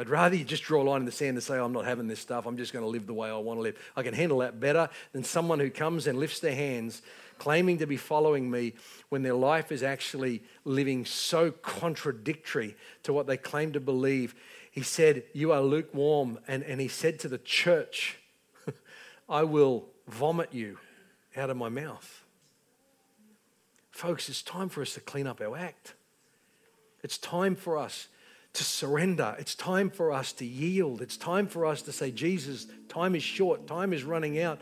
I'd 0.00 0.08
rather 0.08 0.34
you 0.34 0.44
just 0.44 0.62
draw 0.62 0.80
a 0.80 0.84
line 0.84 1.00
in 1.00 1.04
the 1.04 1.12
sand 1.12 1.36
and 1.36 1.42
say, 1.42 1.58
I'm 1.58 1.74
not 1.74 1.84
having 1.84 2.08
this 2.08 2.20
stuff. 2.20 2.46
I'm 2.46 2.56
just 2.56 2.72
going 2.72 2.82
to 2.82 2.88
live 2.88 3.06
the 3.06 3.12
way 3.12 3.28
I 3.28 3.36
want 3.36 3.58
to 3.58 3.62
live. 3.62 3.76
I 3.94 4.02
can 4.02 4.14
handle 4.14 4.38
that 4.38 4.58
better 4.58 4.88
than 5.12 5.24
someone 5.24 5.60
who 5.60 5.68
comes 5.68 6.06
and 6.06 6.18
lifts 6.18 6.40
their 6.40 6.54
hands 6.54 7.02
claiming 7.36 7.76
to 7.78 7.86
be 7.86 7.98
following 7.98 8.50
me 8.50 8.72
when 9.10 9.22
their 9.22 9.34
life 9.34 9.70
is 9.70 9.82
actually 9.82 10.42
living 10.64 11.04
so 11.04 11.50
contradictory 11.50 12.76
to 13.02 13.12
what 13.12 13.26
they 13.26 13.36
claim 13.36 13.72
to 13.72 13.80
believe. 13.80 14.34
He 14.70 14.80
said, 14.80 15.24
You 15.34 15.52
are 15.52 15.60
lukewarm. 15.60 16.38
And, 16.48 16.62
and 16.62 16.80
he 16.80 16.88
said 16.88 17.18
to 17.18 17.28
the 17.28 17.36
church, 17.36 18.16
I 19.28 19.42
will 19.42 19.84
vomit 20.08 20.54
you 20.54 20.78
out 21.36 21.50
of 21.50 21.58
my 21.58 21.68
mouth. 21.68 22.24
Folks, 23.90 24.30
it's 24.30 24.40
time 24.40 24.70
for 24.70 24.80
us 24.80 24.94
to 24.94 25.00
clean 25.00 25.26
up 25.26 25.42
our 25.42 25.58
act. 25.58 25.92
It's 27.02 27.18
time 27.18 27.54
for 27.54 27.76
us 27.76 28.08
to 28.52 28.64
surrender. 28.64 29.36
It's 29.38 29.54
time 29.54 29.90
for 29.90 30.12
us 30.12 30.32
to 30.34 30.44
yield. 30.44 31.02
It's 31.02 31.16
time 31.16 31.46
for 31.46 31.66
us 31.66 31.82
to 31.82 31.92
say, 31.92 32.10
Jesus, 32.10 32.66
time 32.88 33.14
is 33.14 33.22
short, 33.22 33.66
time 33.66 33.92
is 33.92 34.04
running 34.04 34.40
out. 34.40 34.60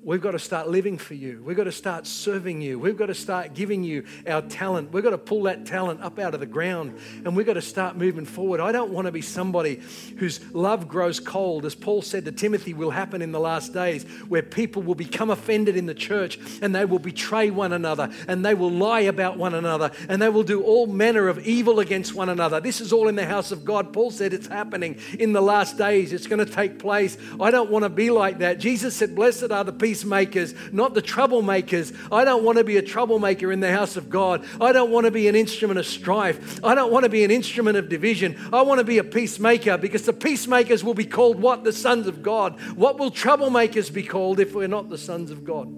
We've 0.00 0.20
got 0.20 0.30
to 0.30 0.38
start 0.38 0.68
living 0.68 0.96
for 0.96 1.14
you. 1.14 1.42
We've 1.44 1.56
got 1.56 1.64
to 1.64 1.72
start 1.72 2.06
serving 2.06 2.60
you. 2.60 2.78
We've 2.78 2.96
got 2.96 3.06
to 3.06 3.14
start 3.14 3.52
giving 3.52 3.82
you 3.82 4.04
our 4.28 4.42
talent. 4.42 4.92
We've 4.92 5.02
got 5.02 5.10
to 5.10 5.18
pull 5.18 5.42
that 5.42 5.66
talent 5.66 6.00
up 6.02 6.20
out 6.20 6.34
of 6.34 6.40
the 6.40 6.46
ground 6.46 6.96
and 7.24 7.34
we've 7.34 7.44
got 7.44 7.54
to 7.54 7.62
start 7.62 7.96
moving 7.96 8.24
forward. 8.24 8.60
I 8.60 8.70
don't 8.70 8.92
want 8.92 9.06
to 9.06 9.12
be 9.12 9.22
somebody 9.22 9.80
whose 10.18 10.40
love 10.54 10.86
grows 10.86 11.18
cold. 11.18 11.66
As 11.66 11.74
Paul 11.74 12.02
said 12.02 12.24
to 12.26 12.32
Timothy, 12.32 12.74
will 12.74 12.90
happen 12.90 13.22
in 13.22 13.32
the 13.32 13.40
last 13.40 13.74
days 13.74 14.04
where 14.28 14.40
people 14.40 14.82
will 14.82 14.94
become 14.94 15.30
offended 15.30 15.76
in 15.76 15.86
the 15.86 15.94
church 15.94 16.38
and 16.62 16.72
they 16.72 16.84
will 16.84 17.00
betray 17.00 17.50
one 17.50 17.72
another 17.72 18.08
and 18.28 18.46
they 18.46 18.54
will 18.54 18.70
lie 18.70 19.00
about 19.00 19.36
one 19.36 19.52
another 19.52 19.90
and 20.08 20.22
they 20.22 20.28
will 20.28 20.44
do 20.44 20.62
all 20.62 20.86
manner 20.86 21.26
of 21.26 21.44
evil 21.44 21.80
against 21.80 22.14
one 22.14 22.28
another. 22.28 22.60
This 22.60 22.80
is 22.80 22.92
all 22.92 23.08
in 23.08 23.16
the 23.16 23.26
house 23.26 23.50
of 23.50 23.64
God. 23.64 23.92
Paul 23.92 24.12
said 24.12 24.32
it's 24.32 24.46
happening 24.46 25.00
in 25.18 25.32
the 25.32 25.42
last 25.42 25.76
days. 25.76 26.12
It's 26.12 26.28
going 26.28 26.44
to 26.44 26.50
take 26.50 26.78
place. 26.78 27.18
I 27.40 27.50
don't 27.50 27.70
want 27.70 27.82
to 27.82 27.88
be 27.88 28.10
like 28.10 28.38
that. 28.38 28.60
Jesus 28.60 28.94
said, 28.94 29.16
Blessed 29.16 29.50
are 29.50 29.64
the 29.64 29.72
people 29.72 29.87
peacemakers, 29.88 30.54
not 30.70 30.92
the 30.92 31.00
troublemakers. 31.00 31.96
I 32.12 32.26
don't 32.26 32.44
want 32.44 32.58
to 32.58 32.64
be 32.64 32.76
a 32.76 32.82
troublemaker 32.82 33.50
in 33.50 33.60
the 33.60 33.72
house 33.72 33.96
of 33.96 34.10
God. 34.10 34.44
I 34.60 34.70
don't 34.72 34.90
want 34.90 35.06
to 35.06 35.10
be 35.10 35.28
an 35.28 35.34
instrument 35.34 35.78
of 35.78 35.86
strife. 35.86 36.62
I 36.62 36.74
don't 36.74 36.92
want 36.92 37.04
to 37.04 37.08
be 37.08 37.24
an 37.24 37.30
instrument 37.30 37.78
of 37.78 37.88
division. 37.88 38.36
I 38.52 38.60
want 38.60 38.80
to 38.80 38.84
be 38.84 38.98
a 38.98 39.04
peacemaker 39.04 39.78
because 39.78 40.02
the 40.02 40.12
peacemakers 40.12 40.84
will 40.84 40.92
be 40.92 41.06
called 41.06 41.40
what? 41.40 41.64
The 41.64 41.72
sons 41.72 42.06
of 42.06 42.22
God. 42.22 42.60
What 42.76 42.98
will 42.98 43.10
troublemakers 43.10 43.90
be 43.90 44.02
called 44.02 44.40
if 44.40 44.54
we're 44.54 44.68
not 44.68 44.90
the 44.90 44.98
sons 44.98 45.30
of 45.30 45.42
God? 45.42 45.74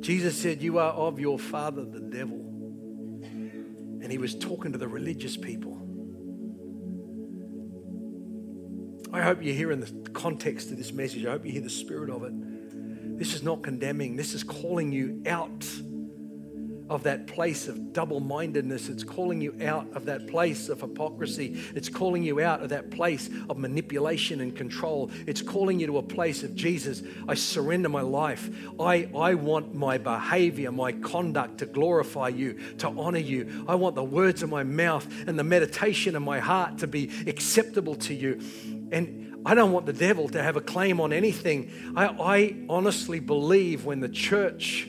Jesus 0.00 0.36
said, 0.36 0.60
You 0.60 0.78
are 0.78 0.92
of 0.92 1.20
your 1.20 1.38
father, 1.38 1.84
the 1.84 2.00
devil. 2.00 2.40
And 4.02 4.10
he 4.10 4.18
was 4.18 4.34
talking 4.34 4.72
to 4.72 4.78
the 4.78 4.88
religious 4.88 5.36
people. 5.36 5.80
I 9.12 9.22
hope 9.22 9.44
you're 9.44 9.54
hearing 9.54 9.78
the 9.78 10.10
context 10.10 10.72
of 10.72 10.76
this 10.76 10.92
message. 10.92 11.24
I 11.24 11.30
hope 11.30 11.46
you 11.46 11.52
hear 11.52 11.62
the 11.62 11.70
spirit 11.70 12.10
of 12.10 12.24
it. 12.24 12.32
This 13.16 13.34
is 13.34 13.42
not 13.42 13.62
condemning, 13.62 14.16
this 14.16 14.34
is 14.34 14.42
calling 14.42 14.92
you 14.92 15.22
out 15.26 15.64
of 16.90 17.04
that 17.04 17.26
place 17.26 17.66
of 17.66 17.92
double 17.92 18.20
mindedness. 18.20 18.88
It's 18.88 19.04
calling 19.04 19.40
you 19.40 19.56
out 19.64 19.86
of 19.94 20.04
that 20.04 20.26
place 20.26 20.68
of 20.68 20.80
hypocrisy. 20.80 21.58
It's 21.74 21.88
calling 21.88 22.22
you 22.22 22.40
out 22.40 22.62
of 22.62 22.68
that 22.70 22.90
place 22.90 23.30
of 23.48 23.56
manipulation 23.56 24.40
and 24.40 24.54
control. 24.54 25.10
It's 25.26 25.40
calling 25.40 25.80
you 25.80 25.86
to 25.86 25.98
a 25.98 26.02
place 26.02 26.42
of 26.42 26.54
Jesus, 26.54 27.02
I 27.26 27.34
surrender 27.34 27.88
my 27.88 28.02
life. 28.02 28.50
I, 28.78 29.08
I 29.16 29.34
want 29.34 29.74
my 29.74 29.96
behavior, 29.96 30.70
my 30.70 30.92
conduct 30.92 31.58
to 31.58 31.66
glorify 31.66 32.28
you, 32.28 32.58
to 32.78 32.88
honor 32.88 33.18
you. 33.18 33.64
I 33.66 33.76
want 33.76 33.94
the 33.94 34.04
words 34.04 34.42
of 34.42 34.50
my 34.50 34.62
mouth 34.62 35.06
and 35.26 35.38
the 35.38 35.44
meditation 35.44 36.14
of 36.16 36.22
my 36.22 36.38
heart 36.38 36.78
to 36.78 36.86
be 36.86 37.10
acceptable 37.26 37.94
to 37.96 38.14
you. 38.14 38.40
And 38.92 39.33
I 39.46 39.54
don't 39.54 39.72
want 39.72 39.86
the 39.86 39.92
devil 39.92 40.28
to 40.30 40.42
have 40.42 40.56
a 40.56 40.60
claim 40.60 41.00
on 41.00 41.12
anything. 41.12 41.92
I, 41.96 42.06
I 42.06 42.56
honestly 42.68 43.20
believe 43.20 43.84
when 43.84 44.00
the 44.00 44.08
church 44.08 44.88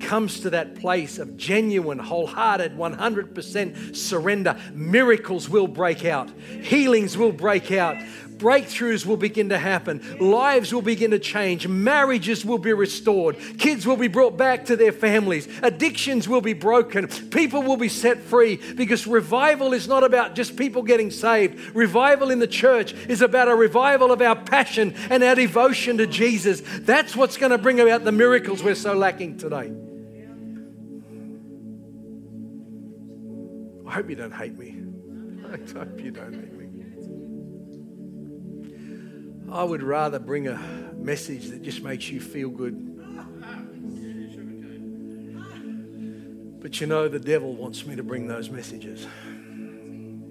comes 0.00 0.40
to 0.40 0.50
that 0.50 0.76
place 0.76 1.18
of 1.18 1.36
genuine, 1.36 1.98
wholehearted, 1.98 2.72
100% 2.72 3.96
surrender, 3.96 4.58
miracles 4.72 5.48
will 5.48 5.66
break 5.66 6.04
out, 6.04 6.30
healings 6.62 7.16
will 7.16 7.32
break 7.32 7.72
out, 7.72 7.96
breakthroughs 8.38 9.04
will 9.04 9.16
begin 9.16 9.48
to 9.50 9.58
happen, 9.58 10.00
lives 10.20 10.72
will 10.72 10.82
begin 10.82 11.10
to 11.10 11.18
change, 11.18 11.66
marriages 11.66 12.44
will 12.44 12.58
be 12.58 12.72
restored, 12.72 13.36
kids 13.58 13.86
will 13.86 13.96
be 13.96 14.08
brought 14.08 14.36
back 14.36 14.66
to 14.66 14.76
their 14.76 14.92
families, 14.92 15.48
addictions 15.62 16.28
will 16.28 16.40
be 16.40 16.52
broken, 16.52 17.08
people 17.08 17.62
will 17.62 17.76
be 17.76 17.88
set 17.88 18.18
free 18.22 18.56
because 18.74 19.06
revival 19.06 19.72
is 19.72 19.88
not 19.88 20.04
about 20.04 20.34
just 20.34 20.56
people 20.56 20.82
getting 20.82 21.10
saved. 21.10 21.74
Revival 21.74 22.30
in 22.30 22.38
the 22.38 22.46
church 22.46 22.92
is 23.08 23.22
about 23.22 23.48
a 23.48 23.54
revival 23.54 24.12
of 24.12 24.22
our 24.22 24.36
passion 24.36 24.94
and 25.10 25.22
our 25.22 25.34
devotion 25.34 25.98
to 25.98 26.06
Jesus. 26.06 26.62
That's 26.80 27.16
what's 27.16 27.36
going 27.36 27.52
to 27.52 27.58
bring 27.58 27.80
about 27.80 28.04
the 28.04 28.12
miracles 28.12 28.62
we're 28.62 28.74
so 28.74 28.94
lacking 28.94 29.38
today. 29.38 29.72
I 33.86 33.92
hope 33.92 34.10
you 34.10 34.16
don't 34.16 34.32
hate 34.32 34.58
me. 34.58 34.76
I 35.46 35.78
hope 35.78 36.00
you 36.00 36.10
don't 36.10 36.34
hate 36.34 36.52
me. 36.52 36.57
I 39.50 39.64
would 39.64 39.82
rather 39.82 40.18
bring 40.18 40.48
a 40.48 40.58
message 40.94 41.48
that 41.48 41.62
just 41.62 41.82
makes 41.82 42.10
you 42.10 42.20
feel 42.20 42.50
good. 42.50 42.84
But 46.60 46.80
you 46.80 46.86
know, 46.86 47.08
the 47.08 47.20
devil 47.20 47.54
wants 47.54 47.86
me 47.86 47.96
to 47.96 48.02
bring 48.02 48.26
those 48.26 48.50
messages 48.50 49.06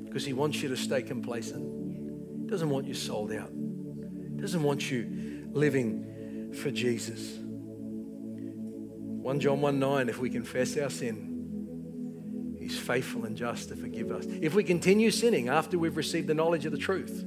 because 0.06 0.26
he 0.26 0.34
wants 0.34 0.62
you 0.62 0.70
to 0.70 0.78
stay 0.78 1.02
complacent. 1.02 2.44
He 2.44 2.48
doesn't 2.48 2.70
want 2.70 2.86
you 2.86 2.94
sold 2.94 3.32
out. 3.32 3.50
He 3.50 4.40
doesn't 4.40 4.62
want 4.62 4.92
you 4.92 5.50
living 5.52 6.52
for 6.54 6.70
Jesus. 6.70 7.38
1 7.40 9.40
John 9.40 9.62
1 9.62 9.80
9, 9.80 10.10
if 10.10 10.20
we 10.20 10.30
confess 10.30 10.78
our 10.78 10.90
sin, 10.90 12.56
he's 12.60 12.78
faithful 12.78 13.26
and 13.26 13.36
just 13.36 13.70
to 13.70 13.76
forgive 13.76 14.12
us. 14.12 14.26
If 14.28 14.54
we 14.54 14.64
continue 14.64 15.10
sinning 15.10 15.50
after 15.50 15.80
we've 15.80 15.98
received 15.98 16.28
the 16.28 16.36
knowledge 16.36 16.66
of 16.66 16.72
the 16.72 16.78
truth, 16.78 17.26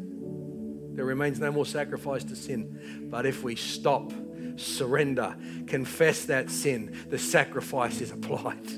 there 1.01 1.07
remains 1.07 1.41
no 1.41 1.51
more 1.51 1.65
sacrifice 1.65 2.25
to 2.25 2.37
sin. 2.37 3.09
But 3.11 3.25
if 3.25 3.43
we 3.43 3.57
stop, 3.57 4.13
surrender, 4.57 5.35
confess 5.67 6.27
that 6.27 6.51
sin, 6.51 6.95
the 7.09 7.19
sacrifice 7.19 8.03
is 8.03 8.11
applied. 8.11 8.69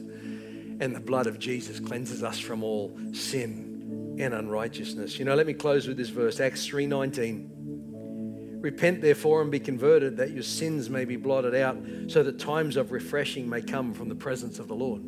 And 0.78 0.94
the 0.94 1.00
blood 1.00 1.26
of 1.26 1.40
Jesus 1.40 1.80
cleanses 1.80 2.22
us 2.22 2.38
from 2.38 2.62
all 2.62 2.96
sin 3.12 4.14
and 4.20 4.34
unrighteousness. 4.34 5.18
You 5.18 5.24
know, 5.24 5.34
let 5.34 5.48
me 5.48 5.52
close 5.52 5.88
with 5.88 5.96
this 5.96 6.10
verse, 6.10 6.38
Acts 6.38 6.64
3:19. 6.64 8.60
Repent 8.60 9.00
therefore 9.00 9.42
and 9.42 9.50
be 9.50 9.58
converted 9.58 10.16
that 10.18 10.30
your 10.30 10.44
sins 10.44 10.88
may 10.88 11.04
be 11.04 11.16
blotted 11.16 11.56
out, 11.56 11.76
so 12.06 12.22
that 12.22 12.38
times 12.38 12.76
of 12.76 12.92
refreshing 12.92 13.50
may 13.50 13.62
come 13.62 13.94
from 13.94 14.08
the 14.08 14.14
presence 14.14 14.60
of 14.60 14.68
the 14.68 14.76
Lord. 14.76 15.02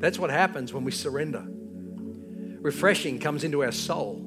That's 0.00 0.20
what 0.20 0.30
happens 0.30 0.72
when 0.72 0.84
we 0.84 0.92
surrender. 0.92 1.44
Refreshing 2.60 3.18
comes 3.18 3.42
into 3.42 3.64
our 3.64 3.72
soul. 3.72 4.25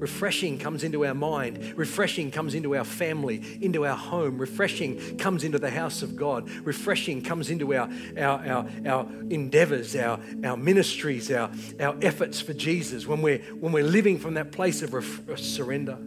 Refreshing 0.00 0.58
comes 0.58 0.82
into 0.82 1.04
our 1.04 1.14
mind. 1.14 1.74
Refreshing 1.76 2.30
comes 2.30 2.54
into 2.54 2.74
our 2.74 2.84
family, 2.84 3.58
into 3.60 3.84
our 3.84 3.96
home. 3.96 4.38
Refreshing 4.38 5.18
comes 5.18 5.44
into 5.44 5.58
the 5.58 5.70
house 5.70 6.00
of 6.00 6.16
God. 6.16 6.48
Refreshing 6.64 7.20
comes 7.20 7.50
into 7.50 7.74
our, 7.74 7.90
our, 8.16 8.46
our, 8.46 8.66
our 8.86 9.06
endeavors, 9.28 9.94
our, 9.94 10.18
our 10.42 10.56
ministries, 10.56 11.30
our, 11.30 11.50
our 11.78 11.96
efforts 12.00 12.40
for 12.40 12.54
Jesus 12.54 13.06
when 13.06 13.20
we're, 13.20 13.40
when 13.60 13.72
we're 13.72 13.84
living 13.84 14.18
from 14.18 14.34
that 14.34 14.52
place 14.52 14.80
of 14.80 14.94
ref- 14.94 15.38
surrender. 15.38 15.98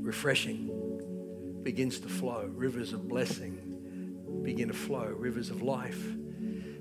Refreshing 0.00 1.60
begins 1.62 2.00
to 2.00 2.08
flow. 2.08 2.50
Rivers 2.50 2.94
of 2.94 3.08
blessing 3.08 4.40
begin 4.42 4.68
to 4.68 4.74
flow. 4.74 5.04
Rivers 5.04 5.50
of 5.50 5.60
life 5.60 6.02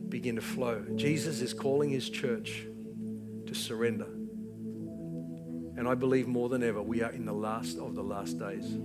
begin 0.07 0.37
to 0.37 0.41
flow. 0.41 0.81
Jesus 0.95 1.41
is 1.41 1.53
calling 1.53 1.89
his 1.89 2.09
church 2.09 2.65
to 3.47 3.53
surrender. 3.53 4.07
And 5.81 5.89
I 5.89 5.95
believe 5.95 6.27
more 6.27 6.47
than 6.47 6.61
ever, 6.61 6.79
we 6.79 7.01
are 7.01 7.09
in 7.09 7.25
the 7.25 7.33
last 7.33 7.79
of 7.79 7.95
the 7.95 8.03
last 8.03 8.37
days. 8.37 8.77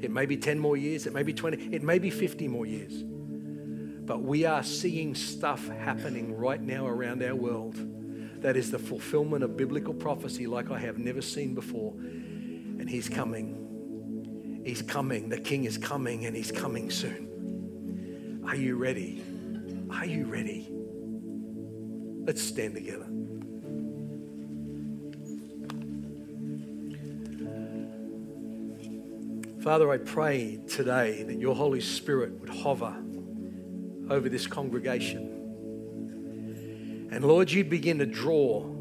It 0.00 0.12
may 0.12 0.24
be 0.24 0.36
10 0.36 0.56
more 0.56 0.76
years, 0.76 1.04
it 1.04 1.12
may 1.12 1.24
be 1.24 1.32
20, 1.32 1.74
it 1.74 1.82
may 1.82 1.98
be 1.98 2.10
50 2.10 2.46
more 2.46 2.64
years. 2.64 3.02
But 3.02 4.22
we 4.22 4.44
are 4.44 4.62
seeing 4.62 5.16
stuff 5.16 5.66
happening 5.66 6.36
right 6.36 6.62
now 6.62 6.86
around 6.86 7.24
our 7.24 7.34
world 7.34 7.74
that 8.40 8.56
is 8.56 8.70
the 8.70 8.78
fulfillment 8.78 9.42
of 9.42 9.56
biblical 9.56 9.92
prophecy 9.92 10.46
like 10.46 10.70
I 10.70 10.78
have 10.78 10.98
never 10.98 11.20
seen 11.20 11.56
before. 11.56 11.92
And 11.98 12.88
He's 12.88 13.08
coming. 13.08 14.62
He's 14.64 14.82
coming. 14.82 15.28
The 15.28 15.40
King 15.40 15.64
is 15.64 15.76
coming 15.76 16.24
and 16.24 16.36
He's 16.36 16.52
coming 16.52 16.92
soon. 16.92 18.44
Are 18.46 18.54
you 18.54 18.76
ready? 18.76 19.24
Are 19.90 20.06
you 20.06 20.26
ready? 20.26 20.68
Let's 22.24 22.42
stand 22.42 22.76
together. 22.76 23.09
Father, 29.62 29.90
I 29.90 29.98
pray 29.98 30.58
today 30.68 31.22
that 31.22 31.38
your 31.38 31.54
Holy 31.54 31.82
Spirit 31.82 32.32
would 32.40 32.48
hover 32.48 32.96
over 34.08 34.30
this 34.30 34.46
congregation. 34.46 35.36
And 37.12 37.22
Lord, 37.22 37.50
you'd 37.50 37.68
begin 37.68 37.98
to 37.98 38.06
draw 38.06 38.74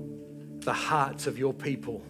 the 0.59 0.71
hearts 0.71 1.27
of 1.27 1.37
your 1.37 1.53
people 1.53 2.01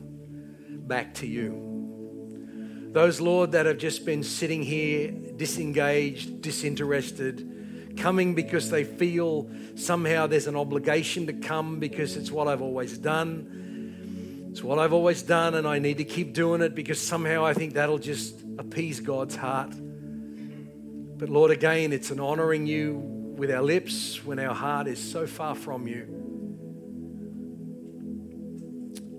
back 0.70 1.16
to 1.16 1.26
you. 1.26 2.90
Those, 2.92 3.20
Lord, 3.20 3.54
that 3.54 3.66
have 3.66 3.80
just 3.80 4.06
been 4.06 4.22
sitting 4.22 4.62
here 4.62 5.10
disengaged, 5.36 6.44
disinterested, 6.44 7.96
coming 7.98 8.36
because 8.36 8.70
they 8.70 8.84
feel 8.84 9.50
somehow 9.78 10.28
there's 10.28 10.46
an 10.46 10.56
obligation 10.56 11.26
to 11.26 11.34
come 11.34 11.80
because 11.80 12.16
it's 12.16 12.30
what 12.30 12.48
I've 12.48 12.62
always 12.62 13.00
done. 13.00 14.48
It's 14.52 14.62
what 14.62 14.78
I've 14.78 14.94
always 14.94 15.24
done, 15.24 15.56
and 15.56 15.68
I 15.68 15.80
need 15.80 15.98
to 15.98 16.04
keep 16.04 16.34
doing 16.34 16.62
it 16.62 16.76
because 16.76 17.02
somehow 17.02 17.44
I 17.44 17.56
think 17.56 17.74
that'll 17.74 17.98
just 17.98 18.44
appease 18.60 19.00
God's 19.00 19.36
heart. 19.36 19.72
But 19.72 21.30
Lord, 21.30 21.50
again, 21.50 21.94
it's 21.94 22.12
an 22.12 22.20
honoring 22.20 22.68
you 22.68 22.98
with 22.98 23.50
our 23.50 23.62
lips 23.62 24.24
when 24.24 24.38
our 24.38 24.54
heart 24.54 24.88
is 24.88 25.00
so 25.00 25.26
far 25.26 25.56
from 25.56 25.88
you. 25.88 26.06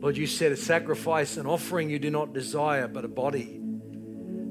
Lord, 0.01 0.17
you 0.17 0.27
said 0.27 0.53
a 0.53 0.57
sacrifice, 0.57 1.37
an 1.37 1.47
offering 1.47 1.91
you 1.91 1.99
do 1.99 2.11
not 2.11 2.33
desire, 2.33 2.87
but 2.87 3.05
a 3.05 3.09
body 3.09 3.61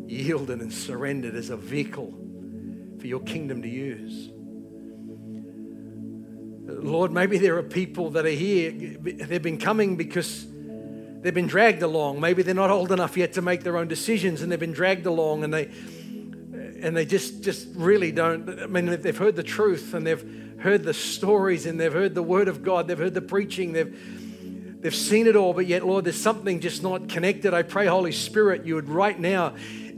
yielded 0.08 0.60
and 0.60 0.74
surrendered 0.74 1.36
as 1.36 1.50
a 1.50 1.58
vehicle 1.58 2.14
for 3.00 3.08
your 3.08 3.22
kingdom 3.22 3.62
to 3.62 3.70
use. 3.70 4.32
Lord, 6.66 7.12
maybe 7.12 7.38
there 7.38 7.58
are 7.58 7.64
people 7.64 8.12
that 8.12 8.26
are 8.26 8.30
here, 8.30 8.72
they've 8.72 9.42
been 9.42 9.58
coming 9.58 9.96
because 9.96 10.46
They've 11.22 11.34
been 11.34 11.48
dragged 11.48 11.82
along. 11.82 12.22
Maybe 12.22 12.44
they're 12.44 12.54
not 12.54 12.70
old 12.70 12.92
enough 12.92 13.18
yet 13.18 13.34
to 13.34 13.42
make 13.42 13.64
their 13.64 13.78
own 13.78 13.88
decisions 13.88 14.42
and 14.42 14.52
they've 14.52 14.60
been 14.60 14.74
dragged 14.74 15.06
along 15.06 15.44
and 15.44 15.54
they 15.54 15.70
and 16.82 16.96
they 16.96 17.06
just 17.06 17.42
just 17.44 17.68
really 17.76 18.12
don't 18.12 18.50
I 18.62 18.68
mean 18.68 18.86
they've 19.02 19.18
heard 19.18 19.36
the 19.36 19.44
truth 19.44 19.94
and 19.94 20.08
they've 20.08 20.56
heard 20.60 20.84
the 20.84 20.94
stories 20.94 21.66
and 21.66 21.80
they've 21.80 21.92
heard 21.92 22.16
the 22.16 22.24
word 22.24 22.48
of 22.48 22.64
God, 22.64 22.88
they've 22.88 22.98
heard 22.98 23.14
the 23.14 23.22
preaching, 23.22 23.74
they've 23.74 24.82
they've 24.82 24.96
seen 24.96 25.28
it 25.28 25.36
all, 25.36 25.54
but 25.54 25.68
yet 25.68 25.86
Lord, 25.86 26.06
there's 26.06 26.20
something 26.20 26.62
just 26.62 26.84
not 26.84 27.10
connected. 27.10 27.54
I 27.54 27.64
pray 27.64 27.86
Holy 27.86 28.14
Spirit 28.14 28.66
you 28.66 28.76
would 28.76 28.88
right 28.88 29.20
now 29.20 29.56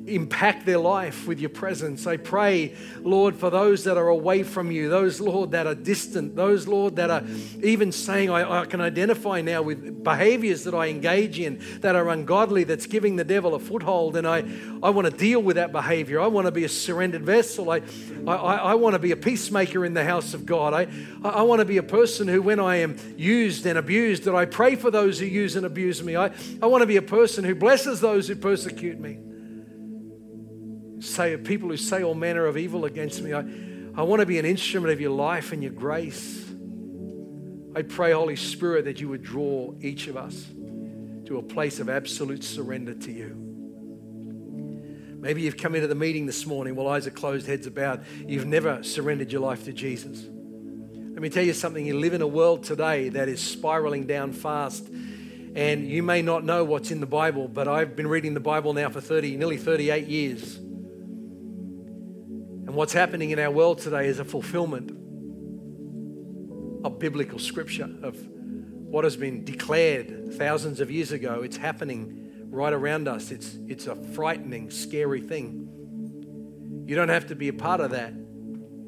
impact 0.08 0.66
their 0.66 0.78
life 0.78 1.28
with 1.28 1.39
your 1.39 1.49
presence. 1.49 2.08
I 2.08 2.18
pray, 2.18 2.76
Lord, 3.02 3.36
for 3.36 3.49
those 3.49 3.84
that 3.84 3.97
are 3.97 4.08
away 4.08 4.43
from 4.43 4.72
you, 4.72 4.89
those, 4.89 5.20
Lord, 5.20 5.52
that 5.52 5.68
are 5.68 5.76
distant, 5.76 6.36
those, 6.36 6.68
Lord, 6.68 6.95
that 6.95 7.10
are 7.10 7.24
even 7.62 7.91
saying, 7.91 8.30
I, 8.30 8.62
I, 8.62 8.66
can 8.66 8.82
identify 8.82 9.41
now 9.41 9.62
with 9.62 10.04
behaviors 10.04 10.64
that 10.64 10.74
I 10.74 10.88
engage 10.88 11.39
in 11.39 11.62
that 11.82 11.95
are 11.95 12.10
ungodly, 12.10 12.64
that's 12.64 12.86
giving 12.86 13.16
the 13.16 13.24
devil 13.24 13.54
a 13.54 13.60
foothold. 13.60 14.16
And 14.16 14.28
I, 14.28 14.43
I 14.82 14.89
want 14.89 15.10
to 15.10 15.16
deal 15.16 15.41
with 15.41 15.56
that 15.58 15.72
behavior. 15.72 16.20
I 16.20 16.28
want 16.28 16.45
to 16.45 16.52
be 16.52 16.64
a 16.64 16.70
surrendered 16.70 17.24
vessel. 17.24 17.70
I, 17.70 17.82
I, 18.28 18.36
I 18.36 18.74
want 18.76 18.93
to 18.93 18.99
be 18.99 19.12
a 19.12 19.18
peacemaker 19.18 19.86
in 19.86 19.93
the 19.93 20.04
house 20.04 20.34
of 20.34 20.45
God. 20.45 20.74
I, 20.74 20.88
I 21.24 21.43
want 21.43 21.60
to 21.60 21.66
be 21.66 21.78
a 21.78 21.84
person 21.84 22.28
who, 22.28 22.41
when 22.41 22.60
I 22.60 22.78
am 22.78 22.97
used 23.18 23.66
and 23.66 23.78
abused, 23.78 24.24
that 24.24 24.36
I 24.36 24.45
pray 24.45 24.76
for 24.76 24.89
those 24.91 25.20
who 25.20 25.26
use 25.26 25.56
and 25.56 25.66
abuse 25.66 26.02
me. 26.04 26.16
I, 26.16 26.32
I 26.62 26.66
want 26.66 26.82
to 26.82 26.88
be 26.88 26.97
a 26.97 27.02
person 27.02 27.43
who 27.43 27.56
blesses 27.56 28.02
those 28.02 28.28
who 28.28 28.36
persecute 28.36 28.99
me 28.99 29.20
say 31.02 31.34
of 31.34 31.43
people 31.43 31.70
who 31.70 31.78
say 31.78 32.04
all 32.04 32.16
manner 32.16 32.45
of 32.45 32.58
evil 32.58 32.86
against 32.86 33.22
me. 33.22 33.34
I, 33.34 33.43
I 33.95 34.04
want 34.04 34.22
to 34.22 34.26
be 34.26 34.39
an 34.39 34.45
instrument 34.45 34.93
of 34.93 35.02
your 35.02 35.12
life 35.12 35.52
and 35.52 35.62
your 35.62 35.74
grace. 35.74 36.45
I 37.76 37.82
pray, 37.82 38.12
Holy 38.12 38.36
Spirit, 38.36 38.86
that 38.86 39.02
you 39.02 39.10
would 39.10 39.24
draw 39.24 39.74
each 39.82 40.08
of 40.08 40.18
us 40.18 40.45
to 41.26 41.38
a 41.38 41.41
place 41.41 41.80
of 41.80 41.89
absolute 41.89 42.43
surrender 42.43 42.93
to 42.93 43.12
you. 43.12 43.38
Maybe 45.20 45.43
you've 45.43 45.58
come 45.58 45.76
into 45.76 45.88
the 45.88 45.95
meeting 45.95 46.26
this 46.26 46.45
morning 46.45 46.76
while 46.76 46.88
eyes 46.88 47.06
are 47.06 47.12
closed, 47.12 47.47
heads 47.47 47.68
are 47.68 47.72
bowed. 47.72 48.06
You've 48.28 48.47
never 48.47 48.84
surrendered 48.84 49.32
your 49.32 49.41
life 49.41 49.66
to 49.66 49.74
Jesus. 49.74 50.24
Let 50.24 51.22
me 51.22 51.30
tell 51.30 51.43
you 51.43 51.54
something. 51.54 51.86
You 51.86 51.99
live 51.99 52.14
in 52.14 52.22
a 52.22 52.28
world 52.28 52.64
today 52.64 53.10
that 53.10 53.30
is 53.30 53.39
spiraling 53.39 54.08
down 54.08 54.34
fast. 54.34 54.88
And 55.54 55.86
you 55.86 56.02
may 56.02 56.22
not 56.22 56.43
know 56.43 56.64
what's 56.64 56.91
in 56.91 57.02
the 57.02 57.06
Bible, 57.06 57.47
but 57.47 57.68
I've 57.68 57.95
been 57.95 58.08
reading 58.08 58.34
the 58.34 58.39
Bible 58.39 58.74
now 58.74 58.89
for 58.89 59.02
30, 59.02 59.38
nearly 59.38 59.58
38 59.58 60.08
years. 60.08 60.60
And 62.72 62.78
what's 62.78 62.94
happening 62.94 63.32
in 63.32 63.40
our 63.40 63.52
world 63.52 63.80
today 63.80 64.08
is 64.08 64.20
a 64.20 64.24
fulfillment 64.24 64.92
of 66.86 67.00
biblical 67.00 67.38
scripture, 67.38 67.90
of 68.02 68.16
what 68.30 69.04
has 69.04 69.18
been 69.18 69.44
declared 69.44 70.34
thousands 70.36 70.80
of 70.80 70.90
years 70.90 71.12
ago. 71.12 71.42
It's 71.42 71.58
happening 71.58 72.46
right 72.46 72.72
around 72.72 73.10
us. 73.10 73.30
It's, 73.30 73.58
it's 73.68 73.88
a 73.88 73.96
frightening, 73.98 74.72
scary 74.72 75.20
thing. 75.20 75.68
You 76.88 76.96
don't 76.96 77.10
have 77.10 77.28
to 77.28 77.36
be 77.36 77.50
a 77.50 77.54
part 77.54 77.82
of 77.82 77.92
that. 77.92 78.14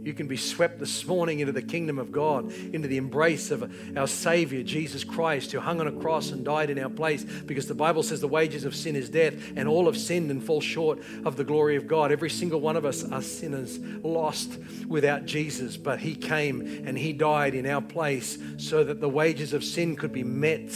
You 0.04 0.14
can 0.14 0.28
be 0.28 0.38
swept 0.38 0.80
this 0.80 1.08
morning 1.08 1.40
into 1.40 1.54
the 1.54 1.62
kingdom 1.62 1.98
of 1.98 2.12
God, 2.12 2.52
into 2.52 2.88
the 2.88 2.98
embrace 2.98 3.52
of 3.52 3.74
our 3.98 4.08
Savior, 4.08 4.62
Jesus 4.62 5.04
Christ, 5.04 5.52
who 5.52 5.60
hung 5.60 5.80
on 5.80 5.88
a 5.88 5.92
cross 5.92 6.32
and 6.32 6.44
died 6.44 6.70
in 6.70 6.78
our 6.78 6.90
place. 6.90 7.24
Because 7.24 7.68
the 7.68 7.74
Bible 7.74 8.04
says 8.04 8.20
the 8.20 8.28
wages 8.28 8.66
of 8.66 8.76
sin 8.76 8.96
is 8.96 9.10
death, 9.10 9.34
and 9.56 9.68
all 9.68 9.86
have 9.86 9.98
sinned 9.98 10.30
and 10.30 10.44
fall 10.44 10.62
short 10.62 11.00
of 11.26 11.38
the 11.38 11.44
glory 11.44 11.78
of 11.78 11.88
God. 11.88 12.12
Every 12.12 12.30
single 12.30 12.60
one 12.60 12.76
of 12.76 12.86
us 12.86 13.10
are 13.10 13.22
sinners, 13.22 13.80
lost 14.04 14.60
without 14.88 15.26
Jesus. 15.26 15.78
But 15.78 16.00
He 16.00 16.16
came 16.16 16.84
and 16.86 16.98
He 16.98 17.14
died 17.14 17.56
in 17.56 17.66
our 17.66 17.82
place 17.82 18.38
so 18.58 18.84
that 18.84 19.00
the 19.00 19.10
wages 19.10 19.54
of 19.54 19.64
sin 19.64 19.96
could 19.96 20.12
be 20.12 20.24
met 20.24 20.70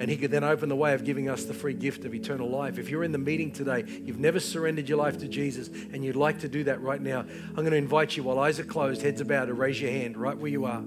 and 0.00 0.10
He 0.10 0.16
could 0.16 0.30
then 0.30 0.44
open 0.44 0.68
the 0.68 0.76
way 0.76 0.94
of 0.94 1.04
giving 1.04 1.28
us 1.28 1.44
the 1.44 1.54
free 1.54 1.74
gift 1.74 2.04
of 2.04 2.14
eternal 2.14 2.48
life. 2.48 2.78
If 2.78 2.88
you're 2.88 3.04
in 3.04 3.12
the 3.12 3.18
meeting 3.18 3.52
today, 3.52 3.84
you've 3.86 4.18
never 4.18 4.40
surrendered 4.40 4.88
your 4.88 4.98
life 4.98 5.18
to 5.18 5.28
Jesus, 5.28 5.68
and 5.92 6.04
you'd 6.04 6.16
like 6.16 6.40
to 6.40 6.48
do 6.48 6.64
that 6.64 6.80
right 6.80 7.00
now, 7.00 7.20
I'm 7.20 7.54
going 7.54 7.70
to 7.70 7.76
invite 7.76 8.16
you 8.16 8.22
while 8.22 8.38
eyes 8.38 8.58
are 8.60 8.64
closed, 8.64 9.02
heads 9.02 9.20
are 9.20 9.24
bowed, 9.24 9.46
to 9.46 9.54
raise 9.54 9.80
your 9.80 9.90
hand 9.90 10.16
right 10.16 10.36
where 10.36 10.50
you 10.50 10.64
are. 10.64 10.84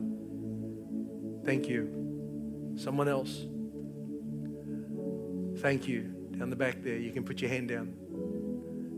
Thank 1.45 1.67
you. 1.67 2.75
Someone 2.77 3.07
else. 3.07 3.45
Thank 5.61 5.87
you. 5.87 6.13
Down 6.37 6.49
the 6.49 6.55
back 6.55 6.81
there, 6.81 6.97
you 6.97 7.11
can 7.11 7.23
put 7.23 7.41
your 7.41 7.49
hand 7.49 7.69
down. 7.69 7.93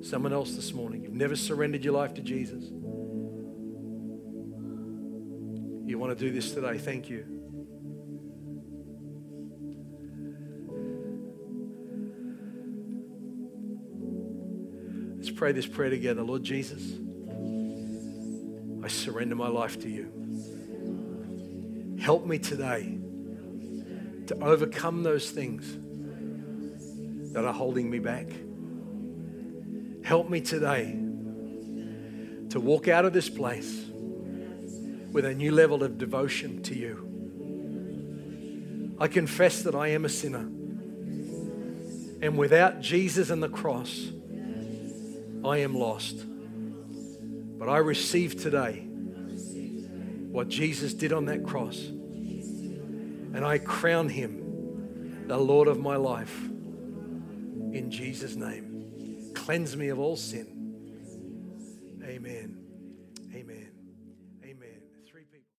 Someone 0.02 0.34
else 0.34 0.56
this 0.56 0.74
morning. 0.74 1.04
You've 1.04 1.14
never 1.14 1.36
surrendered 1.36 1.84
your 1.84 1.94
life 1.94 2.14
to 2.16 2.22
Jesus. 2.22 2.66
You 5.86 5.98
want 6.00 6.18
to 6.18 6.26
do 6.26 6.32
this 6.32 6.52
today. 6.54 6.78
Thank 6.78 7.10
you. 7.10 7.43
Pray 15.44 15.52
this 15.52 15.68
prayer 15.68 15.90
together. 15.90 16.24
Lord 16.24 16.42
Jesus, 16.42 16.94
I 18.82 18.88
surrender 18.88 19.36
my 19.36 19.50
life 19.50 19.78
to 19.82 19.90
you. 19.90 20.10
Help 22.00 22.26
me 22.26 22.40
today 22.40 22.98
to 24.28 24.42
overcome 24.42 25.04
those 25.04 25.30
things 25.30 25.70
that 27.34 27.44
are 27.44 27.52
holding 27.52 27.90
me 27.90 28.00
back. 28.00 28.28
Help 30.06 30.30
me 30.30 30.40
today 30.40 30.98
to 32.52 32.62
walk 32.62 32.88
out 32.88 33.04
of 33.04 33.12
this 33.12 33.28
place 33.28 33.84
with 35.12 35.26
a 35.26 35.34
new 35.34 35.52
level 35.52 35.84
of 35.84 35.98
devotion 35.98 36.64
to 36.64 36.74
you. 36.74 38.96
I 38.98 39.10
confess 39.10 39.62
that 39.64 39.76
I 39.76 39.90
am 39.90 40.06
a 40.06 40.10
sinner. 40.10 40.50
And 42.22 42.38
without 42.38 42.80
Jesus 42.80 43.30
and 43.30 43.44
the 43.44 43.50
cross, 43.50 44.14
I 45.46 45.58
am 45.58 45.76
lost. 45.76 46.26
But 47.60 47.70
I 47.70 47.78
receive 47.78 48.42
today 48.42 48.86
what 50.32 50.50
Jesus 50.50 50.94
did 50.94 51.14
on 51.14 51.26
that 51.26 51.46
cross. 51.46 51.80
And 51.80 53.44
I 53.46 53.58
crown 53.58 54.10
him 54.10 55.28
the 55.28 55.38
Lord 55.38 55.68
of 55.68 55.80
my 55.80 55.96
life. 55.96 56.44
In 56.44 57.90
Jesus' 57.90 58.36
name. 58.36 59.32
Cleanse 59.34 59.76
me 59.76 59.90
of 59.90 60.00
all 60.00 60.16
sin. 60.16 60.48
Amen. 62.04 62.63